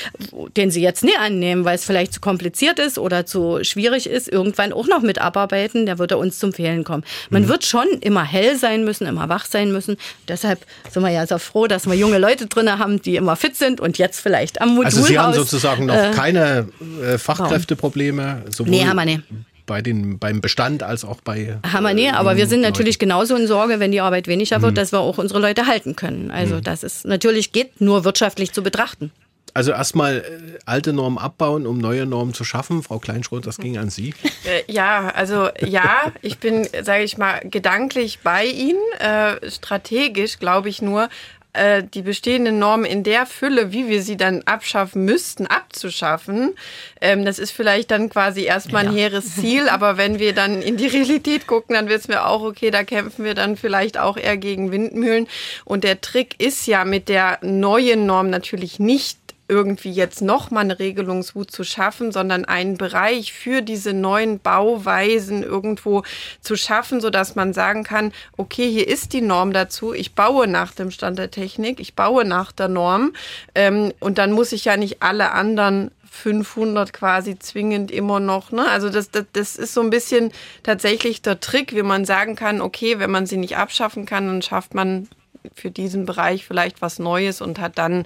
[0.55, 4.29] den sie jetzt nie annehmen, weil es vielleicht zu kompliziert ist oder zu schwierig ist,
[4.29, 5.85] irgendwann auch noch mit abarbeiten.
[5.85, 7.03] Der wird uns zum Fehlen kommen.
[7.29, 7.47] Man mhm.
[7.49, 9.97] wird schon immer hell sein müssen, immer wach sein müssen.
[10.27, 13.55] Deshalb sind wir ja sehr froh, dass wir junge Leute drin haben, die immer fit
[13.55, 14.95] sind und jetzt vielleicht am Modulhaus.
[14.95, 16.67] Also Sie haben sozusagen noch äh, keine
[17.03, 18.43] äh, Fachkräfteprobleme?
[18.49, 19.23] Sowohl nee, haben wir nicht
[19.67, 21.59] bei den, beim Bestand als auch bei.
[21.71, 24.71] Haben wir nie, aber wir sind natürlich genauso in Sorge, wenn die Arbeit weniger wird,
[24.71, 24.75] mhm.
[24.75, 26.31] dass wir auch unsere Leute halten können.
[26.31, 26.63] Also mhm.
[26.63, 29.11] das ist natürlich geht nur wirtschaftlich zu betrachten.
[29.57, 32.83] Also erstmal äh, alte Normen abbauen, um neue Normen zu schaffen.
[32.83, 34.13] Frau Kleinschroth, das ging an Sie.
[34.45, 38.79] Äh, ja, also ja, ich bin, sage ich mal, gedanklich bei Ihnen.
[38.99, 41.09] Äh, strategisch glaube ich nur,
[41.53, 46.53] äh, die bestehenden Normen in der Fülle, wie wir sie dann abschaffen müssten, abzuschaffen.
[47.01, 48.99] Ähm, das ist vielleicht dann quasi erstmal ein ja.
[48.99, 52.69] hehres Ziel, aber wenn wir dann in die Realität gucken, dann wissen wir auch, okay,
[52.69, 55.27] da kämpfen wir dann vielleicht auch eher gegen Windmühlen.
[55.65, 59.17] Und der Trick ist ja mit der neuen Norm natürlich nicht
[59.47, 66.03] irgendwie jetzt nochmal eine Regelungswut zu schaffen, sondern einen Bereich für diese neuen Bauweisen irgendwo
[66.41, 70.73] zu schaffen, sodass man sagen kann, okay, hier ist die Norm dazu, ich baue nach
[70.73, 73.13] dem Stand der Technik, ich baue nach der Norm
[73.55, 78.51] ähm, und dann muss ich ja nicht alle anderen 500 quasi zwingend immer noch.
[78.51, 78.67] Ne?
[78.67, 80.31] Also das, das, das ist so ein bisschen
[80.63, 84.41] tatsächlich der Trick, wie man sagen kann, okay, wenn man sie nicht abschaffen kann, dann
[84.41, 85.07] schafft man
[85.53, 88.05] für diesen Bereich vielleicht was Neues und hat dann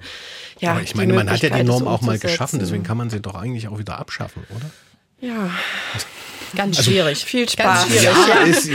[0.60, 0.72] ja.
[0.72, 3.20] Aber ich meine, man hat ja die Norm auch mal geschaffen, deswegen kann man sie
[3.20, 4.70] doch eigentlich auch wieder abschaffen, oder?
[5.20, 5.50] Ja.
[6.54, 7.24] Ganz also, schwierig.
[7.24, 7.64] Viel Spaß.
[7.64, 8.42] Ganz schwierig, ja.
[8.42, 8.70] Ist,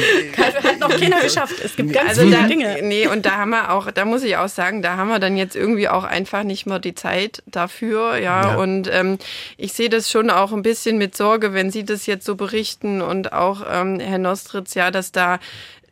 [0.63, 1.55] hat noch keiner geschafft.
[1.63, 2.79] Es gibt ganz also viele da, Dinge.
[2.81, 5.37] Nee, und da haben wir auch, da muss ich auch sagen, da haben wir dann
[5.37, 8.17] jetzt irgendwie auch einfach nicht mehr die Zeit dafür.
[8.17, 8.55] Ja, ja.
[8.55, 9.17] und ähm,
[9.57, 13.01] ich sehe das schon auch ein bisschen mit Sorge, wenn Sie das jetzt so berichten
[13.01, 15.39] und auch ähm, Herr Nostritz, ja, dass da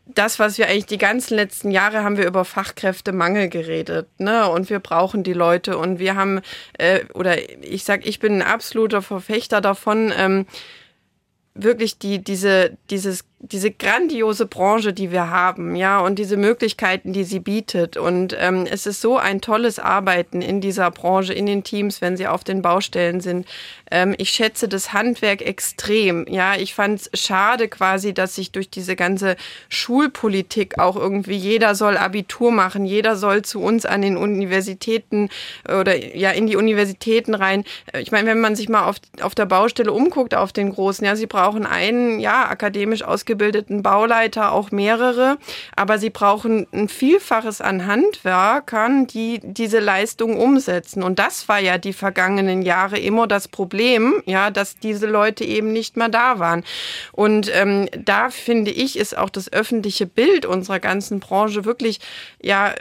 [0.05, 4.47] das, was wir eigentlich die ganzen letzten Jahre haben wir über Fachkräftemangel geredet, ne?
[4.49, 6.41] Und wir brauchen die Leute und wir haben
[6.77, 10.13] äh, oder ich sag, ich bin ein absoluter Verfechter davon.
[10.15, 10.45] Ähm,
[11.55, 17.23] wirklich die, diese, dieses, diese grandiose Branche, die wir haben, ja, und diese Möglichkeiten, die
[17.23, 17.97] sie bietet.
[17.97, 22.17] Und ähm, es ist so ein tolles Arbeiten in dieser Branche, in den Teams, wenn
[22.17, 23.45] sie auf den Baustellen sind.
[23.91, 26.25] Ähm, ich schätze das Handwerk extrem.
[26.27, 29.35] Ja, ich fand es schade quasi, dass sich durch diese ganze
[29.69, 35.29] Schulpolitik auch irgendwie jeder soll Abitur machen, jeder soll zu uns an den Universitäten
[35.67, 37.65] oder ja in die Universitäten rein.
[37.91, 41.05] Äh, ich meine, wenn man sich mal auf, auf der Baustelle umguckt, auf den großen,
[41.05, 45.37] ja, sie brauchen einen, ja, akademisch ausgebildeten Bauleiter, auch mehrere,
[45.75, 51.01] aber sie brauchen ein Vielfaches an Handwerkern, die diese Leistung umsetzen.
[51.01, 55.73] Und das war ja die vergangenen Jahre immer das Problem ja, dass diese Leute eben
[55.73, 56.63] nicht mehr da waren.
[57.13, 61.99] Und ähm, da finde ich, ist auch das öffentliche Bild unserer ganzen Branche wirklich,
[62.41, 62.75] ja,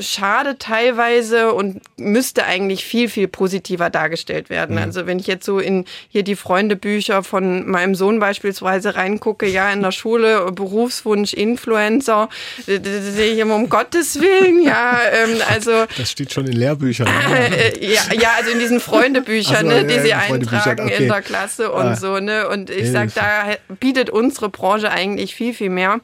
[0.00, 4.76] schade teilweise und müsste eigentlich viel, viel positiver dargestellt werden.
[4.76, 4.82] Mhm.
[4.82, 9.70] Also wenn ich jetzt so in hier die Freundebücher von meinem Sohn beispielsweise reingucke, ja,
[9.72, 12.28] in der Schule, Berufswunsch, Influencer,
[12.66, 15.70] da sehe ich immer um Gottes Willen, ja, ähm, also.
[15.96, 17.08] Das steht schon in Lehrbüchern.
[17.30, 21.02] Äh, ja, ja, also in diesen Freundebüchern, so, ne, die ja, sie eintragen okay.
[21.02, 21.96] in der Klasse und ah.
[21.96, 26.00] so, ne, und ich sag, da bietet unsere Branche eigentlich viel, viel mehr.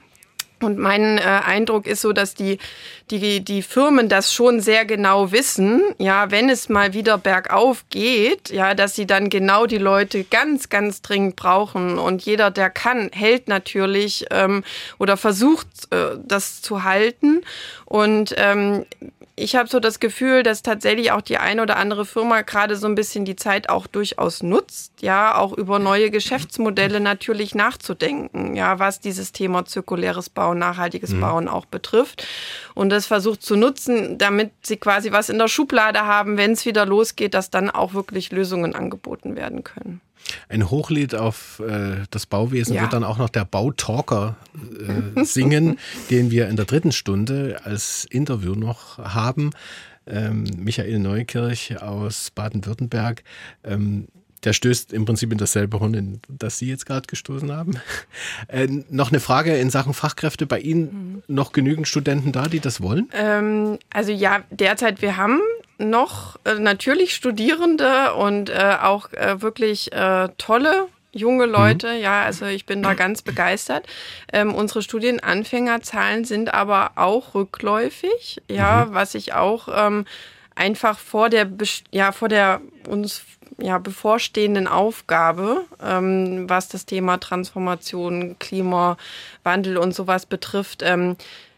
[0.63, 2.59] Und mein äh, Eindruck ist so, dass die,
[3.11, 8.49] die, die Firmen das schon sehr genau wissen, ja, wenn es mal wieder bergauf geht,
[8.51, 11.99] ja, dass sie dann genau die Leute ganz, ganz dringend brauchen.
[11.99, 14.65] Und jeder, der kann, hält natürlich ähm,
[14.99, 17.43] oder versucht, äh, das zu halten.
[17.85, 18.87] Und ähm,
[19.39, 22.87] ich habe so das Gefühl, dass tatsächlich auch die eine oder andere Firma gerade so
[22.87, 28.79] ein bisschen die Zeit auch durchaus nutzt, ja, auch über neue Geschäftsmodelle natürlich nachzudenken, ja,
[28.79, 31.21] was dieses Thema zirkuläres Bauen, nachhaltiges mhm.
[31.21, 32.27] Bauen auch betrifft.
[32.75, 36.65] Und das versucht zu nutzen, damit sie quasi was in der Schublade haben, wenn es
[36.65, 40.01] wieder losgeht, dass dann auch wirklich Lösungen angeboten werden können.
[40.49, 42.83] Ein Hochlied auf äh, das Bauwesen ja.
[42.83, 45.79] wird dann auch noch der Bautalker äh, singen,
[46.11, 49.51] den wir in der dritten Stunde als Interview noch haben.
[50.07, 53.25] Ähm, Michael Neukirch aus Baden-Württemberg.
[53.65, 54.09] Ähm,
[54.45, 57.81] Der stößt im Prinzip in dasselbe Horn, in das Sie jetzt gerade gestoßen haben.
[58.49, 60.47] Äh, noch eine Frage in Sachen Fachkräfte.
[60.47, 60.83] Bei Ihnen
[61.27, 61.35] mhm.
[61.35, 63.09] noch genügend Studenten da, die das wollen?
[63.13, 65.41] Ähm, also ja, derzeit wir haben
[65.79, 71.95] noch äh, natürlich Studierende und äh, auch äh, wirklich äh, tolle junge Leute.
[71.95, 72.01] Mhm.
[72.01, 73.87] Ja, also ich bin da ganz begeistert.
[74.33, 78.43] Ähm, unsere Studienanfängerzahlen sind aber auch rückläufig.
[78.49, 78.95] Ja, mhm.
[78.95, 80.05] was ich auch ähm,
[80.55, 81.49] einfach vor der,
[81.91, 83.23] ja, vor der uns
[83.59, 91.17] ja, bevorstehenden Aufgabe, ähm, was das Thema Transformation, Klimawandel und sowas betrifft, ähm,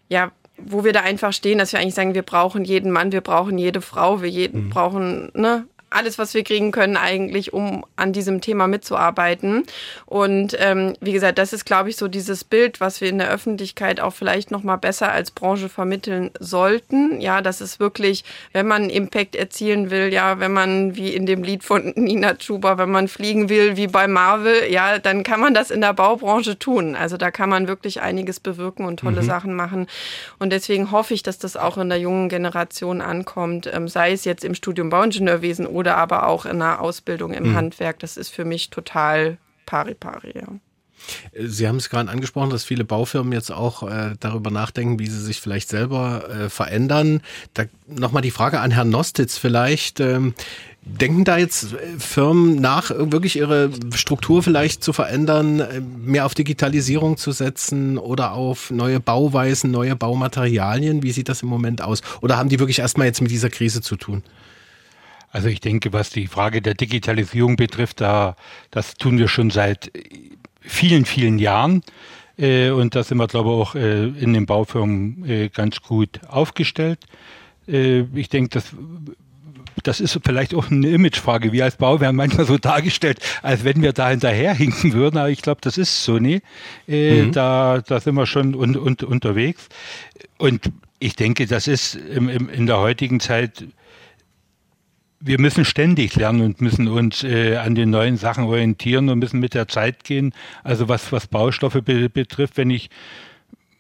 [0.09, 3.21] ja, wo wir da einfach stehen, dass wir eigentlich sagen, wir brauchen jeden Mann, wir
[3.21, 4.71] brauchen jede Frau, wir jeden, mhm.
[4.71, 9.65] brauchen ne, alles, was wir kriegen können, eigentlich, um an diesem Thema mitzuarbeiten.
[10.07, 13.31] Und ähm, wie gesagt, das ist, glaube ich, so dieses Bild, was wir in der
[13.31, 17.21] Öffentlichkeit auch vielleicht noch mal besser als Branche vermitteln sollten.
[17.21, 21.43] Ja, das ist wirklich, wenn man Impact erzielen will, ja, wenn man wie in dem
[21.43, 25.55] Lied von Nina Chuba, wenn man fliegen will wie bei Marvel, ja, dann kann man
[25.55, 26.97] das in der Baubranche tun.
[26.97, 29.27] Also da kann man wirklich einiges bewirken und tolle mhm.
[29.27, 29.87] Sachen machen.
[30.39, 34.25] Und deswegen hoffe ich, dass das auch in der jungen Generation ankommt, ähm, sei es
[34.25, 37.55] jetzt im Studium Bauingenieurwesen oder aber auch in einer Ausbildung im mhm.
[37.55, 38.01] Handwerk.
[38.01, 40.35] Das ist für mich total pari pari.
[40.35, 40.49] Ja.
[41.39, 45.21] Sie haben es gerade angesprochen, dass viele Baufirmen jetzt auch äh, darüber nachdenken, wie sie
[45.21, 47.23] sich vielleicht selber äh, verändern.
[47.55, 50.01] Da nochmal die Frage an Herrn Nostitz vielleicht.
[50.01, 50.35] Ähm,
[50.83, 56.35] denken da jetzt äh, Firmen nach, wirklich ihre Struktur vielleicht zu verändern, äh, mehr auf
[56.35, 61.05] Digitalisierung zu setzen oder auf neue Bauweisen, neue Baumaterialien?
[61.05, 62.03] Wie sieht das im Moment aus?
[62.23, 64.25] Oder haben die wirklich erstmal jetzt mit dieser Krise zu tun?
[65.31, 68.37] Also ich denke, was die Frage der Digitalisierung betrifft, da,
[68.71, 69.91] das tun wir schon seit
[70.61, 71.83] vielen, vielen Jahren.
[72.39, 76.21] Äh, und da sind wir, glaube ich, auch äh, in den Baufirmen äh, ganz gut
[76.29, 77.01] aufgestellt.
[77.67, 78.75] Ich denke, das
[79.83, 81.53] das ist vielleicht auch eine Imagefrage.
[81.53, 85.43] Wir als Bau werden manchmal so dargestellt, als wenn wir da hinterherhinken würden, aber ich
[85.43, 86.41] glaube, das ist so nie.
[86.87, 87.33] Äh, mhm.
[87.33, 89.69] da, da sind wir schon un, un, unterwegs.
[90.39, 93.65] Und ich denke, das ist im, im, in der heutigen Zeit
[95.21, 99.41] wir müssen ständig lernen und müssen uns äh, an den neuen Sachen orientieren und müssen
[99.41, 100.33] mit der Zeit gehen.
[100.63, 102.91] Also was, was Baustoffe be betrifft, wenn ich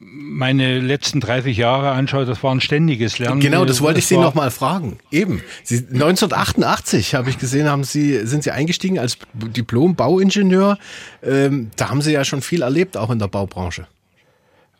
[0.00, 3.40] meine letzten 30 Jahre anschaue, das war ein ständiges Lernen.
[3.40, 4.98] Genau, das wollte ich Sie noch mal fragen.
[5.10, 5.42] Eben.
[5.64, 10.78] Sie, 1988 habe ich gesehen, haben Sie, sind Sie eingestiegen als Diplom-Bauingenieur.
[11.22, 13.88] Ähm, da haben Sie ja schon viel erlebt, auch in der Baubranche.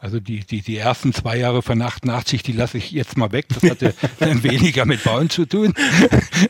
[0.00, 3.46] Also die, die, die ersten zwei Jahre von 88, die lasse ich jetzt mal weg.
[3.48, 3.94] Das hatte
[4.42, 5.74] weniger mit Bauen zu tun.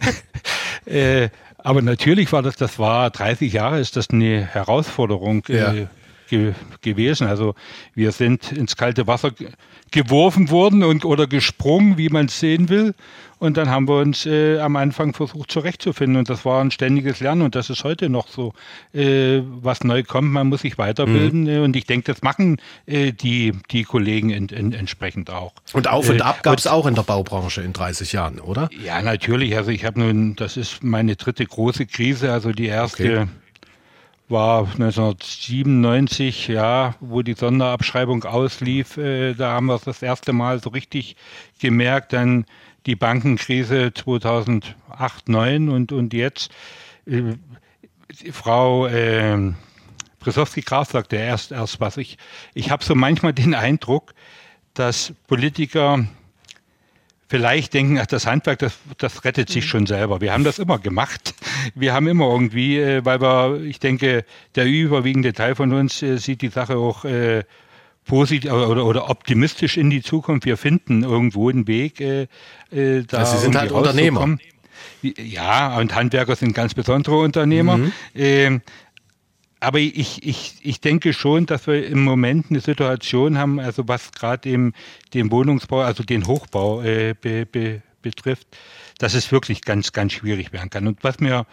[0.84, 5.88] äh, aber natürlich war das, das war 30 Jahre, ist das eine Herausforderung äh, ja.
[6.28, 7.26] Ge gewesen.
[7.26, 7.54] Also
[7.94, 9.32] wir sind ins kalte Wasser
[9.90, 12.94] geworfen worden und oder gesprungen, wie man es sehen will.
[13.38, 17.20] Und dann haben wir uns äh, am Anfang versucht zurechtzufinden und das war ein ständiges
[17.20, 18.52] Lernen und das ist heute noch so.
[18.92, 21.62] Äh, was neu kommt, man muss sich weiterbilden mhm.
[21.62, 25.52] und ich denke, das machen äh, die, die Kollegen in, in, entsprechend auch.
[25.72, 28.68] Und Auf und äh, Ab gab es auch in der Baubranche in 30 Jahren, oder?
[28.84, 29.56] Ja, natürlich.
[29.56, 33.04] Also ich habe nun, das ist meine dritte große Krise, also die erste.
[33.04, 33.28] Okay
[34.30, 40.60] war 1997, ja, wo die Sonderabschreibung auslief, äh, da haben wir es das erste Mal
[40.62, 41.16] so richtig
[41.60, 42.12] gemerkt.
[42.12, 42.44] Dann
[42.86, 44.74] die Bankenkrise 2008,
[45.26, 46.50] 2009 und, und jetzt.
[47.06, 47.34] Äh,
[48.32, 49.52] Frau äh,
[50.20, 51.96] Brisowski-Graf sagte erst, erst was.
[51.96, 52.18] Ich,
[52.54, 54.14] ich habe so manchmal den Eindruck,
[54.74, 56.06] dass Politiker
[57.28, 59.68] vielleicht denken, ach, das Handwerk, das, das rettet sich mhm.
[59.68, 60.20] schon selber.
[60.20, 61.34] Wir haben das immer gemacht.
[61.74, 64.24] Wir haben immer irgendwie, äh, weil wir, ich denke,
[64.54, 67.44] der überwiegende Teil von uns äh, sieht die Sache auch äh,
[68.06, 70.46] positiv oder, oder optimistisch in die Zukunft.
[70.46, 72.00] Wir finden irgendwo einen Weg.
[72.00, 72.22] Äh,
[72.72, 74.38] äh, da also Sie sind halt Unternehmer.
[75.02, 77.76] Ja, und Handwerker sind ganz besondere Unternehmer.
[77.76, 77.92] Mhm.
[78.14, 78.62] Ähm,
[79.60, 84.12] aber ich, ich, ich denke schon, dass wir im Moment eine Situation haben, also was
[84.12, 84.72] gerade eben
[85.14, 88.46] den Wohnungsbau, also den Hochbau äh, be, be, betrifft,
[88.98, 90.86] dass es wirklich ganz, ganz schwierig werden kann.
[90.86, 91.46] Und was mir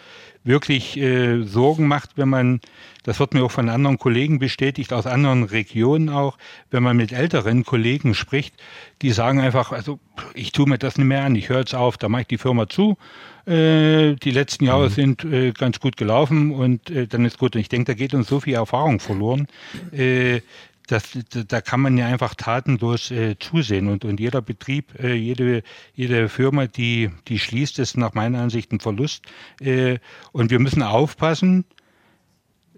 [0.43, 2.61] wirklich äh, Sorgen macht, wenn man,
[3.03, 6.37] das wird mir auch von anderen Kollegen bestätigt, aus anderen Regionen auch,
[6.69, 8.55] wenn man mit älteren Kollegen spricht,
[9.01, 9.99] die sagen einfach, also
[10.33, 12.37] ich tue mir das nicht mehr an, ich höre jetzt auf, da mache ich die
[12.37, 12.97] Firma zu.
[13.45, 14.93] Äh, die letzten Jahre mhm.
[14.93, 17.55] sind äh, ganz gut gelaufen und äh, dann ist gut.
[17.55, 19.47] Und ich denke, da geht uns so viel Erfahrung verloren.
[19.91, 20.41] Äh,
[20.87, 21.17] das,
[21.47, 25.63] da kann man ja einfach tatenlos äh, zusehen und, und jeder Betrieb, äh, jede,
[25.93, 29.23] jede Firma, die, die schließt, ist nach meiner Ansicht ein Verlust.
[29.61, 29.97] Äh,
[30.31, 31.65] und wir müssen aufpassen,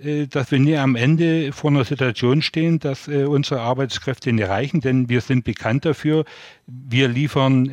[0.01, 4.81] äh, dass wir nie am Ende vor einer Situation stehen, dass unsere Arbeitskräfte nicht reichen,
[4.81, 6.25] denn wir sind bekannt dafür,
[6.65, 7.69] wir liefern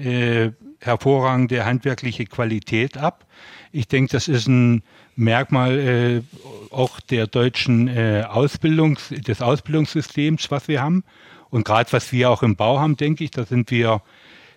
[0.84, 3.26] hervorragende handwerkliche Qualität ab.
[3.72, 4.82] Ich denke, das ist ein
[5.16, 6.22] Merkmal äh,
[6.70, 11.04] auch der deutschen äh, Ausbildungs, des Ausbildungssystems, was wir haben.
[11.50, 14.02] Und gerade was wir auch im Bau haben, denke ich, da sind wir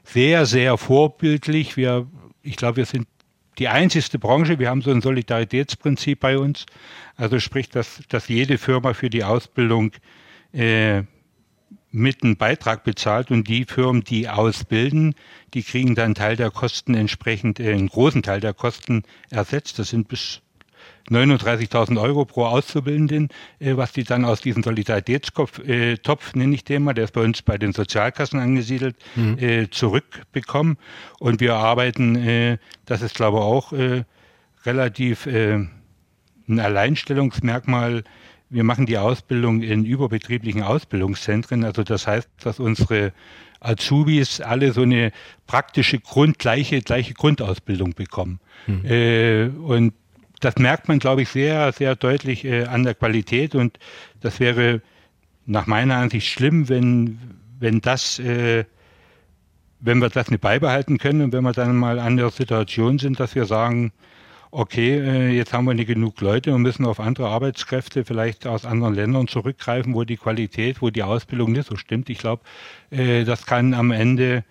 [0.04, 1.78] sehr, sehr vorbildlich.
[1.78, 2.08] Wir,
[2.42, 3.08] ich glaube, wir sind
[3.60, 6.66] die einzigste Branche, wir haben so ein Solidaritätsprinzip bei uns.
[7.16, 9.92] Also sprich, dass, dass jede Firma für die Ausbildung
[10.54, 11.04] äh,
[11.92, 15.16] mit einen Beitrag bezahlt und die Firmen, die ausbilden,
[15.54, 19.80] die kriegen dann einen Teil der Kosten entsprechend, äh, einen großen Teil der Kosten ersetzt.
[19.80, 20.42] Das sind bis
[21.10, 26.66] 39.000 Euro pro Auszubildenden, äh, was die dann aus diesem Solidaritätstopf, äh, Topf, nenne ich
[26.66, 29.38] den mal, der ist bei uns bei den Sozialkassen angesiedelt, mhm.
[29.40, 30.78] äh, zurückbekommen.
[31.20, 33.74] Und wir arbeiten, das ist glaube ich auch
[34.66, 35.70] relativ ein
[36.48, 38.04] Alleinstellungsmerkmal,
[38.50, 41.64] wir machen die Ausbildung in überbetrieblichen Ausbildungszentren.
[41.64, 43.12] Also das heißt, dass unsere
[43.60, 45.12] Azubis alle so eine
[45.48, 48.40] praktische Grund, gleiche, gleiche Grundausbildung bekommen.
[48.68, 48.86] Mhm.
[48.86, 49.94] Äh, und
[50.40, 53.56] das merkt man, glaube ich, sehr, sehr deutlich äh, an der Qualität.
[53.56, 53.80] Und
[54.22, 54.82] das wäre
[55.46, 57.20] nach meiner Ansicht schlimm, wenn,
[57.60, 58.66] wenn das, äh,
[59.80, 63.20] wenn wir das nicht beibehalten können und wenn wir dann mal an der Situation sind,
[63.20, 63.92] dass wir sagen,
[64.58, 68.66] okay, äh, jetzt haben wir nicht genug Leute und müssen auf andere Arbeitskräfte vielleicht aus
[68.66, 72.10] anderen Ländern zurückgreifen, wo die Qualität, wo die Ausbildung nicht so stimmt.
[72.10, 72.42] Ich glaube,
[72.90, 74.44] äh, das kann am Ende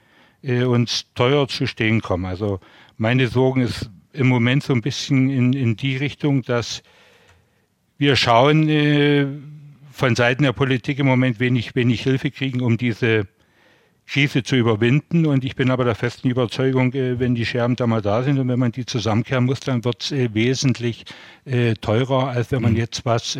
[0.42, 2.24] äh, uns teuer zu stehen kommen.
[2.24, 2.60] Also
[2.96, 6.84] meine Sorgen ist im Moment so ein bisschen in, in die Richtung, dass
[7.98, 8.68] wir schauen,
[9.90, 13.26] von Seiten der Politik im Moment wenig, wenig Hilfe kriegen, um diese
[14.06, 15.26] Krise zu überwinden.
[15.26, 18.38] Und ich bin aber der festen Überzeugung, äh, wenn die Scherben da mal da sind
[18.38, 21.04] und wenn man die zusammenkehren muss, dann wird es äh, wesentlich
[21.44, 22.78] äh, teurer, als wenn man mhm.
[22.78, 23.38] jetzt was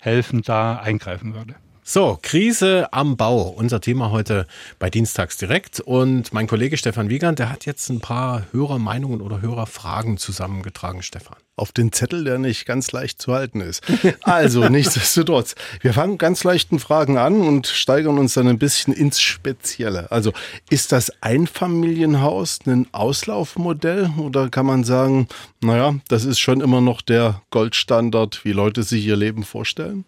[0.00, 1.54] helfen da eingreifen würde.
[1.84, 4.46] So, Krise am Bau, unser Thema heute
[4.78, 5.80] bei Dienstags direkt.
[5.80, 11.36] Und mein Kollege Stefan Wiegand, der hat jetzt ein paar Hörermeinungen oder Hörerfragen zusammengetragen, Stefan.
[11.62, 13.84] Auf den Zettel, der nicht ganz leicht zu halten ist.
[14.22, 19.20] Also, nichtsdestotrotz, wir fangen ganz leichten Fragen an und steigern uns dann ein bisschen ins
[19.20, 20.10] Spezielle.
[20.10, 20.32] Also,
[20.70, 25.28] ist das Einfamilienhaus ein Auslaufmodell oder kann man sagen,
[25.60, 30.04] naja, das ist schon immer noch der Goldstandard, wie Leute sich ihr Leben vorstellen?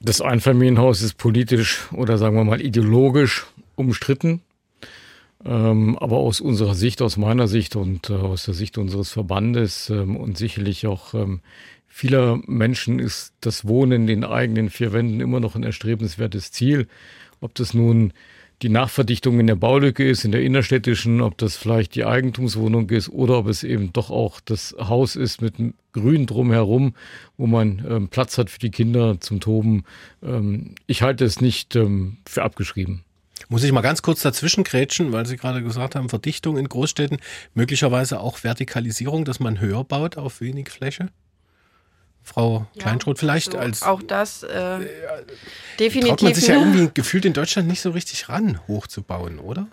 [0.00, 3.46] Das Einfamilienhaus ist politisch oder sagen wir mal ideologisch
[3.76, 4.42] umstritten.
[5.48, 9.88] Ähm, aber aus unserer Sicht, aus meiner Sicht und äh, aus der Sicht unseres Verbandes
[9.88, 11.40] ähm, und sicherlich auch ähm,
[11.86, 16.86] vieler Menschen ist das Wohnen in den eigenen vier Wänden immer noch ein erstrebenswertes Ziel.
[17.40, 18.12] Ob das nun
[18.60, 23.08] die Nachverdichtung in der Baulücke ist, in der innerstädtischen, ob das vielleicht die Eigentumswohnung ist
[23.08, 25.54] oder ob es eben doch auch das Haus ist mit
[25.92, 26.94] Grün drumherum,
[27.38, 29.84] wo man ähm, Platz hat für die Kinder zum Toben.
[30.22, 33.04] Ähm, ich halte es nicht ähm, für abgeschrieben.
[33.48, 37.18] Muss ich mal ganz kurz dazwischen grätschen, weil Sie gerade gesagt haben, Verdichtung in Großstädten,
[37.54, 41.10] möglicherweise auch Vertikalisierung, dass man höher baut auf wenig Fläche?
[42.22, 43.82] Frau ja, Kleinschroth vielleicht also als.
[43.82, 44.80] Auch das äh,
[45.78, 46.10] definitiv.
[46.10, 49.68] Traut man sich ja irgendwie gefühlt in Deutschland nicht so richtig ran, hochzubauen, oder?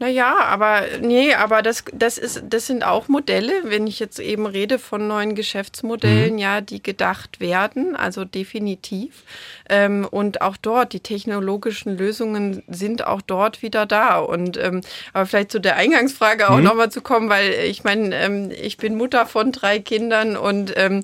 [0.00, 4.46] Naja, aber nee, aber das, das, ist, das sind auch Modelle, wenn ich jetzt eben
[4.46, 6.38] rede von neuen Geschäftsmodellen, mhm.
[6.38, 9.24] ja, die gedacht werden, also definitiv.
[9.68, 14.18] Ähm, und auch dort, die technologischen Lösungen sind auch dort wieder da.
[14.20, 14.80] Und ähm,
[15.12, 16.64] aber vielleicht zu der Eingangsfrage auch mhm.
[16.64, 21.02] nochmal zu kommen, weil ich meine, ähm, ich bin Mutter von drei Kindern und ähm,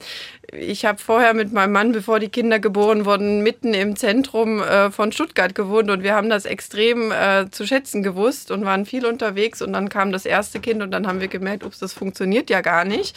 [0.53, 4.91] ich habe vorher mit meinem Mann, bevor die Kinder geboren wurden, mitten im Zentrum äh,
[4.91, 9.05] von Stuttgart gewohnt und wir haben das extrem äh, zu schätzen gewusst und waren viel
[9.05, 12.49] unterwegs und dann kam das erste Kind und dann haben wir gemerkt, ups, das funktioniert
[12.49, 13.17] ja gar nicht.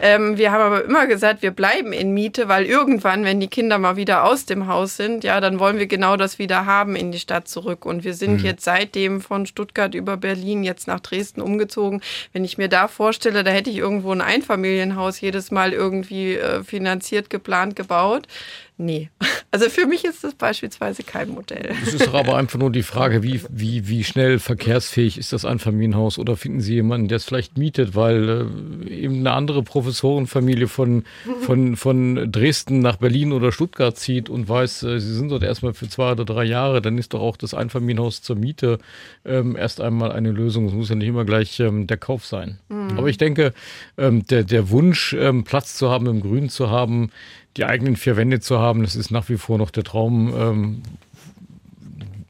[0.00, 3.78] Ähm, wir haben aber immer gesagt, wir bleiben in Miete, weil irgendwann, wenn die Kinder
[3.78, 7.12] mal wieder aus dem Haus sind, ja, dann wollen wir genau das wieder haben in
[7.12, 8.46] die Stadt zurück und wir sind mhm.
[8.46, 12.00] jetzt seitdem von Stuttgart über Berlin jetzt nach Dresden umgezogen.
[12.32, 16.64] Wenn ich mir da vorstelle, da hätte ich irgendwo ein Einfamilienhaus jedes Mal irgendwie äh,
[16.64, 18.26] finanziert, geplant, gebaut.
[18.80, 19.10] Nee.
[19.52, 21.72] Also für mich ist das beispielsweise kein Modell.
[21.82, 26.20] Es ist aber einfach nur die Frage, wie, wie, wie schnell verkehrsfähig ist das Einfamilienhaus
[26.20, 28.46] oder finden Sie jemanden, der es vielleicht mietet, weil
[28.86, 31.02] äh, eben eine andere Professorenfamilie von,
[31.40, 35.74] von, von Dresden nach Berlin oder Stuttgart zieht und weiß, äh, sie sind dort erstmal
[35.74, 38.78] für zwei oder drei Jahre, dann ist doch auch das Einfamilienhaus zur Miete
[39.24, 40.66] ähm, erst einmal eine Lösung.
[40.66, 42.60] Es muss ja nicht immer gleich ähm, der Kauf sein.
[42.68, 42.96] Mhm.
[42.96, 43.52] Aber ich denke,
[43.98, 47.10] ähm, der, der Wunsch, ähm, Platz zu haben, im Grün zu haben,
[47.56, 50.82] die eigenen vier Wände zu haben, das ist nach wie vor noch der Traum ähm,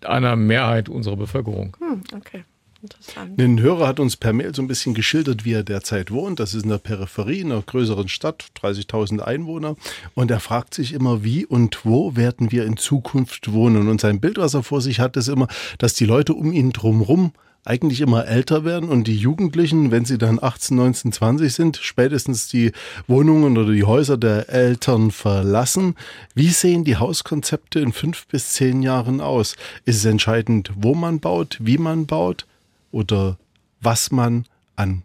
[0.05, 1.77] einer Mehrheit unserer Bevölkerung.
[1.81, 2.45] Hm, okay.
[2.83, 3.39] Interessant.
[3.39, 6.41] Ein Hörer hat uns per Mail so ein bisschen geschildert, wie er derzeit wohnt.
[6.41, 9.77] Das ist in der Peripherie, in einer größeren Stadt, 30.000 Einwohner.
[10.15, 13.89] Und er fragt sich immer, wie und wo werden wir in Zukunft wohnen?
[13.89, 16.73] Und sein Bild, was er vor sich hat, ist immer, dass die Leute um ihn
[16.73, 17.33] drumherum
[17.65, 22.49] eigentlich immer älter werden und die Jugendlichen, wenn sie dann 18, 19, 20 sind, spätestens
[22.49, 22.73] die
[23.07, 25.95] Wohnungen oder die Häuser der Eltern verlassen.
[26.35, 29.57] Wie sehen die Hauskonzepte in fünf bis zehn Jahren aus?
[29.85, 32.47] Ist es entscheidend, wo man baut, wie man baut
[32.93, 33.39] oder
[33.81, 34.47] was man
[34.77, 35.05] an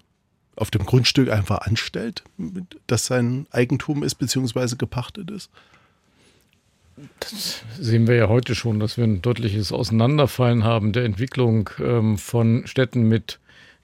[0.56, 2.24] auf dem Grundstück einfach anstellt,
[2.88, 4.76] das sein Eigentum ist bzw.
[4.78, 5.50] gepachtet ist?
[7.20, 12.18] Das sehen wir ja heute schon, dass wir ein deutliches Auseinanderfallen haben der Entwicklung ähm,
[12.18, 13.40] von Städten mit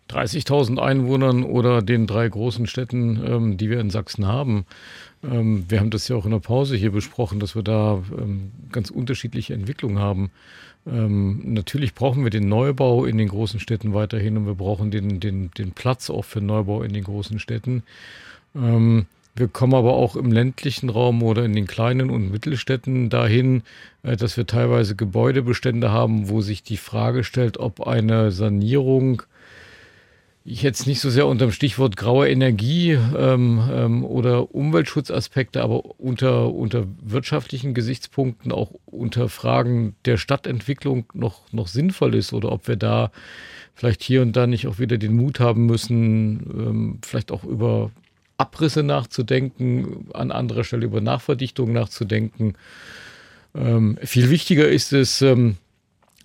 [0.10, 4.66] 30.000 Einwohnern oder den drei großen Städten, ähm, die wir in Sachsen haben.
[5.24, 8.52] Ähm, wir haben das ja auch in der Pause hier besprochen, dass wir da ähm,
[8.72, 10.32] ganz unterschiedliche Entwicklungen haben.
[10.88, 15.20] Ähm, natürlich brauchen wir den Neubau in den großen Städten weiterhin und wir brauchen den,
[15.20, 17.84] den, den Platz auch für Neubau in den großen Städten.
[19.36, 23.64] Wir kommen aber auch im ländlichen Raum oder in den kleinen und Mittelstädten dahin,
[24.04, 29.24] äh, dass wir teilweise Gebäudebestände haben, wo sich die Frage stellt, ob eine Sanierung
[30.44, 36.00] ich jetzt nicht so sehr unter dem Stichwort graue Energie ähm, ähm, oder Umweltschutzaspekte, aber
[36.00, 42.68] unter, unter wirtschaftlichen Gesichtspunkten, auch unter Fragen der Stadtentwicklung noch, noch sinnvoll ist oder ob
[42.68, 43.12] wir da
[43.76, 47.92] vielleicht hier und da nicht auch wieder den Mut haben müssen, ähm, vielleicht auch über
[48.42, 52.56] Abrisse nachzudenken, an anderer Stelle über Nachverdichtung nachzudenken.
[53.56, 55.58] Ähm, viel wichtiger ist es, ähm,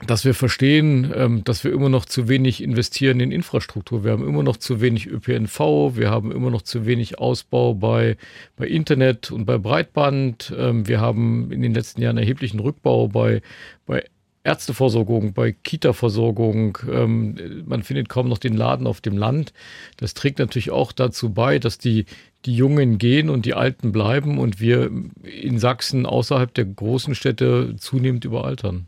[0.06, 4.04] dass wir verstehen, ähm, dass wir immer noch zu wenig investieren in Infrastruktur.
[4.04, 8.16] Wir haben immer noch zu wenig ÖPNV, wir haben immer noch zu wenig Ausbau bei,
[8.56, 10.54] bei Internet und bei Breitband.
[10.56, 13.40] Ähm, wir haben in den letzten Jahren erheblichen Rückbau bei,
[13.86, 14.04] bei
[14.46, 16.78] Ärzteversorgung, bei Kita-Versorgung.
[16.90, 19.52] Ähm, man findet kaum noch den Laden auf dem Land.
[19.96, 22.06] Das trägt natürlich auch dazu bei, dass die,
[22.44, 24.90] die Jungen gehen und die Alten bleiben und wir
[25.24, 28.86] in Sachsen außerhalb der großen Städte zunehmend überaltern.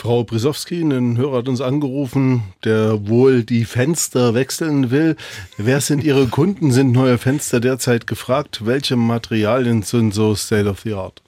[0.00, 5.16] Frau Brisowski, ein Hörer hat uns angerufen, der wohl die Fenster wechseln will.
[5.56, 6.70] Wer sind Ihre Kunden?
[6.70, 8.64] Sind neue Fenster derzeit gefragt?
[8.64, 11.20] Welche Materialien sind so State of the Art?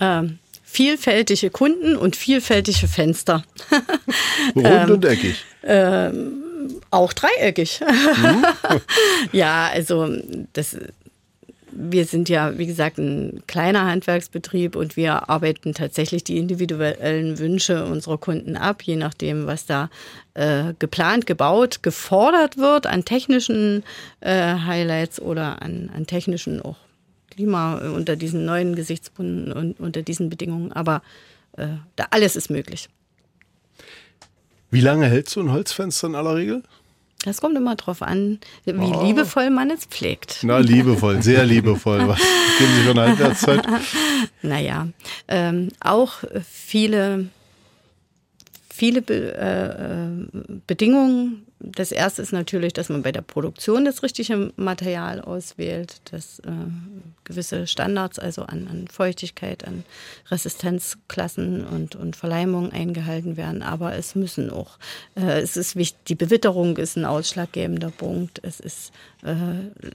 [0.00, 3.42] Ähm, vielfältige Kunden und vielfältige Fenster.
[4.54, 5.44] Rund ähm, und eckig.
[5.64, 6.32] Ähm,
[6.90, 7.80] auch dreieckig.
[7.80, 8.44] Mhm.
[9.32, 10.08] ja, also
[10.52, 10.76] das
[11.80, 17.84] wir sind ja, wie gesagt, ein kleiner Handwerksbetrieb und wir arbeiten tatsächlich die individuellen Wünsche
[17.84, 19.88] unserer Kunden ab, je nachdem, was da
[20.34, 23.84] äh, geplant, gebaut, gefordert wird an technischen
[24.20, 26.76] äh, Highlights oder an, an technischen auch
[27.38, 30.72] Klima äh, unter diesen neuen Gesichtspunkten und unter diesen Bedingungen.
[30.72, 31.02] Aber
[31.56, 32.88] äh, da alles ist möglich.
[34.72, 36.64] Wie lange hält so ein Holzfenster in aller Regel?
[37.24, 39.04] Das kommt immer drauf an, wie oh.
[39.04, 40.40] liebevoll man es pflegt.
[40.42, 42.08] Na, liebevoll, sehr liebevoll.
[42.08, 43.66] Was geben Sie eine Halbwertszeit?
[44.42, 44.88] Naja,
[45.28, 47.28] ähm, auch viele
[48.68, 51.47] viele Be äh, äh, Bedingungen.
[51.60, 56.50] Das erste ist natürlich, dass man bei der Produktion das richtige Material auswählt, dass äh,
[57.24, 59.84] gewisse Standards, also an, an, Feuchtigkeit, an
[60.30, 63.62] Resistenzklassen und, und Verleimung eingehalten werden.
[63.62, 64.78] Aber es müssen auch,
[65.16, 68.40] äh, es ist wichtig, die Bewitterung ist ein ausschlaggebender Punkt.
[68.44, 68.92] Es ist
[69.24, 69.34] äh,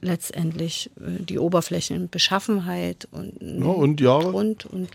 [0.02, 4.32] letztendlich äh, die Oberflächenbeschaffenheit und, ja, und Jahre.
[4.32, 4.90] Grund und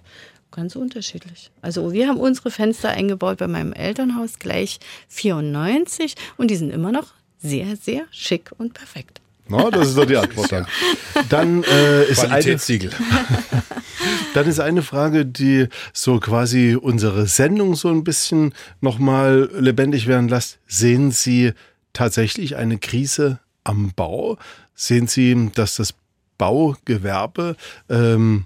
[0.51, 1.51] Ganz unterschiedlich.
[1.61, 6.91] Also wir haben unsere Fenster eingebaut bei meinem Elternhaus gleich 94 und die sind immer
[6.91, 9.21] noch sehr, sehr schick und perfekt.
[9.49, 10.67] No, das ist doch die Antwort dann.
[11.29, 12.57] Dann äh, ist eine,
[14.33, 20.29] dann ist eine Frage, die so quasi unsere Sendung so ein bisschen nochmal lebendig werden
[20.29, 20.59] lässt.
[20.67, 21.53] Sehen Sie
[21.93, 24.37] tatsächlich eine Krise am Bau?
[24.75, 25.95] Sehen Sie, dass das
[26.37, 27.55] Baugewerbe
[27.89, 28.45] ähm,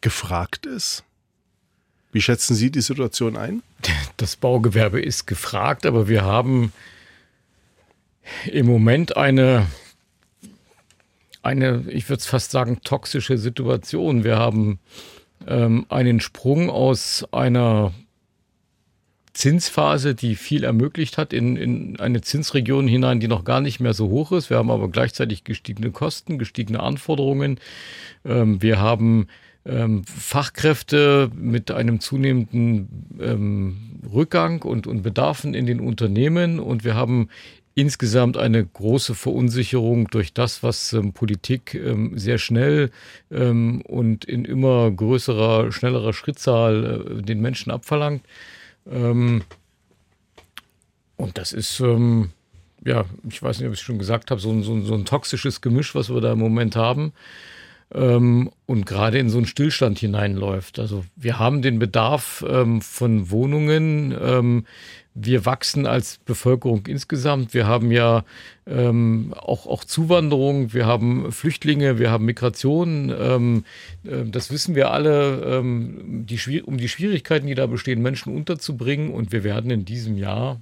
[0.00, 1.04] gefragt ist?
[2.14, 3.64] Wie schätzen Sie die Situation ein?
[4.18, 6.72] Das Baugewerbe ist gefragt, aber wir haben
[8.46, 9.66] im Moment eine,
[11.42, 14.22] eine ich würde es fast sagen, toxische Situation.
[14.22, 14.78] Wir haben
[15.48, 17.92] ähm, einen Sprung aus einer
[19.32, 23.92] Zinsphase, die viel ermöglicht hat, in, in eine Zinsregion hinein, die noch gar nicht mehr
[23.92, 24.50] so hoch ist.
[24.50, 27.58] Wir haben aber gleichzeitig gestiegene Kosten, gestiegene Anforderungen.
[28.24, 29.26] Ähm, wir haben
[29.66, 36.94] ähm, Fachkräfte mit einem zunehmenden ähm, Rückgang und, und Bedarfen in den Unternehmen und wir
[36.94, 37.28] haben
[37.74, 42.90] insgesamt eine große Verunsicherung durch das, was ähm, Politik ähm, sehr schnell
[43.30, 48.22] ähm, und in immer größerer, schnellerer Schrittzahl äh, den Menschen abverlangt.
[48.88, 49.42] Ähm,
[51.16, 52.30] und das ist, ähm,
[52.84, 55.60] ja, ich weiß nicht, ob ich es schon gesagt habe, so, so, so ein toxisches
[55.60, 57.12] Gemisch, was wir da im Moment haben.
[57.94, 60.78] Ähm, und gerade in so einen Stillstand hineinläuft.
[60.78, 64.14] Also wir haben den Bedarf ähm, von Wohnungen.
[64.20, 64.64] Ähm,
[65.14, 67.54] wir wachsen als Bevölkerung insgesamt.
[67.54, 68.24] Wir haben ja
[68.66, 73.14] ähm, auch, auch Zuwanderung, wir haben Flüchtlinge, wir haben Migration.
[73.16, 73.64] Ähm,
[74.04, 79.10] äh, das wissen wir alle, ähm, die, um die Schwierigkeiten, die da bestehen, Menschen unterzubringen.
[79.10, 80.60] Und wir werden in diesem Jahr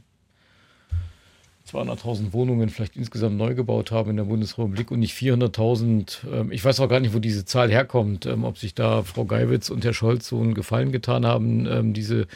[1.73, 6.19] 200.000 Wohnungen vielleicht insgesamt neu gebaut haben in der Bundesrepublik und nicht 400.000.
[6.32, 9.24] Ähm, ich weiß auch gar nicht, wo diese Zahl herkommt, ähm, ob sich da Frau
[9.24, 12.27] Geiwitz und Herr Scholz so einen Gefallen getan haben, ähm, diese,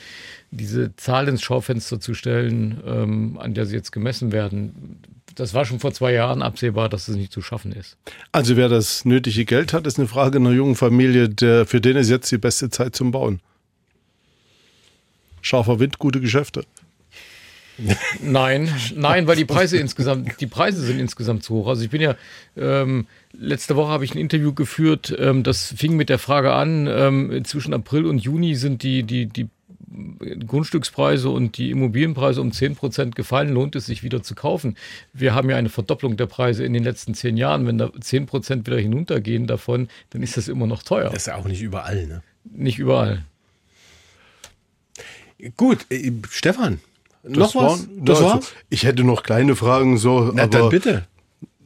[0.51, 5.01] diese Zahl ins Schaufenster zu stellen, an der sie jetzt gemessen werden.
[5.35, 7.97] Das war schon vor zwei Jahren absehbar, dass es nicht zu schaffen ist.
[8.33, 11.97] Also wer das nötige Geld hat, ist eine Frage einer jungen Familie, der, für den
[11.97, 13.41] ist jetzt die beste Zeit zum Bauen.
[15.43, 16.65] Scharfer Wind, gute Geschäfte.
[18.23, 21.69] Nein, nein, weil die Preise insgesamt, die Preise sind insgesamt zu hoch.
[21.69, 22.17] Also ich bin ja,
[22.57, 26.87] ähm, letzte Woche habe ich ein Interview geführt, ähm, das fing mit der Frage an,
[26.89, 29.49] ähm, zwischen April und Juni sind die, die, die
[30.47, 34.77] Grundstückspreise und die Immobilienpreise um 10 Prozent gefallen, lohnt es sich wieder zu kaufen.
[35.13, 37.67] Wir haben ja eine Verdopplung der Preise in den letzten zehn Jahren.
[37.67, 41.11] Wenn da 10 Prozent wieder hinuntergehen davon, dann ist das immer noch teuer.
[41.11, 42.23] Das ist ja auch nicht überall, ne?
[42.45, 43.25] Nicht überall.
[45.57, 46.81] Gut, äh, Stefan,
[47.29, 47.81] noch was?
[47.81, 48.41] War, das war?
[48.71, 50.31] Ich hätte noch kleine Fragen so.
[50.35, 51.07] Na, dann bitte.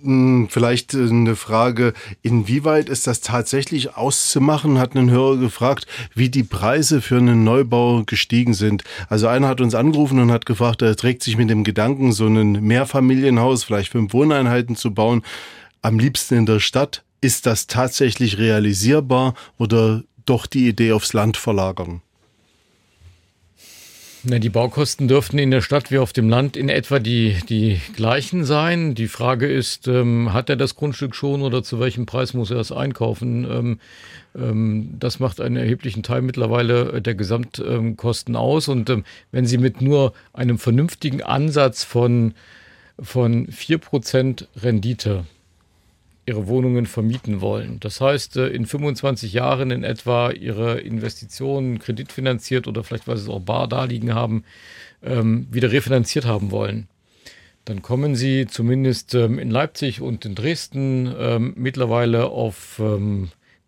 [0.02, 1.92] Hm, vielleicht äh, eine Frage,
[2.22, 8.04] inwieweit ist das tatsächlich auszumachen, hat ein Hörer gefragt, wie die Preise für einen Neubau
[8.06, 8.84] gestiegen sind.
[9.08, 12.26] Also einer hat uns angerufen und hat gefragt, er trägt sich mit dem Gedanken, so
[12.26, 15.22] ein Mehrfamilienhaus, vielleicht fünf Wohneinheiten zu bauen,
[15.82, 17.04] am liebsten in der Stadt.
[17.20, 22.00] Ist das tatsächlich realisierbar oder doch die Idee aufs Land verlagern?
[24.22, 27.80] Na, die Baukosten dürften in der Stadt wie auf dem Land in etwa die, die
[27.96, 28.94] gleichen sein.
[28.94, 32.58] Die Frage ist, ähm, hat er das Grundstück schon oder zu welchem Preis muss er
[32.58, 33.44] es einkaufen?
[33.50, 33.80] Ähm,
[34.36, 38.68] ähm, das macht einen erheblichen Teil mittlerweile der Gesamtkosten aus.
[38.68, 42.34] Und ähm, wenn Sie mit nur einem vernünftigen Ansatz von,
[43.00, 45.24] von 4% Rendite
[46.30, 47.80] ihre Wohnungen vermieten wollen.
[47.80, 53.24] Das heißt, äh, in 25 Jahren in etwa ihre Investitionen kreditfinanziert oder vielleicht, weil sie
[53.24, 54.44] es auch bar da liegen haben,
[55.02, 56.86] ähm, wieder refinanziert haben wollen.
[57.64, 62.80] Dann kommen sie zumindest ähm, in Leipzig und in Dresden ähm, mittlerweile auf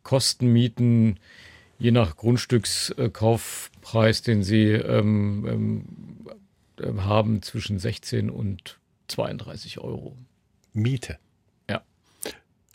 [0.05, 1.19] Kostenmieten,
[1.79, 4.75] je nach Grundstückskaufpreis, den sie
[6.97, 8.79] haben, zwischen 16 und
[9.09, 10.17] 32 Euro.
[10.73, 11.19] Miete.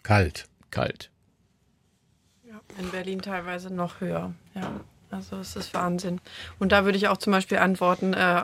[0.07, 0.45] Kalt.
[0.71, 1.11] Kalt.
[2.47, 4.33] Ja, in Berlin teilweise noch höher.
[4.55, 4.79] Ja.
[5.11, 6.21] Also es ist Wahnsinn.
[6.59, 8.41] Und da würde ich auch zum Beispiel antworten, äh,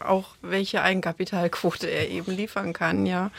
[0.00, 3.30] auch welche Eigenkapitalquote er eben liefern kann, ja.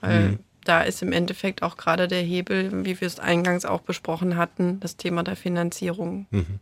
[0.00, 0.38] Weil mhm.
[0.64, 4.80] da ist im Endeffekt auch gerade der Hebel, wie wir es eingangs auch besprochen hatten,
[4.80, 6.26] das Thema der Finanzierung.
[6.30, 6.60] Mhm.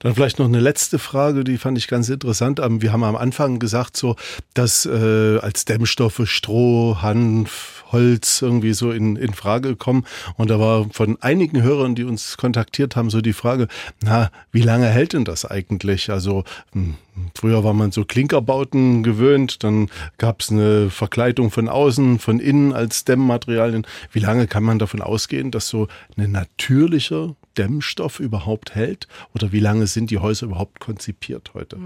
[0.00, 2.58] Dann vielleicht noch eine letzte Frage, die fand ich ganz interessant.
[2.58, 4.16] Ähm, wir haben am Anfang gesagt, so,
[4.52, 10.04] dass äh, als Dämmstoffe Stroh, Hanf, Holz irgendwie so in, in Frage kommen.
[10.36, 13.68] Und da war von einigen Hörern, die uns kontaktiert haben, so die Frage,
[14.02, 16.10] na, wie lange hält denn das eigentlich?
[16.10, 16.96] Also hm,
[17.34, 22.72] Früher war man so Klinkerbauten gewöhnt, dann gab es eine Verkleidung von außen, von innen
[22.72, 23.86] als Dämmmaterialien.
[24.12, 29.08] Wie lange kann man davon ausgehen, dass so ein natürlicher Dämmstoff überhaupt hält?
[29.34, 31.76] Oder wie lange sind die Häuser überhaupt konzipiert heute?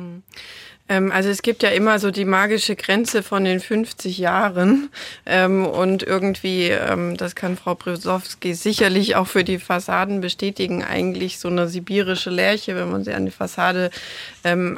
[0.88, 4.90] Ähm, also es gibt ja immer so die magische Grenze von den 50 Jahren
[5.24, 11.38] ähm, und irgendwie, ähm, das kann Frau Brysowski sicherlich auch für die Fassaden bestätigen, eigentlich
[11.38, 13.90] so eine sibirische Lärche, wenn man sie an die Fassade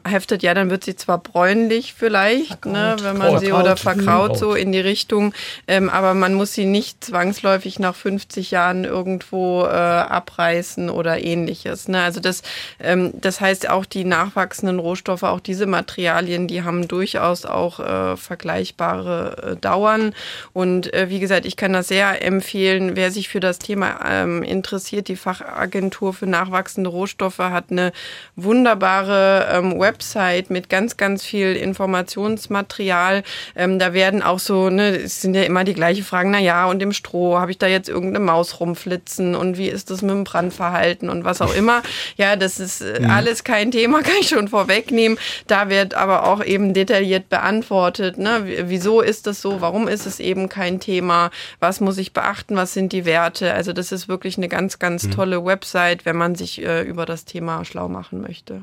[0.06, 4.54] heftet, ja, dann wird sie zwar bräunlich vielleicht, ne, wenn man sie oder verkraut so
[4.54, 5.34] in die Richtung,
[5.66, 11.86] aber man muss sie nicht zwangsläufig nach 50 Jahren irgendwo äh, abreißen oder ähnliches.
[11.86, 12.00] Ne?
[12.00, 12.40] Also das,
[12.78, 19.52] das heißt auch die nachwachsenden Rohstoffe, auch diese Materialien, die haben durchaus auch äh, vergleichbare
[19.52, 20.14] äh, Dauern.
[20.52, 24.42] Und äh, wie gesagt, ich kann das sehr empfehlen, wer sich für das Thema ähm,
[24.42, 25.08] interessiert.
[25.08, 27.92] Die Fachagentur für nachwachsende Rohstoffe hat eine
[28.36, 33.22] wunderbare ähm, Website mit ganz, ganz viel Informationsmaterial.
[33.56, 36.66] Ähm, da werden auch so, ne, es sind ja immer die gleichen Fragen, na ja,
[36.66, 40.10] und im Stroh, habe ich da jetzt irgendeine Maus rumflitzen und wie ist das mit
[40.10, 41.82] dem Brandverhalten und was auch immer.
[42.16, 43.10] Ja, das ist äh, mhm.
[43.10, 45.18] alles kein Thema, kann ich schon vorwegnehmen.
[45.46, 50.20] Da wird aber auch eben detailliert beantwortet, ne, wieso ist das so, warum ist es
[50.20, 53.54] eben kein Thema, was muss ich beachten, was sind die Werte.
[53.54, 55.12] Also das ist wirklich eine ganz, ganz mhm.
[55.12, 58.60] tolle Website, wenn man sich äh, über das Thema schlau machen möchte.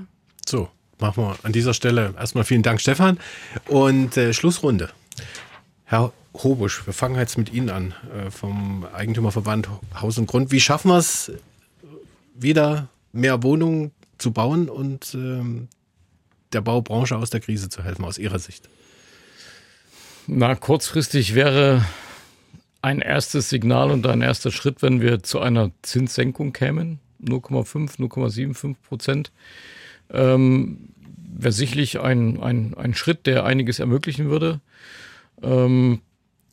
[0.48, 0.70] So,
[1.00, 3.18] machen wir an dieser Stelle erstmal vielen Dank, Stefan.
[3.68, 4.90] Und äh, Schlussrunde.
[5.86, 9.68] Herr Hobusch, wir fangen jetzt mit Ihnen an, äh, vom Eigentümerverband
[10.00, 10.52] Haus und Grund.
[10.52, 11.32] Wie schaffen wir es,
[12.36, 15.70] wieder mehr Wohnungen zu bauen und ähm,
[16.56, 18.68] der Baubranche aus der Krise zu helfen, aus Ihrer Sicht?
[20.28, 21.86] Na, kurzfristig wäre
[22.82, 28.76] ein erstes Signal und ein erster Schritt, wenn wir zu einer Zinssenkung kämen, 0,5, 0,75
[28.88, 29.32] Prozent.
[30.12, 30.90] Ähm,
[31.38, 34.62] wäre sicherlich ein, ein, ein Schritt, der einiges ermöglichen würde.
[35.44, 36.02] Ähm,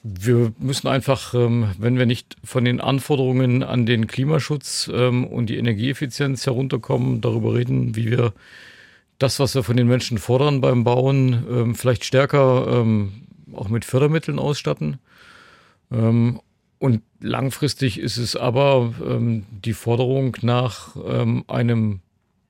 [0.02, 5.46] wir müssen einfach, ähm, wenn wir nicht von den Anforderungen an den Klimaschutz ähm, und
[5.46, 8.32] die Energieeffizienz herunterkommen, darüber reden, wie wir
[9.22, 13.84] das, was wir von den Menschen fordern beim Bauen, ähm, vielleicht stärker ähm, auch mit
[13.84, 14.98] Fördermitteln ausstatten.
[15.90, 16.40] Ähm,
[16.78, 20.96] und langfristig ist es aber ähm, die Forderung nach
[21.46, 22.00] einem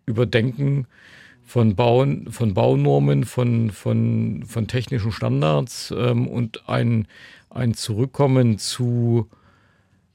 [0.06, 0.86] Überdenken
[1.44, 7.06] von, Bauen, von Baunormen, von, von, von technischen Standards ähm, und ein,
[7.50, 9.28] ein Zurückkommen zu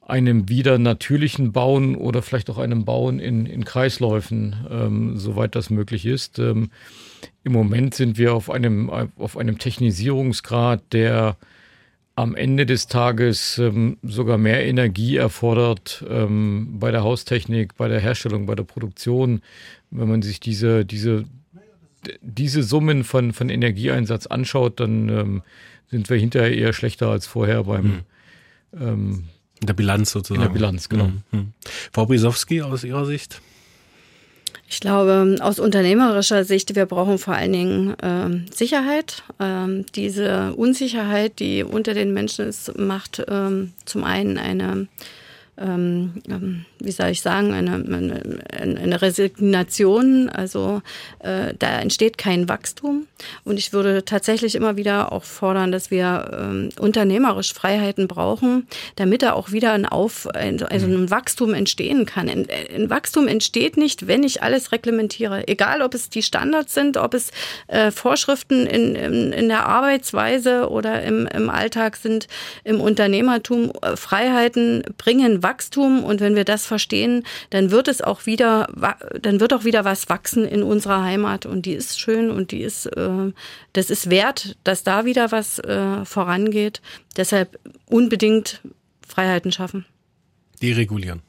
[0.08, 5.70] einem wieder natürlichen Bauen oder vielleicht auch einem Bauen in, in Kreisläufen, ähm, soweit das
[5.70, 6.40] möglich ist.
[6.40, 6.70] Ähm,
[7.44, 11.36] Im Moment sind wir auf einem, auf einem Technisierungsgrad, der
[12.16, 18.00] am Ende des Tages ähm, sogar mehr Energie erfordert ähm, bei der Haustechnik, bei der
[18.00, 19.42] Herstellung, bei der Produktion.
[19.92, 21.26] Wenn man sich diese, diese,
[22.22, 25.42] diese Summen von, von Energieeinsatz anschaut, dann ähm,
[25.92, 28.04] sind wir hinterher eher schlechter als vorher beim
[28.72, 29.24] mhm.
[29.60, 30.42] In der Bilanz sozusagen.
[30.42, 31.08] In der Bilanz, genau.
[31.08, 31.22] Mhm.
[31.32, 31.54] mhm.
[31.92, 33.42] Frau Brisowski, aus Ihrer Sicht?
[34.70, 39.24] Ich glaube, aus unternehmerischer Sicht, wir brauchen vor allen Dingen ähm, Sicherheit.
[39.40, 44.88] Ähm, diese Unsicherheit, die unter den Menschen ist, macht ähm, zum einen eine
[45.60, 50.30] ähm, ähm, wie soll ich sagen, eine, eine, eine Resignation.
[50.30, 50.82] Also
[51.20, 53.08] äh, da entsteht kein Wachstum.
[53.44, 59.24] Und ich würde tatsächlich immer wieder auch fordern, dass wir ähm, unternehmerisch Freiheiten brauchen, damit
[59.24, 62.30] da auch wieder ein, Auf, also ein Wachstum entstehen kann.
[62.30, 65.48] Ein, ein, Wachstum entsteht nicht, wenn ich alles reglementiere.
[65.48, 67.32] Egal, ob es die Standards sind, ob es
[67.68, 72.28] äh, Vorschriften in, in, in der Arbeitsweise oder im, im Alltag sind,
[72.64, 73.72] im Unternehmertum.
[73.96, 75.47] Freiheiten bringen Wachstum
[76.04, 78.68] und wenn wir das verstehen, dann wird es auch wieder,
[79.22, 82.62] dann wird auch wieder was wachsen in unserer Heimat und die ist schön und die
[82.62, 83.32] ist, äh,
[83.74, 86.82] das ist wert, dass da wieder was äh, vorangeht.
[87.16, 88.62] Deshalb unbedingt
[89.08, 89.86] Freiheiten schaffen.
[90.62, 91.22] Deregulieren.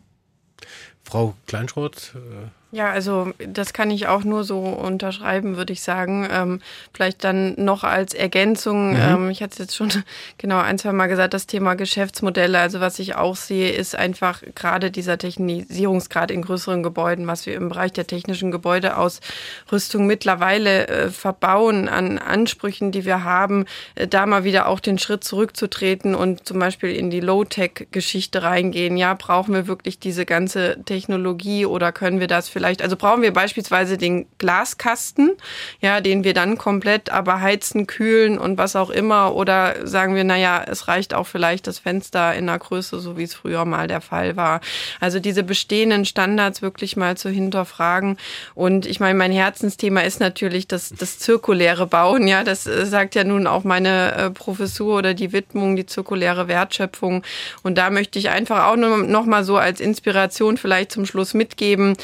[1.04, 6.28] Frau Kleinschrott, äh ja, also das kann ich auch nur so unterschreiben, würde ich sagen.
[6.30, 6.60] Ähm,
[6.92, 9.00] vielleicht dann noch als Ergänzung, mhm.
[9.00, 9.90] ähm, ich hatte es jetzt schon
[10.38, 12.58] genau ein, zwei Mal gesagt, das Thema Geschäftsmodelle.
[12.58, 17.54] Also was ich auch sehe, ist einfach gerade dieser Technisierungsgrad in größeren Gebäuden, was wir
[17.54, 23.64] im Bereich der technischen Gebäudeausrüstung mittlerweile äh, verbauen an Ansprüchen, die wir haben,
[23.94, 28.98] äh, da mal wieder auch den Schritt zurückzutreten und zum Beispiel in die Low-Tech-Geschichte reingehen.
[28.98, 33.22] Ja, brauchen wir wirklich diese ganze Technologie oder können wir das für vielleicht, also brauchen
[33.22, 35.36] wir beispielsweise den Glaskasten,
[35.80, 39.36] ja, den wir dann komplett aber heizen, kühlen und was auch immer.
[39.36, 43.22] Oder sagen wir, naja, es reicht auch vielleicht das Fenster in der Größe, so wie
[43.22, 44.60] es früher mal der Fall war.
[44.98, 48.16] Also diese bestehenden Standards wirklich mal zu hinterfragen.
[48.56, 52.26] Und ich meine, mein Herzensthema ist natürlich das, das zirkuläre Bauen.
[52.26, 56.48] Ja, das äh, sagt ja nun auch meine äh, Professur oder die Widmung, die zirkuläre
[56.48, 57.22] Wertschöpfung.
[57.62, 61.96] Und da möchte ich einfach auch noch mal so als Inspiration vielleicht zum Schluss mitgeben.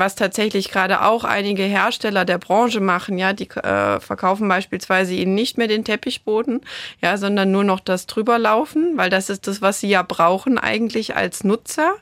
[0.00, 5.34] Was tatsächlich gerade auch einige Hersteller der Branche machen, ja, die äh, verkaufen beispielsweise ihnen
[5.34, 6.60] nicht mehr den Teppichboden,
[7.02, 11.16] ja, sondern nur noch das drüberlaufen, weil das ist das, was sie ja brauchen eigentlich
[11.16, 11.94] als Nutzer.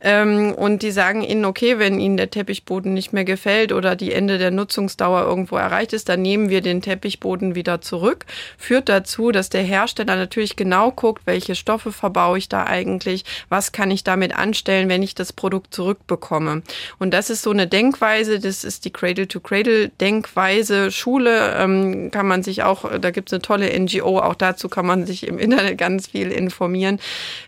[0.00, 4.12] Ähm, und die sagen ihnen, okay, wenn ihnen der Teppichboden nicht mehr gefällt oder die
[4.12, 8.24] Ende der Nutzungsdauer irgendwo erreicht ist, dann nehmen wir den Teppichboden wieder zurück.
[8.58, 13.72] Führt dazu, dass der Hersteller natürlich genau guckt, welche Stoffe verbaue ich da eigentlich, was
[13.72, 16.62] kann ich damit anstellen, wenn ich das Produkt zurückbekomme.
[16.98, 20.90] Und das ist ist so eine Denkweise, das ist die Cradle-to-Cradle-Denkweise.
[20.90, 24.86] Schule ähm, kann man sich auch, da gibt es eine tolle NGO, auch dazu kann
[24.86, 26.98] man sich im Internet ganz viel informieren,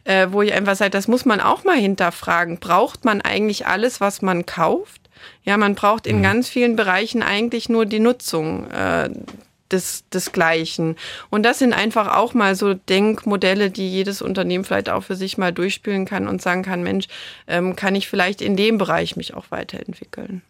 [0.05, 2.59] äh, wo ich einfach sage, das muss man auch mal hinterfragen.
[2.59, 5.01] Braucht man eigentlich alles, was man kauft?
[5.43, 6.23] Ja, man braucht in mhm.
[6.23, 8.71] ganz vielen Bereichen eigentlich nur die Nutzung.
[8.71, 9.09] Äh,
[9.71, 10.97] des, desgleichen.
[11.31, 15.39] Und das sind einfach auch mal so Denkmodelle, die jedes Unternehmen vielleicht auch für sich
[15.39, 17.07] mal durchspielen kann und sagen kann, Mensch,
[17.47, 20.43] ähm, kann ich vielleicht in dem Bereich mich auch weiterentwickeln.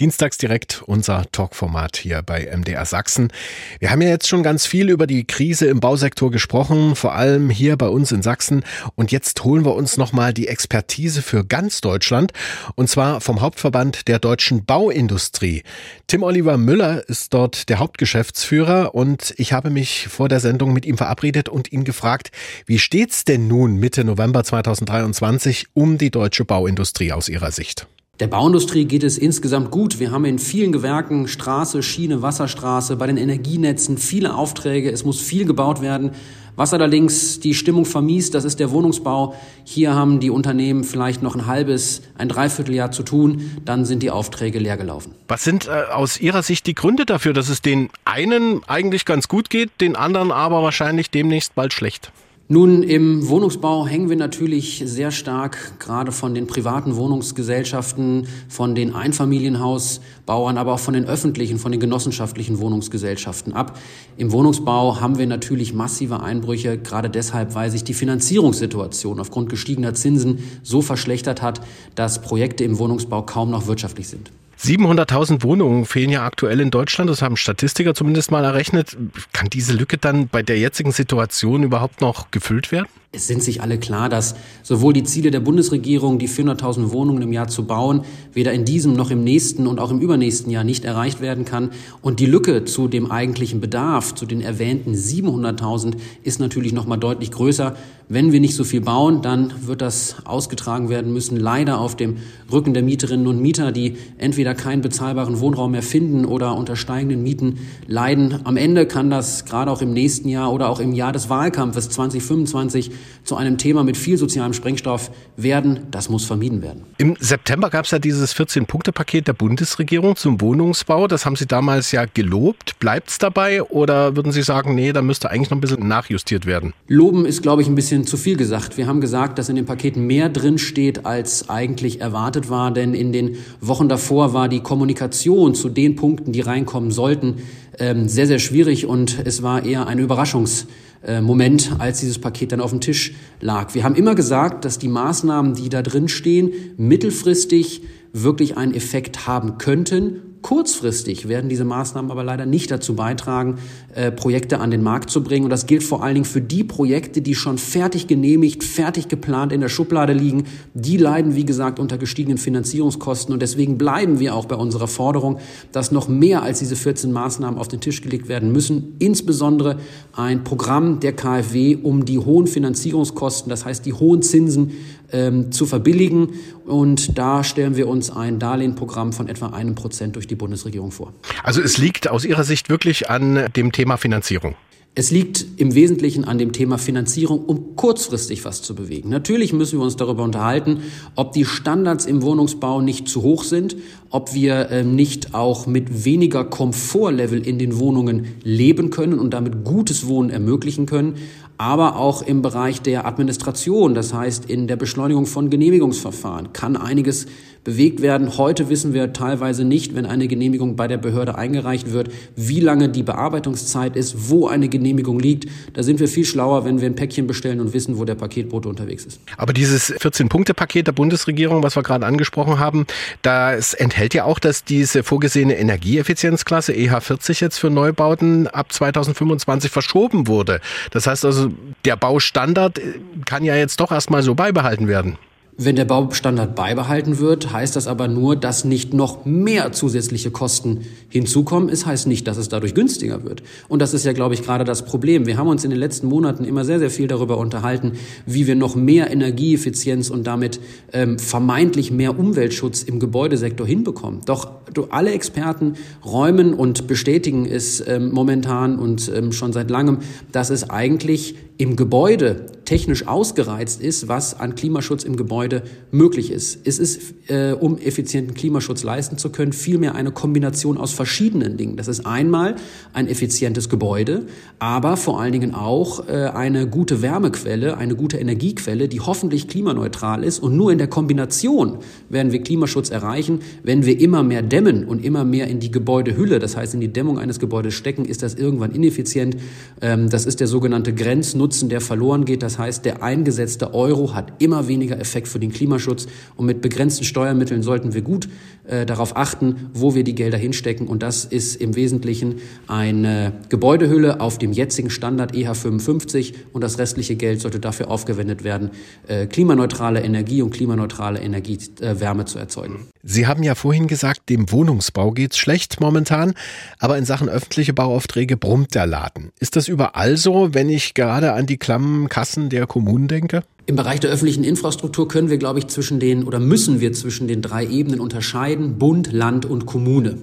[0.00, 3.32] Dienstags direkt unser Talkformat hier bei MDR Sachsen.
[3.78, 7.48] Wir haben ja jetzt schon ganz viel über die Krise im Bausektor gesprochen, vor allem
[7.48, 8.64] hier bei uns in Sachsen.
[8.96, 12.32] Und jetzt holen wir uns nochmal die Expertise für ganz Deutschland
[12.74, 15.62] und zwar vom Hauptverband der deutschen Bauindustrie.
[16.08, 20.86] Tim Oliver Müller ist dort der Hauptgeschäftsführer und ich habe mich vor der Sendung mit
[20.86, 22.32] ihm verabredet und ihn gefragt,
[22.66, 27.86] wie steht's denn nun Mitte November 2023 um die deutsche Bauindustrie aus Ihrer Sicht?
[28.20, 29.98] Der Bauindustrie geht es insgesamt gut.
[29.98, 34.92] Wir haben in vielen Gewerken Straße, Schiene, Wasserstraße, bei den Energienetzen viele Aufträge.
[34.92, 36.12] Es muss viel gebaut werden.
[36.54, 39.34] Was allerdings die Stimmung vermiest, das ist der Wohnungsbau.
[39.64, 44.12] Hier haben die Unternehmen vielleicht noch ein halbes, ein Dreivierteljahr zu tun, dann sind die
[44.12, 45.16] Aufträge leer gelaufen.
[45.26, 49.26] Was sind äh, aus Ihrer Sicht die Gründe dafür, dass es den einen eigentlich ganz
[49.26, 52.12] gut geht, den anderen aber wahrscheinlich demnächst bald schlecht?
[52.46, 58.94] Nun, im Wohnungsbau hängen wir natürlich sehr stark gerade von den privaten Wohnungsgesellschaften, von den
[58.94, 63.78] Einfamilienhausbauern, aber auch von den öffentlichen, von den genossenschaftlichen Wohnungsgesellschaften ab.
[64.18, 69.94] Im Wohnungsbau haben wir natürlich massive Einbrüche, gerade deshalb, weil sich die Finanzierungssituation aufgrund gestiegener
[69.94, 71.62] Zinsen so verschlechtert hat,
[71.94, 74.30] dass Projekte im Wohnungsbau kaum noch wirtschaftlich sind.
[74.60, 78.96] 700.000 Wohnungen fehlen ja aktuell in Deutschland, das haben Statistiker zumindest mal errechnet.
[79.32, 82.88] Kann diese Lücke dann bei der jetzigen Situation überhaupt noch gefüllt werden?
[83.14, 84.34] Es sind sich alle klar, dass
[84.64, 88.94] sowohl die Ziele der Bundesregierung, die 400.000 Wohnungen im Jahr zu bauen, weder in diesem
[88.94, 91.70] noch im nächsten und auch im übernächsten Jahr nicht erreicht werden kann.
[92.02, 96.96] Und die Lücke zu dem eigentlichen Bedarf, zu den erwähnten 700.000, ist natürlich noch mal
[96.96, 97.76] deutlich größer.
[98.08, 102.16] Wenn wir nicht so viel bauen, dann wird das ausgetragen werden müssen, leider auf dem
[102.52, 107.22] Rücken der Mieterinnen und Mieter, die entweder keinen bezahlbaren Wohnraum mehr finden oder unter steigenden
[107.22, 108.40] Mieten leiden.
[108.44, 111.88] Am Ende kann das gerade auch im nächsten Jahr oder auch im Jahr des Wahlkampfes
[111.90, 112.90] 2025
[113.24, 115.80] zu einem Thema mit viel sozialem Sprengstoff werden.
[115.90, 116.82] Das muss vermieden werden.
[116.98, 121.08] Im September gab es ja dieses 14-Punkte-Paket der Bundesregierung zum Wohnungsbau.
[121.08, 122.78] Das haben Sie damals ja gelobt.
[122.78, 126.46] Bleibt es dabei oder würden Sie sagen, nee, da müsste eigentlich noch ein bisschen nachjustiert
[126.46, 126.72] werden?
[126.88, 128.76] Loben ist, glaube ich, ein bisschen zu viel gesagt.
[128.76, 132.70] Wir haben gesagt, dass in dem Paket mehr drin steht, als eigentlich erwartet war.
[132.70, 137.36] Denn in den Wochen davor war die Kommunikation zu den Punkten, die reinkommen sollten,
[137.78, 140.66] ähm, sehr, sehr schwierig und es war eher eine Überraschungs-
[141.06, 143.74] äh, Moment, als dieses Paket dann auf dem Tisch lag.
[143.74, 147.82] Wir haben immer gesagt, dass die Maßnahmen, die da drin stehen, mittelfristig
[148.12, 150.23] wirklich einen Effekt haben könnten.
[150.44, 153.56] Kurzfristig werden diese Maßnahmen aber leider nicht dazu beitragen,
[153.94, 155.44] äh, Projekte an den Markt zu bringen.
[155.44, 159.52] Und das gilt vor allen Dingen für die Projekte, die schon fertig genehmigt, fertig geplant
[159.52, 160.44] in der Schublade liegen.
[160.74, 163.32] Die leiden, wie gesagt, unter gestiegenen Finanzierungskosten.
[163.32, 165.38] Und deswegen bleiben wir auch bei unserer Forderung,
[165.72, 168.96] dass noch mehr als diese 14 Maßnahmen auf den Tisch gelegt werden müssen.
[168.98, 169.78] Insbesondere
[170.12, 174.72] ein Programm der KfW, um die hohen Finanzierungskosten, das heißt die hohen Zinsen
[175.12, 176.30] ähm, zu verbilligen.
[176.66, 181.12] Und da stellen wir uns ein Darlehenprogramm von etwa einem Prozent durch die Bundesregierung vor.
[181.42, 184.54] Also es liegt aus Ihrer Sicht wirklich an dem Thema Finanzierung.
[184.96, 189.08] Es liegt im Wesentlichen an dem Thema Finanzierung, um kurzfristig was zu bewegen.
[189.08, 190.84] Natürlich müssen wir uns darüber unterhalten,
[191.16, 193.76] ob die Standards im Wohnungsbau nicht zu hoch sind,
[194.10, 199.64] ob wir äh, nicht auch mit weniger Komfortlevel in den Wohnungen leben können und damit
[199.64, 201.14] gutes Wohnen ermöglichen können
[201.56, 207.26] aber auch im Bereich der Administration, das heißt in der Beschleunigung von Genehmigungsverfahren, kann einiges
[207.64, 208.36] bewegt werden.
[208.36, 212.90] Heute wissen wir teilweise nicht, wenn eine Genehmigung bei der Behörde eingereicht wird, wie lange
[212.90, 215.48] die Bearbeitungszeit ist, wo eine Genehmigung liegt.
[215.72, 218.68] Da sind wir viel schlauer, wenn wir ein Päckchen bestellen und wissen, wo der Paketbote
[218.68, 219.20] unterwegs ist.
[219.36, 222.86] Aber dieses 14-Punkte-Paket der Bundesregierung, was wir gerade angesprochen haben,
[223.22, 230.26] das enthält ja auch, dass diese vorgesehene Energieeffizienzklasse EH40 jetzt für Neubauten ab 2025 verschoben
[230.26, 230.60] wurde.
[230.90, 231.50] Das heißt also,
[231.84, 232.80] der Baustandard
[233.24, 235.16] kann ja jetzt doch erstmal so beibehalten werden.
[235.56, 240.80] Wenn der Baustandard beibehalten wird, heißt das aber nur, dass nicht noch mehr zusätzliche Kosten
[241.08, 241.68] hinzukommen.
[241.68, 243.44] Es heißt nicht, dass es dadurch günstiger wird.
[243.68, 245.26] Und das ist ja, glaube ich, gerade das Problem.
[245.26, 247.92] Wir haben uns in den letzten Monaten immer sehr, sehr viel darüber unterhalten,
[248.26, 250.58] wie wir noch mehr Energieeffizienz und damit
[250.92, 254.22] ähm, vermeintlich mehr Umweltschutz im Gebäudesektor hinbekommen.
[254.26, 254.50] Doch
[254.90, 255.74] alle Experten
[256.04, 259.98] räumen und bestätigen es ähm, momentan und ähm, schon seit langem,
[260.32, 266.66] dass es eigentlich im Gebäude technisch ausgereizt ist, was an Klimaschutz im Gebäude möglich ist.
[266.66, 271.76] Es ist, äh, um effizienten Klimaschutz leisten zu können, vielmehr eine Kombination aus verschiedenen Dingen.
[271.76, 272.56] Das ist einmal
[272.92, 274.24] ein effizientes Gebäude,
[274.58, 280.24] aber vor allen Dingen auch äh, eine gute Wärmequelle, eine gute Energiequelle, die hoffentlich klimaneutral
[280.24, 280.38] ist.
[280.40, 281.78] Und nur in der Kombination
[282.08, 283.40] werden wir Klimaschutz erreichen.
[283.62, 286.92] Wenn wir immer mehr dämmen und immer mehr in die Gebäudehülle, das heißt in die
[286.92, 289.36] Dämmung eines Gebäudes stecken, ist das irgendwann ineffizient.
[289.82, 292.42] Ähm, das ist der sogenannte Grenznutzen Nutzen, der verloren geht.
[292.42, 296.06] Das heißt, der eingesetzte Euro hat immer weniger Effekt für den Klimaschutz.
[296.36, 298.30] Und mit begrenzten Steuermitteln sollten wir gut
[298.66, 300.88] äh, darauf achten, wo wir die Gelder hinstecken.
[300.88, 306.32] Und das ist im Wesentlichen eine Gebäudehülle auf dem jetzigen Standard EH55.
[306.54, 308.70] Und das restliche Geld sollte dafür aufgewendet werden,
[309.06, 312.86] äh, klimaneutrale Energie und klimaneutrale Energiewärme äh, zu erzeugen.
[313.02, 316.32] Sie haben ja vorhin gesagt, dem Wohnungsbau geht's schlecht momentan,
[316.78, 319.30] aber in Sachen öffentliche Bauaufträge brummt der Laden.
[319.40, 323.42] Ist das überall so, wenn ich gerade an die klammen Kassen der Kommunen denke?
[323.66, 327.28] Im Bereich der öffentlichen Infrastruktur können wir, glaube ich, zwischen den oder müssen wir zwischen
[327.28, 330.18] den drei Ebenen unterscheiden, Bund, Land und Kommune.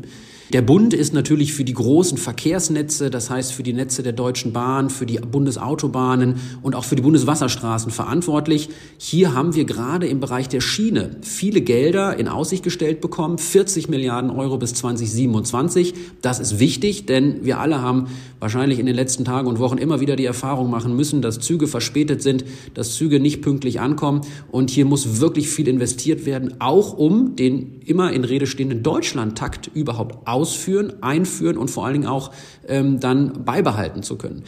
[0.53, 4.51] Der Bund ist natürlich für die großen Verkehrsnetze, das heißt für die Netze der Deutschen
[4.51, 8.67] Bahn, für die Bundesautobahnen und auch für die Bundeswasserstraßen verantwortlich.
[8.97, 13.87] Hier haben wir gerade im Bereich der Schiene viele Gelder in Aussicht gestellt bekommen, 40
[13.87, 15.93] Milliarden Euro bis 2027.
[16.21, 18.07] Das ist wichtig, denn wir alle haben
[18.41, 21.67] wahrscheinlich in den letzten Tagen und Wochen immer wieder die Erfahrung machen müssen, dass Züge
[21.67, 24.21] verspätet sind, dass Züge nicht pünktlich ankommen.
[24.51, 29.71] Und hier muss wirklich viel investiert werden, auch um den immer in Rede stehenden Deutschlandtakt
[29.73, 32.31] überhaupt ausführen, einführen und vor allen Dingen auch
[32.67, 34.43] ähm, dann beibehalten zu können.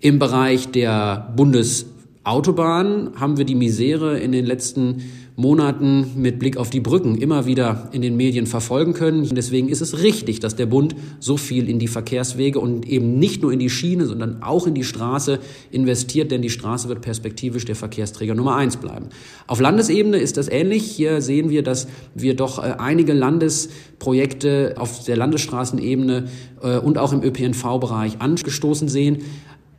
[0.00, 5.02] Im Bereich der Bundesautobahn haben wir die Misere in den letzten
[5.34, 9.26] Monaten mit Blick auf die Brücken immer wieder in den Medien verfolgen können.
[9.34, 13.42] Deswegen ist es richtig, dass der Bund so viel in die Verkehrswege und eben nicht
[13.42, 15.38] nur in die Schiene, sondern auch in die Straße
[15.70, 19.06] investiert, denn die Straße wird perspektivisch der Verkehrsträger Nummer eins bleiben.
[19.46, 20.84] Auf Landesebene ist das ähnlich.
[20.84, 26.24] Hier sehen wir, dass wir doch äh, einige Landesprojekte auf der Landesstraßenebene
[26.62, 29.18] äh, und auch im ÖPNV-Bereich angestoßen sehen.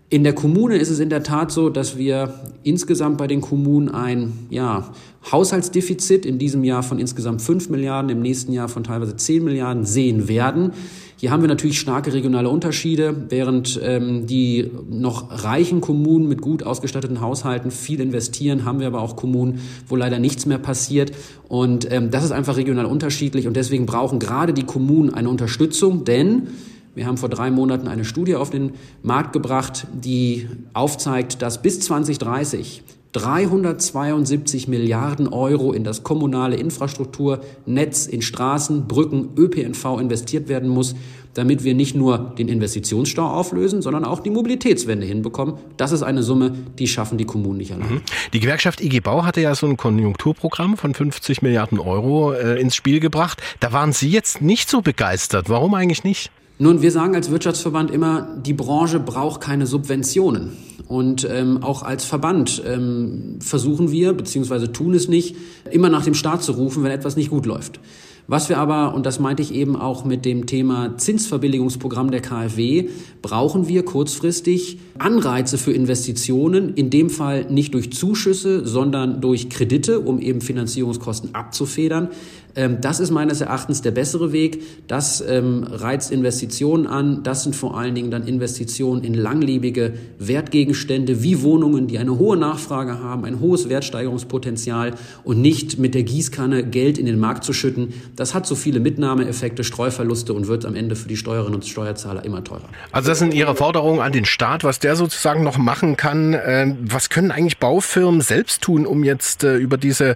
[0.10, 3.90] In der Kommune ist es in der Tat so, dass wir insgesamt bei den Kommunen
[3.90, 4.92] ein ja,
[5.32, 9.86] Haushaltsdefizit in diesem Jahr von insgesamt 5 Milliarden, im nächsten Jahr von teilweise 10 Milliarden
[9.86, 10.74] sehen werden.
[11.18, 16.64] Hier haben wir natürlich starke regionale Unterschiede, während ähm, die noch reichen Kommunen mit gut
[16.64, 21.14] ausgestatteten Haushalten viel investieren, haben wir aber auch Kommunen, wo leider nichts mehr passiert.
[21.48, 26.04] Und ähm, das ist einfach regional unterschiedlich und deswegen brauchen gerade die Kommunen eine Unterstützung,
[26.04, 26.50] denn
[26.96, 31.80] wir haben vor drei Monaten eine Studie auf den Markt gebracht, die aufzeigt, dass bis
[31.80, 32.84] 2030
[33.14, 40.96] 372 Milliarden Euro in das kommunale Infrastrukturnetz, in Straßen, Brücken, ÖPNV investiert werden muss,
[41.36, 45.56] damit wir nicht nur den Investitionsstau auflösen, sondern auch die Mobilitätswende hinbekommen.
[45.78, 47.96] Das ist eine Summe, die schaffen die Kommunen nicht allein.
[47.96, 48.02] Mhm.
[48.34, 52.76] Die Gewerkschaft IG Bau hatte ja so ein Konjunkturprogramm von 50 Milliarden Euro äh, ins
[52.76, 53.42] Spiel gebracht.
[53.60, 55.50] Da waren Sie jetzt nicht so begeistert.
[55.50, 56.32] Warum eigentlich nicht?
[56.64, 60.54] Nun, wir sagen als Wirtschaftsverband immer, die Branche braucht keine Subventionen.
[60.88, 65.36] Und ähm, auch als Verband ähm, versuchen wir, beziehungsweise tun es nicht,
[65.72, 67.82] immer nach dem Staat zu rufen, wenn etwas nicht gut läuft.
[68.28, 72.88] Was wir aber, und das meinte ich eben auch mit dem Thema Zinsverbilligungsprogramm der KfW,
[73.22, 80.00] brauchen wir kurzfristig Anreize für Investitionen, in dem Fall nicht durch Zuschüsse, sondern durch Kredite,
[80.00, 82.08] um eben Finanzierungskosten abzufedern.
[82.56, 84.88] Ähm, das ist meines Erachtens der bessere Weg.
[84.88, 87.24] Das ähm, reizt Investitionen an.
[87.24, 92.38] Das sind vor allen Dingen dann Investitionen in langlebige Wertgegenstände wie Wohnungen, die eine hohe
[92.38, 94.92] Nachfrage haben, ein hohes Wertsteigerungspotenzial
[95.24, 97.94] und nicht mit der Gießkanne Geld in den Markt zu schütten.
[98.16, 102.24] Das hat so viele Mitnahmeeffekte, Streuverluste und wird am Ende für die Steuerinnen und Steuerzahler
[102.24, 102.70] immer teurer.
[102.92, 106.36] Also das sind Ihre Forderungen an den Staat, was der sozusagen noch machen kann.
[106.46, 110.16] Ähm, was können eigentlich Baufirmen selbst tun, um jetzt äh, über diese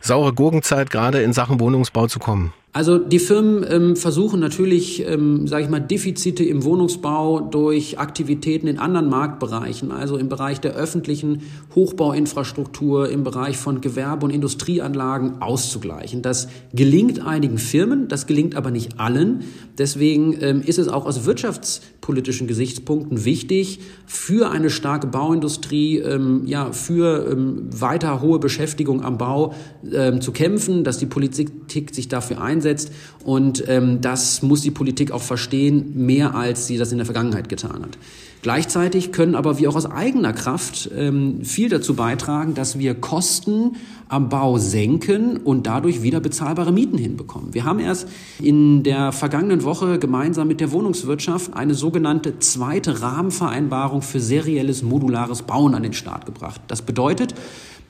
[0.00, 2.52] saure Gurkenzeit gerade in Sachen Wohnung Wohnungsbau zu kommen?
[2.76, 8.66] Also die Firmen ähm, versuchen natürlich, ähm, sage ich mal, Defizite im Wohnungsbau durch Aktivitäten
[8.66, 11.42] in anderen Marktbereichen, also im Bereich der öffentlichen
[11.76, 16.22] Hochbauinfrastruktur, im Bereich von Gewerbe- und Industrieanlagen auszugleichen.
[16.22, 19.44] Das gelingt einigen Firmen, das gelingt aber nicht allen.
[19.78, 26.72] Deswegen ähm, ist es auch aus wirtschaftspolitischen Gesichtspunkten wichtig, für eine starke Bauindustrie, ähm, ja,
[26.72, 29.54] für ähm, weiter hohe Beschäftigung am Bau
[29.92, 32.92] ähm, zu kämpfen, dass die Politik sich dafür einsetzt einsetzt.
[33.24, 37.48] Und ähm, das muss die Politik auch verstehen, mehr als sie das in der Vergangenheit
[37.48, 37.98] getan hat.
[38.42, 43.76] Gleichzeitig können aber wir auch aus eigener Kraft ähm, viel dazu beitragen, dass wir Kosten
[44.08, 47.54] am Bau senken und dadurch wieder bezahlbare Mieten hinbekommen.
[47.54, 48.06] Wir haben erst
[48.42, 55.40] in der vergangenen Woche gemeinsam mit der Wohnungswirtschaft eine sogenannte zweite Rahmenvereinbarung für serielles modulares
[55.40, 56.60] Bauen an den Start gebracht.
[56.68, 57.34] Das bedeutet,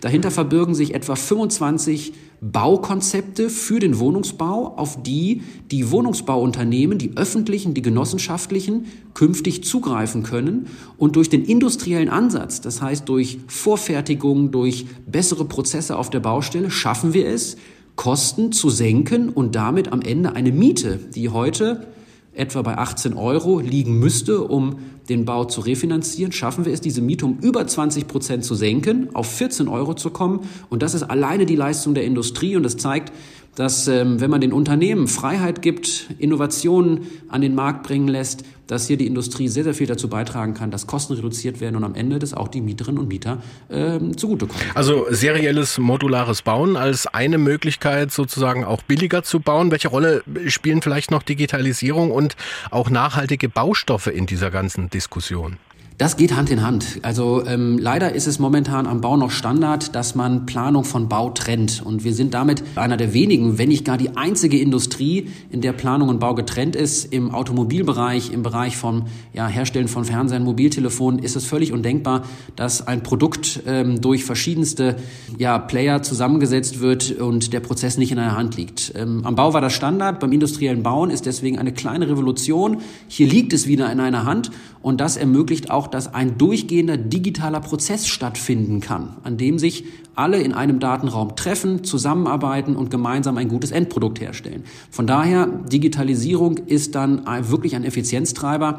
[0.05, 2.13] Dahinter verbirgen sich etwa 25
[2.43, 5.41] Baukonzepte für den Wohnungsbau, auf die
[5.71, 10.67] die Wohnungsbauunternehmen, die öffentlichen, die genossenschaftlichen, künftig zugreifen können
[10.99, 16.71] und durch den industriellen Ansatz, das heißt durch Vorfertigung, durch bessere Prozesse auf der Baustelle,
[16.71, 17.57] schaffen wir es,
[17.97, 21.87] Kosten zu senken und damit am Ende eine Miete, die heute
[22.35, 24.79] etwa bei 18 Euro liegen müsste, um
[25.09, 29.15] den Bau zu refinanzieren, schaffen wir es, diese Miete um über 20 Prozent zu senken,
[29.15, 30.41] auf 14 Euro zu kommen.
[30.71, 33.13] Und das ist alleine die Leistung der Industrie und das zeigt,
[33.55, 38.87] dass ähm, wenn man den Unternehmen Freiheit gibt, Innovationen an den Markt bringen lässt, dass
[38.87, 41.95] hier die Industrie sehr, sehr viel dazu beitragen kann, dass Kosten reduziert werden und am
[41.95, 44.63] Ende das auch die Mieterinnen und Mieter ähm, zugutekommen.
[44.75, 49.71] Also serielles modulares Bauen als eine Möglichkeit sozusagen auch billiger zu bauen.
[49.71, 52.37] Welche Rolle spielen vielleicht noch Digitalisierung und
[52.71, 55.59] auch nachhaltige Baustoffe in dieser ganzen Diskussion?
[55.97, 56.99] Das geht Hand in Hand.
[57.03, 61.31] Also ähm, leider ist es momentan am Bau noch Standard, dass man Planung von Bau
[61.31, 61.83] trennt.
[61.85, 65.73] Und wir sind damit einer der wenigen, wenn nicht gar die einzige Industrie, in der
[65.73, 67.13] Planung und Bau getrennt ist.
[67.13, 69.05] Im Automobilbereich, im Bereich von
[69.35, 72.25] ja, Herstellen von Fernsehern, Mobiltelefonen ist es völlig undenkbar,
[72.57, 74.97] dass ein Produkt ähm, durch verschiedenste
[75.39, 78.95] ja, Player zusammengesetzt wird und der Prozess nicht in einer Hand liegt.
[78.97, 82.79] Ähm, am Bau war das Standard, beim industriellen Bauen ist deswegen eine kleine Revolution.
[83.07, 84.51] Hier liegt es wieder in einer Hand
[84.85, 90.43] und das ermöglicht auch, dass ein durchgehender digitaler Prozess stattfinden kann, an dem sich alle
[90.43, 94.65] in einem Datenraum treffen, zusammenarbeiten und gemeinsam ein gutes Endprodukt herstellen.
[94.91, 98.79] Von daher, Digitalisierung ist dann wirklich ein Effizienztreiber.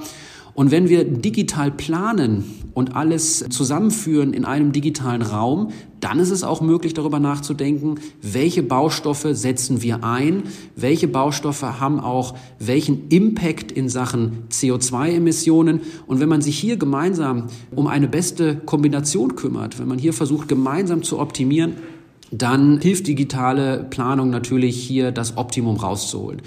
[0.54, 2.46] Und wenn wir digital planen
[2.76, 5.72] und alles zusammenführen in einem digitalen Raum,
[6.06, 10.44] dann ist es auch möglich, darüber nachzudenken, welche Baustoffe setzen wir ein,
[10.76, 15.82] welche Baustoffe haben auch welchen Impact in Sachen CO2-Emissionen.
[16.06, 20.48] Und wenn man sich hier gemeinsam um eine beste Kombination kümmert, wenn man hier versucht,
[20.48, 21.78] gemeinsam zu optimieren,
[22.30, 26.44] dann hilft digitale Planung natürlich hier das Optimum rauszuholen.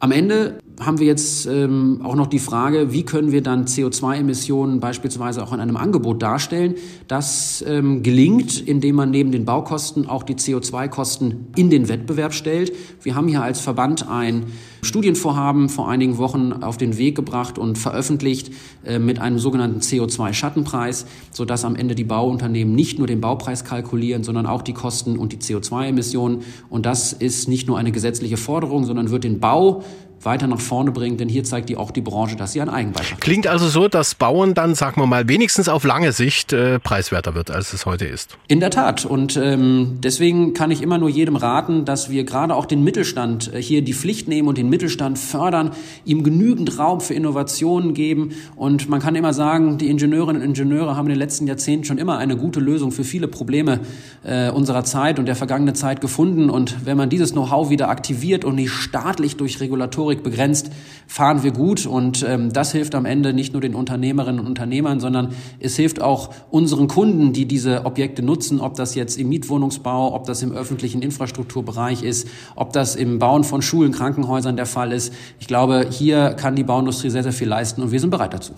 [0.00, 4.80] Am Ende haben wir jetzt ähm, auch noch die Frage, wie können wir dann CO2-Emissionen
[4.80, 6.74] beispielsweise auch in einem Angebot darstellen.
[7.06, 12.72] Das ähm, gelingt, indem man neben den Baukosten auch die CO2-Kosten in den Wettbewerb stellt.
[13.02, 14.46] Wir haben hier als Verband ein
[14.80, 18.50] Studienvorhaben vor einigen Wochen auf den Weg gebracht und veröffentlicht
[18.82, 24.24] äh, mit einem sogenannten CO2-Schattenpreis, sodass am Ende die Bauunternehmen nicht nur den Baupreis kalkulieren,
[24.24, 26.40] sondern auch die Kosten und die CO2-Emissionen.
[26.70, 29.84] Und das ist nicht nur eine gesetzliche Forderung, sondern wird den Bau
[30.22, 33.12] weiter nach vorne bringen, denn hier zeigt die auch die Branche, dass sie einen Eigenbeitrag
[33.12, 33.20] hat.
[33.20, 37.34] Klingt also so, dass Bauen dann, sagen wir mal, wenigstens auf lange Sicht äh, preiswerter
[37.34, 38.36] wird, als es heute ist.
[38.46, 39.06] In der Tat.
[39.06, 43.52] Und ähm, deswegen kann ich immer nur jedem raten, dass wir gerade auch den Mittelstand
[43.54, 45.70] äh, hier die Pflicht nehmen und den Mittelstand fördern,
[46.04, 48.32] ihm genügend Raum für Innovationen geben.
[48.56, 51.98] Und man kann immer sagen, die Ingenieurinnen und Ingenieure haben in den letzten Jahrzehnten schon
[51.98, 53.80] immer eine gute Lösung für viele Probleme
[54.22, 56.50] äh, unserer Zeit und der vergangenen Zeit gefunden.
[56.50, 60.70] Und wenn man dieses Know-how wieder aktiviert und nicht staatlich durch Regulatorik Motorik begrenzt,
[61.06, 61.86] fahren wir gut.
[61.86, 66.02] Und ähm, das hilft am Ende nicht nur den Unternehmerinnen und Unternehmern, sondern es hilft
[66.02, 70.52] auch unseren Kunden, die diese Objekte nutzen, ob das jetzt im Mietwohnungsbau, ob das im
[70.52, 75.12] öffentlichen Infrastrukturbereich ist, ob das im Bauen von Schulen, Krankenhäusern der Fall ist.
[75.38, 78.54] Ich glaube, hier kann die Bauindustrie sehr, sehr viel leisten und wir sind bereit dazu.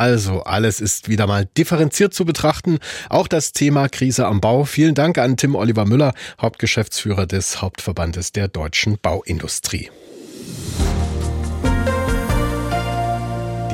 [0.00, 2.78] Also alles ist wieder mal differenziert zu betrachten.
[3.10, 4.64] Auch das Thema Krise am Bau.
[4.64, 9.90] Vielen Dank an Tim Oliver Müller, Hauptgeschäftsführer des Hauptverbandes der deutschen Bauindustrie.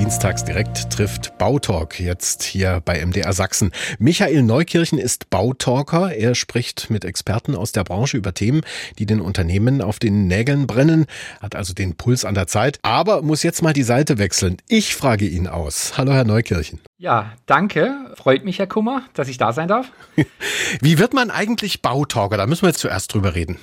[0.06, 3.72] Dienstags direkt trifft Bautalk jetzt hier bei MDR Sachsen.
[3.98, 6.14] Michael Neukirchen ist Bautalker.
[6.14, 8.60] Er spricht mit Experten aus der Branche über Themen,
[8.98, 11.06] die den Unternehmen auf den Nägeln brennen,
[11.42, 14.58] hat also den Puls an der Zeit, aber muss jetzt mal die Seite wechseln.
[14.68, 15.98] Ich frage ihn aus.
[15.98, 16.80] Hallo, Herr Neukirchen.
[16.98, 18.14] Ja, danke.
[18.16, 19.90] Freut mich, Herr Kummer, dass ich da sein darf.
[20.80, 22.36] Wie wird man eigentlich Bautalker?
[22.36, 23.58] Da müssen wir jetzt zuerst drüber reden.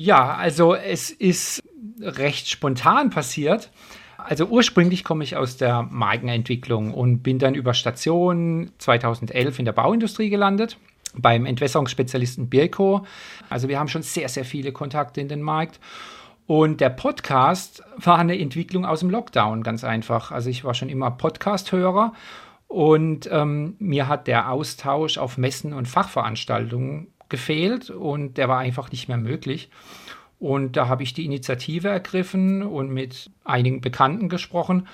[0.00, 1.60] Ja, also es ist
[2.00, 3.72] recht spontan passiert.
[4.16, 9.72] Also ursprünglich komme ich aus der Markenentwicklung und bin dann über Stationen 2011 in der
[9.72, 10.78] Bauindustrie gelandet
[11.16, 13.06] beim Entwässerungsspezialisten Birko.
[13.50, 15.80] Also wir haben schon sehr, sehr viele Kontakte in den Markt.
[16.46, 20.30] Und der Podcast war eine Entwicklung aus dem Lockdown, ganz einfach.
[20.30, 22.12] Also ich war schon immer Podcast-Hörer
[22.68, 28.90] und ähm, mir hat der Austausch auf Messen und Fachveranstaltungen gefehlt und der war einfach
[28.90, 29.70] nicht mehr möglich.
[30.38, 34.86] Und da habe ich die Initiative ergriffen und mit einigen Bekannten gesprochen.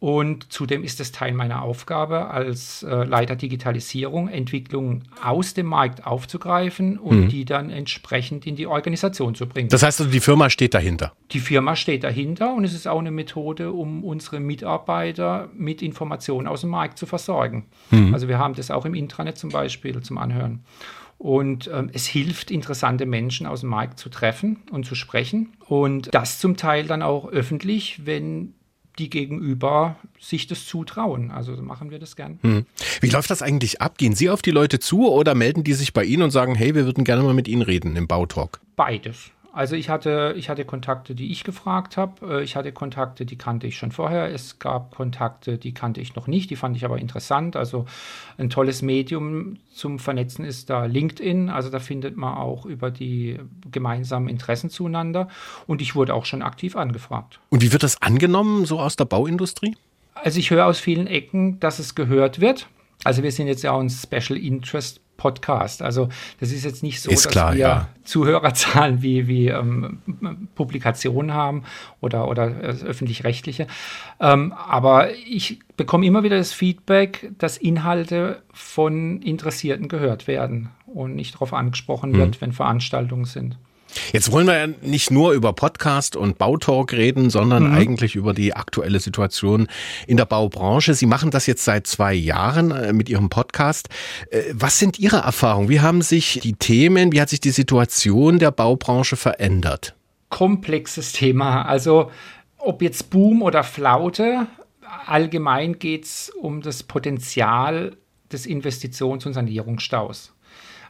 [0.00, 6.06] Und zudem ist es Teil meiner Aufgabe als äh, Leiter Digitalisierung, Entwicklungen aus dem Markt
[6.06, 7.28] aufzugreifen und mhm.
[7.28, 9.70] die dann entsprechend in die Organisation zu bringen.
[9.70, 11.12] Das heißt also, die Firma steht dahinter?
[11.32, 16.46] Die Firma steht dahinter und es ist auch eine Methode, um unsere Mitarbeiter mit Informationen
[16.46, 17.66] aus dem Markt zu versorgen.
[17.90, 18.14] Mhm.
[18.14, 20.60] Also wir haben das auch im Intranet zum Beispiel zum Anhören.
[21.18, 25.52] Und ähm, es hilft, interessante Menschen aus dem Markt zu treffen und zu sprechen.
[25.66, 28.54] Und das zum Teil dann auch öffentlich, wenn
[28.98, 31.30] die Gegenüber sich das zutrauen.
[31.30, 32.38] Also machen wir das gern.
[32.42, 32.66] Hm.
[33.00, 33.98] Wie läuft das eigentlich ab?
[33.98, 36.74] Gehen Sie auf die Leute zu oder melden die sich bei Ihnen und sagen, hey,
[36.74, 38.60] wir würden gerne mal mit Ihnen reden im Bautalk?
[38.76, 39.30] Beides.
[39.52, 42.38] Also ich hatte, ich hatte Kontakte, die ich gefragt habe.
[42.38, 44.32] Äh, ich hatte Kontakte, die kannte ich schon vorher.
[44.32, 46.50] Es gab Kontakte, die kannte ich noch nicht.
[46.50, 47.56] Die fand ich aber interessant.
[47.56, 47.86] Also
[48.36, 51.48] ein tolles Medium zum Vernetzen ist da LinkedIn.
[51.48, 53.38] Also da findet man auch über die
[53.70, 55.28] gemeinsamen Interessen zueinander.
[55.66, 57.40] Und ich wurde auch schon aktiv angefragt.
[57.48, 59.76] Und wie wird das angenommen, so aus der Bauindustrie?
[60.14, 62.68] Also ich höre aus vielen Ecken, dass es gehört wird.
[63.04, 65.82] Also wir sind jetzt ja auch ein Special Interest Podcast.
[65.82, 66.08] Also
[66.40, 67.88] das ist jetzt nicht so, ist dass klar, wir ja.
[68.04, 69.98] Zuhörerzahlen wie, wie ähm,
[70.54, 71.64] Publikationen haben
[72.00, 73.66] oder, oder äh, öffentlich-rechtliche.
[74.20, 81.14] Ähm, aber ich bekomme immer wieder das Feedback, dass Inhalte von Interessierten gehört werden und
[81.14, 82.40] nicht darauf angesprochen wird, Mhm.
[82.40, 83.58] wenn Veranstaltungen sind.
[84.12, 88.54] Jetzt wollen wir ja nicht nur über Podcast und Bautalk reden, sondern eigentlich über die
[88.54, 89.68] aktuelle Situation
[90.06, 90.94] in der Baubranche.
[90.94, 93.88] Sie machen das jetzt seit zwei Jahren äh, mit Ihrem Podcast.
[94.30, 95.68] Äh, Was sind Ihre Erfahrungen?
[95.68, 99.94] Wie haben sich die Themen, wie hat sich die Situation der Baubranche verändert?
[100.28, 101.62] komplexes Thema.
[101.62, 102.10] Also
[102.58, 104.46] ob jetzt Boom oder Flaute,
[105.06, 107.96] allgemein geht es um das Potenzial
[108.32, 110.34] des Investitions- und Sanierungsstaus.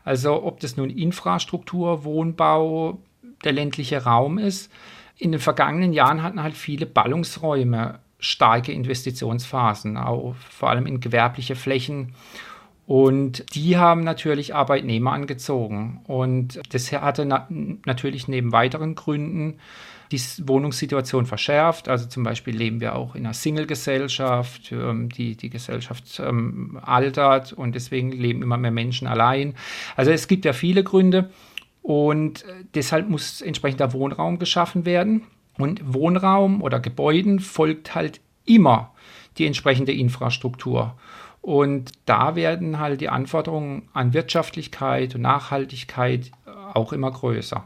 [0.05, 2.99] Also ob das nun Infrastruktur, Wohnbau,
[3.45, 4.71] der ländliche Raum ist.
[5.17, 11.57] In den vergangenen Jahren hatten halt viele Ballungsräume starke Investitionsphasen, auch vor allem in gewerbliche
[11.57, 12.15] Flächen.
[12.87, 16.01] Und die haben natürlich Arbeitnehmer angezogen.
[16.07, 17.47] Und das hatte na
[17.85, 19.59] natürlich neben weiteren Gründen
[20.11, 21.89] die Wohnungssituation verschärft.
[21.89, 24.73] Also zum Beispiel leben wir auch in einer Single-Gesellschaft.
[24.73, 29.55] Ähm, die, die Gesellschaft ähm, altert und deswegen leben immer mehr Menschen allein.
[29.97, 31.31] Also es gibt ja viele Gründe.
[31.83, 35.23] Und äh, deshalb muss entsprechender Wohnraum geschaffen werden.
[35.59, 38.93] Und Wohnraum oder Gebäuden folgt halt immer
[39.39, 40.97] die entsprechende Infrastruktur.
[41.41, 46.31] Und da werden halt die Anforderungen an Wirtschaftlichkeit und Nachhaltigkeit
[46.75, 47.65] auch immer größer.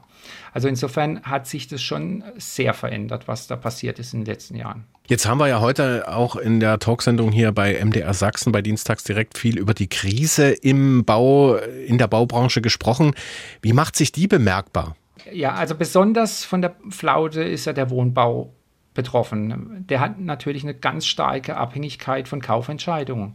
[0.53, 4.57] Also insofern hat sich das schon sehr verändert, was da passiert ist in den letzten
[4.57, 4.85] Jahren.
[5.09, 9.05] Jetzt haben wir ja heute auch in der Talksendung hier bei MDR Sachsen bei Dienstags
[9.05, 13.15] direkt viel über die Krise im Bau, in der Baubranche gesprochen.
[13.63, 14.97] Wie macht sich die bemerkbar?
[15.33, 18.53] Ja, also besonders von der Flaute ist ja der Wohnbau
[18.95, 19.85] betroffen.
[19.89, 23.35] Der hat natürlich eine ganz starke Abhängigkeit von Kaufentscheidungen.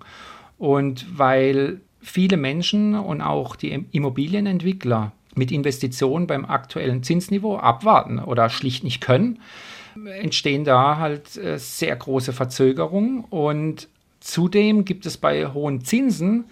[0.57, 8.49] Und weil viele Menschen und auch die Immobilienentwickler mit Investitionen beim aktuellen Zinsniveau abwarten oder
[8.49, 9.39] schlicht nicht können,
[10.19, 13.23] entstehen da halt äh, sehr große Verzögerungen.
[13.23, 13.87] Und
[14.19, 16.45] zudem gibt es bei hohen Zinsen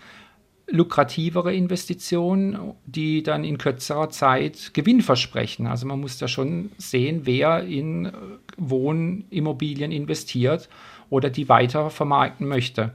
[0.68, 5.68] lukrativere Investitionen, die dann in kürzerer Zeit Gewinn versprechen.
[5.68, 8.12] Also man muss da schon sehen, wer in äh,
[8.58, 10.70] Wohnimmobilien investiert
[11.10, 12.94] oder die weiter vermarkten möchte.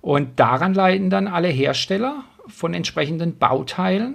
[0.00, 4.14] Und daran leiden dann alle Hersteller von entsprechenden Bauteilen,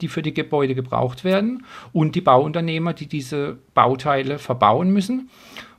[0.00, 5.30] die für die Gebäude gebraucht werden, und die Bauunternehmer, die diese Bauteile verbauen müssen.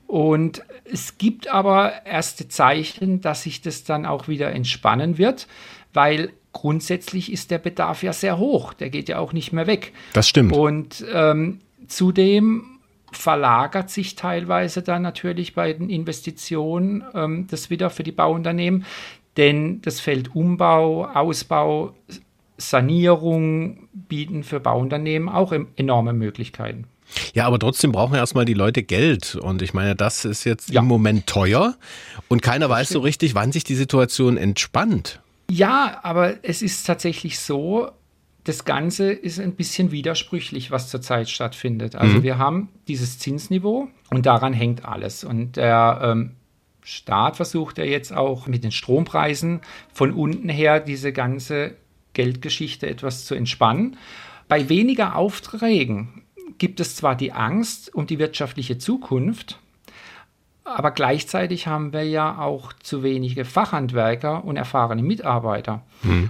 [0.07, 5.48] Und es gibt aber erste Zeichen, dass sich das dann auch wieder entspannen wird,
[5.94, 8.73] weil grundsätzlich ist der Bedarf ja sehr hoch.
[8.73, 9.94] Der geht ja auch nicht mehr weg.
[10.14, 10.52] Das stimmt.
[10.52, 12.80] Und ähm, zudem
[13.11, 18.86] verlagert sich teilweise dann natürlich bei den Investitionen ähm, das wieder für die Bauunternehmen,
[19.40, 21.95] denn das Feld Umbau, Ausbau,
[22.57, 26.86] Sanierung bieten für Bauunternehmen auch enorme Möglichkeiten.
[27.34, 29.36] Ja, aber trotzdem brauchen erstmal die Leute Geld.
[29.36, 30.82] Und ich meine, das ist jetzt Ja.
[30.82, 31.76] im Moment teuer.
[32.28, 35.20] Und keiner weiß so richtig, wann sich die Situation entspannt.
[35.49, 37.90] Ja, aber es ist tatsächlich so,
[38.44, 41.95] das Ganze ist ein bisschen widersprüchlich, was zurzeit stattfindet.
[41.95, 45.24] Also wir haben dieses Zinsniveau und daran hängt alles.
[45.24, 46.36] Und der ähm,
[46.84, 49.62] Staat versucht ja jetzt auch mit den Strompreisen
[49.94, 51.76] von unten her diese ganze
[52.14, 53.98] Geldgeschichte etwas zu entspannen.
[54.48, 56.24] Bei weniger Aufträgen
[56.58, 59.60] gibt es zwar die Angst um die wirtschaftliche Zukunft,
[60.64, 65.84] aber gleichzeitig haben wir ja auch zu wenige Fachhandwerker und erfahrene Mitarbeiter.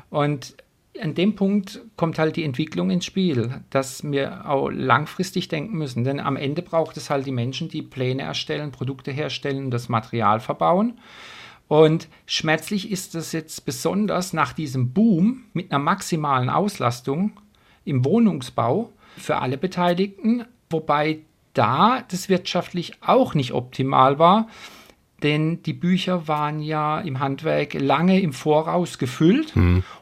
[0.10, 0.56] Und
[1.02, 6.04] an dem Punkt kommt halt die Entwicklung ins Spiel, dass wir auch langfristig denken müssen.
[6.04, 9.90] Denn am Ende braucht es halt die Menschen, die Pläne erstellen, Produkte herstellen und das
[9.90, 11.00] Material verbauen.
[11.68, 17.34] Und schmerzlich ist es jetzt besonders nach diesem Boom mit einer maximalen Auslastung
[17.86, 21.20] im Wohnungsbau für alle Beteiligten, wobei
[21.54, 24.48] da das wirtschaftlich auch nicht optimal war,
[25.24, 29.54] denn die Bücher waren ja im Handwerk lange im Voraus gefüllt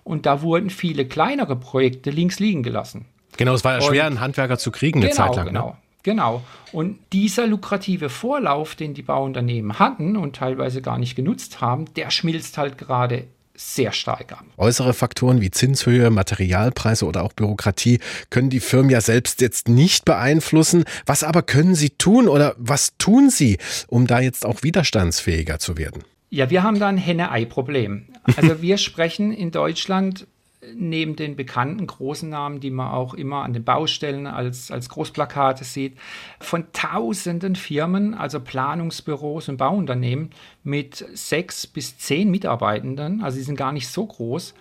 [0.04, 3.06] und da wurden viele kleinere Projekte links liegen gelassen.
[3.38, 5.46] Genau, es war ja schwer, einen Handwerker zu kriegen eine genau, Zeit lang.
[5.48, 5.68] genau.
[5.68, 5.78] Ne?
[6.04, 6.42] Genau.
[6.72, 12.12] Und dieser lukrative Vorlauf, den die Bauunternehmen hatten und teilweise gar nicht genutzt haben, der
[12.12, 13.26] schmilzt halt gerade
[13.58, 14.46] sehr stark ab.
[14.58, 20.06] Äußere Faktoren wie Zinshöhe, Materialpreise oder auch Bürokratie können die Firmen ja selbst jetzt nicht
[20.06, 20.86] beeinflussen.
[21.06, 23.58] Was aber können sie tun oder was tun sie,
[23.88, 26.04] um da jetzt auch widerstandsfähiger zu werden?
[26.30, 28.08] Ja, wir haben da ein Henne-Ei-Problem.
[28.36, 30.28] Also wir sprechen in Deutschland
[30.74, 35.64] neben den bekannten großen Namen, die man auch immer an den Baustellen als, als Großplakate
[35.64, 35.98] sieht,
[36.40, 40.32] von tausenden Firmen, also Planungsbüros und Bauunternehmen
[40.64, 44.56] mit sechs bis zehn Mitarbeitenden, also sie sind gar nicht so groß.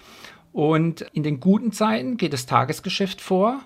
[0.52, 3.60] Und in den guten Zeiten geht das Tagesgeschäft vor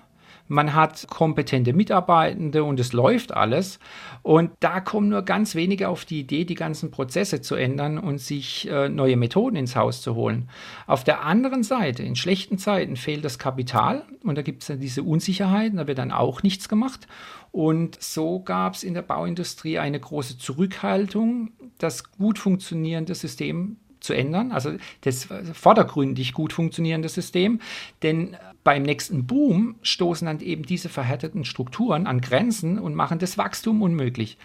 [0.51, 3.79] man hat kompetente Mitarbeitende und es läuft alles.
[4.21, 8.19] Und da kommen nur ganz wenige auf die Idee, die ganzen Prozesse zu ändern und
[8.19, 10.49] sich äh, neue Methoden ins Haus zu holen.
[10.87, 14.81] Auf der anderen Seite, in schlechten Zeiten fehlt das Kapital und da gibt es dann
[14.81, 17.07] diese Unsicherheiten, da wird dann auch nichts gemacht.
[17.53, 24.13] Und so gab es in der Bauindustrie eine große Zurückhaltung, das gut funktionierende System zu
[24.13, 24.71] ändern, also
[25.01, 27.61] das vordergründig gut funktionierende System.
[28.03, 33.37] Denn beim nächsten Boom stoßen dann eben diese verhärteten Strukturen an Grenzen und machen das
[33.37, 34.37] Wachstum unmöglich.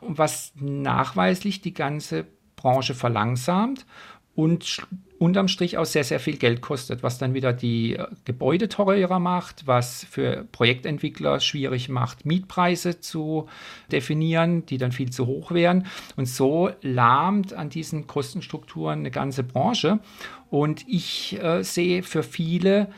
[0.00, 2.26] Und was nachweislich die ganze
[2.56, 3.84] Branche verlangsamt
[4.34, 4.86] und
[5.18, 9.18] unterm Strich auch sehr, sehr viel Geld kostet, was dann wieder die äh, Gebäude teurer
[9.18, 13.48] macht, was für Projektentwickler schwierig macht, Mietpreise zu
[13.90, 15.86] definieren, die dann viel zu hoch wären.
[16.16, 20.00] Und so lahmt an diesen Kostenstrukturen eine ganze Branche.
[20.50, 22.88] Und ich äh, sehe für viele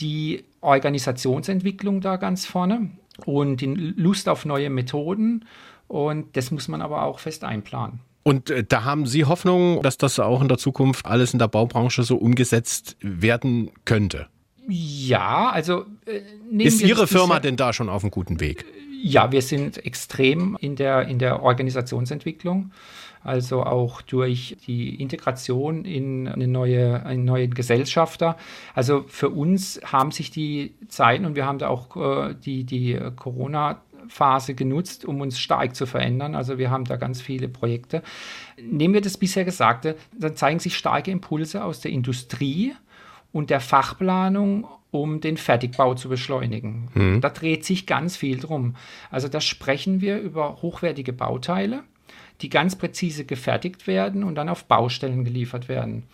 [0.00, 2.90] die Organisationsentwicklung da ganz vorne
[3.24, 5.44] und die Lust auf neue Methoden.
[5.88, 8.00] Und das muss man aber auch fest einplanen.
[8.22, 11.46] Und äh, da haben Sie Hoffnung, dass das auch in der Zukunft alles in der
[11.46, 14.26] Baubranche so umgesetzt werden könnte?
[14.68, 16.22] Ja, also äh,
[16.64, 18.64] ist Ihre Firma denn da schon auf einem guten Weg?
[19.00, 22.72] Ja, wir sind extrem in der, in der Organisationsentwicklung
[23.26, 28.36] also auch durch die Integration in eine neue, einen neuen Gesellschafter.
[28.74, 32.98] Also für uns haben sich die Zeiten und wir haben da auch äh, die, die
[33.16, 36.36] Corona- Phase genutzt, um uns stark zu verändern.
[36.36, 38.02] Also wir haben da ganz viele Projekte.
[38.56, 42.74] Nehmen wir das bisher Gesagte, dann zeigen sich starke Impulse aus der Industrie
[43.32, 46.88] und der Fachplanung, um den Fertigbau zu beschleunigen.
[46.94, 47.20] Mhm.
[47.20, 48.76] Da dreht sich ganz viel drum.
[49.10, 51.82] Also da sprechen wir über hochwertige Bauteile
[52.42, 56.04] die ganz präzise gefertigt werden und dann auf Baustellen geliefert werden.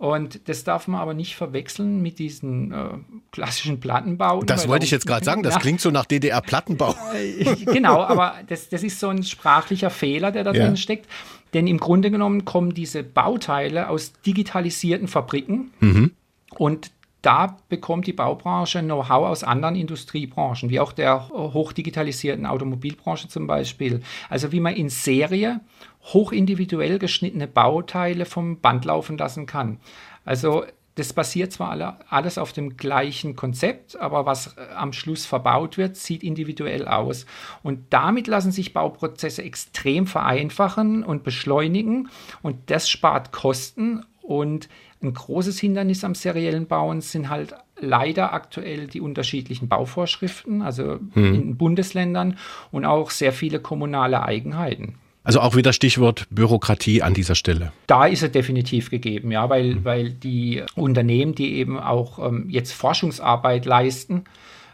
[0.00, 2.88] Und das darf man aber nicht verwechseln mit diesen äh,
[3.32, 4.46] klassischen Plattenbauten.
[4.46, 6.94] Das wollte ich jetzt gerade sagen, das ja, klingt so nach DDR-Plattenbau.
[7.14, 10.64] Äh, genau, aber das, das ist so ein sprachlicher Fehler, der da ja.
[10.64, 11.06] drin steckt.
[11.52, 15.70] Denn im Grunde genommen kommen diese Bauteile aus digitalisierten Fabriken.
[15.80, 16.12] Mhm.
[16.56, 16.90] Und
[17.22, 24.02] da bekommt die Baubranche Know-how aus anderen Industriebranchen, wie auch der hochdigitalisierten Automobilbranche zum Beispiel.
[24.28, 25.60] Also wie man in Serie
[26.02, 29.78] hochindividuell geschnittene Bauteile vom Band laufen lassen kann.
[30.24, 30.64] Also
[30.96, 35.78] das basiert zwar alle, alles auf dem gleichen Konzept, aber was äh, am Schluss verbaut
[35.78, 37.26] wird, sieht individuell aus.
[37.62, 42.10] Und damit lassen sich Bauprozesse extrem vereinfachen und beschleunigen
[42.42, 44.68] und das spart Kosten und
[45.02, 51.34] ein großes Hindernis am seriellen Bauen sind halt leider aktuell die unterschiedlichen Bauvorschriften, also hm.
[51.34, 52.36] in Bundesländern
[52.70, 54.96] und auch sehr viele kommunale Eigenheiten.
[55.22, 57.72] Also auch wieder Stichwort Bürokratie an dieser Stelle.
[57.86, 59.84] Da ist er definitiv gegeben, ja, weil, hm.
[59.84, 64.24] weil die Unternehmen, die eben auch ähm, jetzt Forschungsarbeit leisten,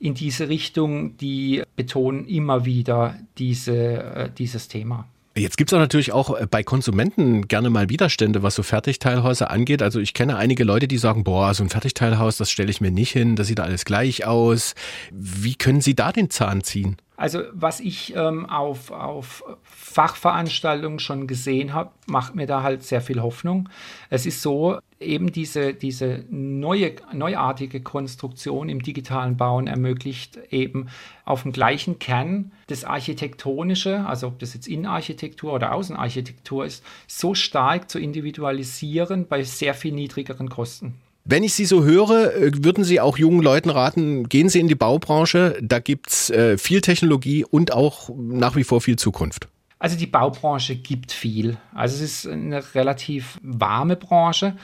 [0.00, 5.06] in diese Richtung, die betonen immer wieder diese, äh, dieses Thema.
[5.38, 9.82] Jetzt gibt es natürlich auch äh, bei Konsumenten gerne mal Widerstände, was so Fertigteilhäuser angeht.
[9.82, 12.90] Also ich kenne einige Leute, die sagen, boah, so ein Fertigteilhaus, das stelle ich mir
[12.90, 14.74] nicht hin, das sieht alles gleich aus.
[15.12, 16.96] Wie können Sie da den Zahn ziehen?
[17.18, 23.02] Also was ich ähm, auf, auf Fachveranstaltungen schon gesehen habe, macht mir da halt sehr
[23.02, 23.68] viel Hoffnung.
[24.08, 30.88] Es ist so, eben diese, diese neue, neuartige Konstruktion im digitalen Bauen ermöglicht eben
[31.24, 37.34] auf dem gleichen Kern das Architektonische, also ob das jetzt Innenarchitektur oder Außenarchitektur ist, so
[37.34, 40.94] stark zu individualisieren bei sehr viel niedrigeren Kosten.
[41.28, 44.68] Wenn ich Sie so höre, äh, würden Sie auch jungen Leuten raten, gehen Sie in
[44.68, 45.58] die Baubranche.
[45.60, 49.48] Da gibt's äh, viel Technologie und auch nach wie vor viel Zukunft.
[49.78, 51.58] Also die Baubranche gibt viel.
[51.74, 54.56] Also es ist eine relativ warme Branche.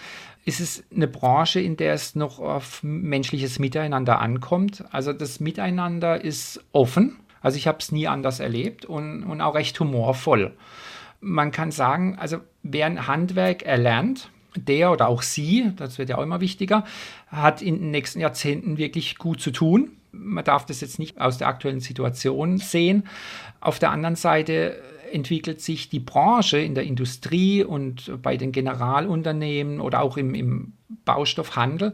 [0.44, 4.84] Es ist eine Branche, in der es noch auf menschliches Miteinander ankommt.
[4.90, 7.18] Also das Miteinander ist offen.
[7.42, 10.52] Also ich habe es nie anders erlebt und, und auch recht humorvoll.
[11.20, 16.18] Man kann sagen, also wer ein Handwerk erlernt, der oder auch sie, das wird ja
[16.18, 16.84] auch immer wichtiger,
[17.28, 19.92] hat in den nächsten Jahrzehnten wirklich gut zu tun.
[20.12, 23.04] Man darf das jetzt nicht aus der aktuellen Situation sehen.
[23.60, 24.76] Auf der anderen Seite
[25.12, 30.72] entwickelt sich die Branche in der Industrie und bei den Generalunternehmen oder auch im, im
[31.04, 31.92] Baustoffhandel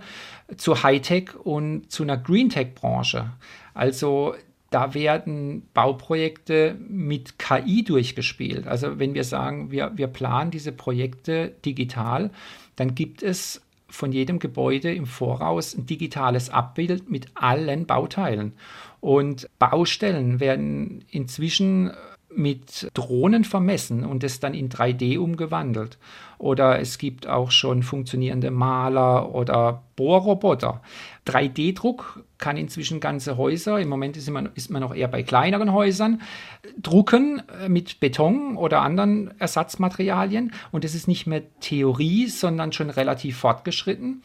[0.56, 3.30] zu Hightech und zu einer Greentech-Branche.
[3.74, 4.34] Also
[4.70, 8.66] da werden Bauprojekte mit KI durchgespielt.
[8.66, 12.30] Also wenn wir sagen, wir, wir planen diese Projekte digital,
[12.76, 18.52] dann gibt es von jedem Gebäude im Voraus ein digitales Abbild mit allen Bauteilen.
[19.00, 21.90] Und Baustellen werden inzwischen
[22.34, 25.98] mit Drohnen vermessen und es dann in 3D umgewandelt.
[26.36, 30.82] Oder es gibt auch schon funktionierende Maler oder Bohrroboter.
[31.26, 35.72] 3D-Druck kann inzwischen ganze Häuser, im Moment ist man, ist man noch eher bei kleineren
[35.72, 36.22] Häusern,
[36.80, 40.52] drucken äh, mit Beton oder anderen Ersatzmaterialien.
[40.70, 44.22] Und es ist nicht mehr Theorie, sondern schon relativ fortgeschritten.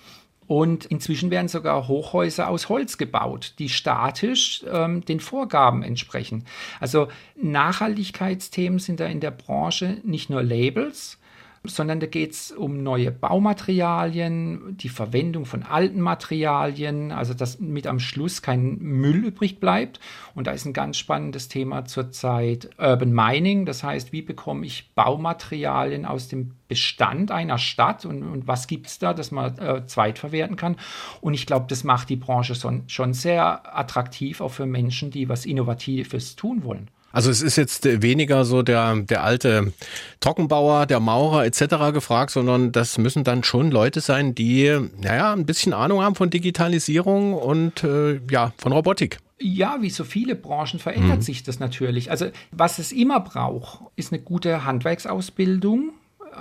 [0.53, 6.45] Und inzwischen werden sogar Hochhäuser aus Holz gebaut, die statisch ähm, den Vorgaben entsprechen.
[6.80, 11.17] Also Nachhaltigkeitsthemen sind da in der Branche nicht nur Labels,
[11.65, 17.88] sondern da geht es um neue Baumaterialien, die Verwendung von alten Materialien, also dass mit
[17.88, 20.02] am Schluss kein Müll übrig bleibt.
[20.35, 24.94] Und da ist ein ganz spannendes Thema zurzeit Urban Mining, das heißt, wie bekomme ich
[24.94, 29.85] Baumaterialien aus dem Bestand einer Stadt und, und was gibt es da, dass man äh,
[29.85, 30.76] zweitverwerten kann.
[31.22, 35.30] Und ich glaube, das macht die Branche schon, schon sehr attraktiv, auch für Menschen, die
[35.30, 36.90] was Innovatives tun wollen.
[37.14, 39.72] Also es ist jetzt weniger so der, der alte
[40.19, 41.94] Trockenbauer, der Maurer etc.
[41.94, 46.31] gefragt, sondern das müssen dann schon Leute sein, die naja, ein bisschen Ahnung haben von
[46.31, 49.19] Digitalisierung und äh, ja, von Robotik.
[49.40, 51.22] Ja, wie so viele Branchen verändert mhm.
[51.22, 52.10] sich das natürlich.
[52.10, 55.91] Also was es immer braucht, ist eine gute Handwerksausbildung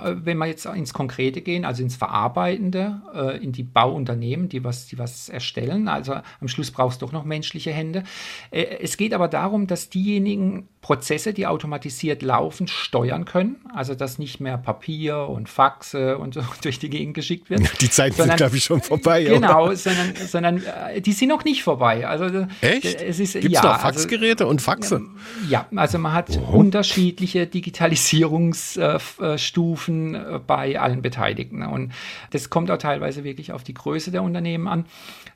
[0.01, 4.87] wenn wir jetzt ins Konkrete gehen, also ins Verarbeitende, äh, in die Bauunternehmen, die was,
[4.87, 5.87] die was erstellen.
[5.87, 8.03] Also am Schluss brauchst du doch noch menschliche Hände.
[8.51, 13.55] Äh, es geht aber darum, dass diejenigen Prozesse, die automatisiert laufen, steuern können.
[13.73, 17.81] Also dass nicht mehr Papier und Faxe und so durch die Gegend geschickt wird.
[17.81, 19.23] Die Zeiten sondern, sind, glaube ich, schon vorbei.
[19.23, 19.75] Genau, oder?
[19.75, 20.61] sondern, sondern
[20.99, 22.07] die sind noch nicht vorbei.
[22.07, 23.01] Also Echt?
[23.01, 25.01] Es ist, Gibt es ja, noch also Faxgeräte also, und Faxe?
[25.49, 26.57] Ja, also man hat oh.
[26.57, 31.63] unterschiedliche Digitalisierungsstufen Stufen äh, bei allen Beteiligten.
[31.63, 31.93] Und
[32.31, 34.85] das kommt auch teilweise wirklich auf die Größe der Unternehmen an.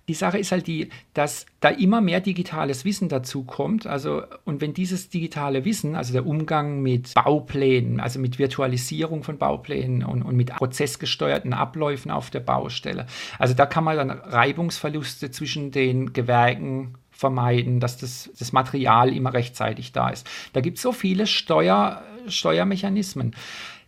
[0.08, 3.88] Die Sache ist halt die, dass da immer mehr digitales Wissen dazu kommt.
[3.88, 9.38] Also, und wenn dieses digitale Wissen, also der Umgang mit Bauplänen, also mit Virtualisierung von
[9.38, 13.06] Bauplänen und, und mit prozessgesteuerten Abläufen auf der Baustelle,
[13.38, 19.34] also da kann man dann Reibungsverluste zwischen den Gewerken vermeiden, dass das, das Material immer
[19.34, 20.28] rechtzeitig da ist.
[20.54, 23.36] Da gibt es so viele Steuer, Steuermechanismen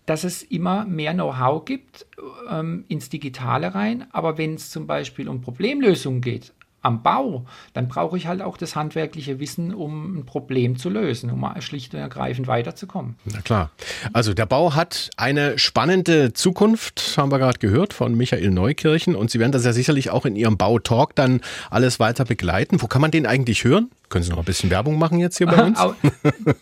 [0.06, 2.08] dass es immer mehr Know-how gibt
[2.50, 4.08] ähm, ins Digitale rein.
[4.12, 6.52] Aber wenn es zum Beispiel um Problemlösungen geht,
[6.82, 11.30] am Bau, dann brauche ich halt auch das handwerkliche Wissen, um ein Problem zu lösen,
[11.30, 13.16] um schlicht und ergreifend weiterzukommen.
[13.26, 13.72] Na klar.
[14.14, 19.30] Also der Bau hat eine spannende Zukunft, haben wir gerade gehört von Michael Neukirchen und
[19.32, 22.82] Sie werden das ja sicherlich auch in Ihrem Bautalk dann alles weiter begleiten.
[22.82, 23.90] Wo kann man den eigentlich hören?
[24.10, 25.80] Können Sie noch ein bisschen Werbung machen jetzt hier bei uns?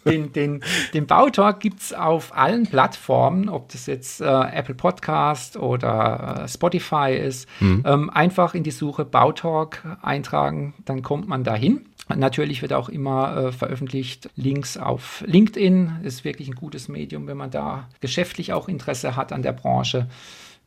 [0.06, 0.64] den, den,
[0.94, 6.48] den Bautalk gibt es auf allen Plattformen, ob das jetzt äh, Apple Podcast oder äh,
[6.48, 7.48] Spotify ist.
[7.62, 7.84] Mhm.
[7.86, 11.86] Ähm, einfach in die Suche Bautalk eintragen, dann kommt man dahin.
[12.14, 16.02] Natürlich wird auch immer äh, veröffentlicht Links auf LinkedIn.
[16.04, 20.08] Ist wirklich ein gutes Medium, wenn man da geschäftlich auch Interesse hat an der Branche.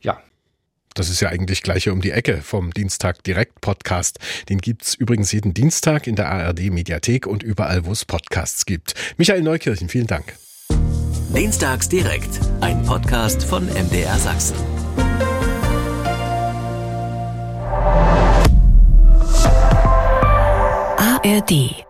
[0.01, 0.19] Ja,
[0.93, 4.19] das ist ja eigentlich gleich hier um die Ecke vom Dienstag Direkt Podcast.
[4.49, 8.93] Den gibt's übrigens jeden Dienstag in der ARD Mediathek und überall, wo es Podcasts gibt.
[9.17, 10.35] Michael Neukirchen, vielen Dank.
[11.35, 14.55] Dienstags Direkt, ein Podcast von MDR Sachsen.
[21.23, 21.85] ARD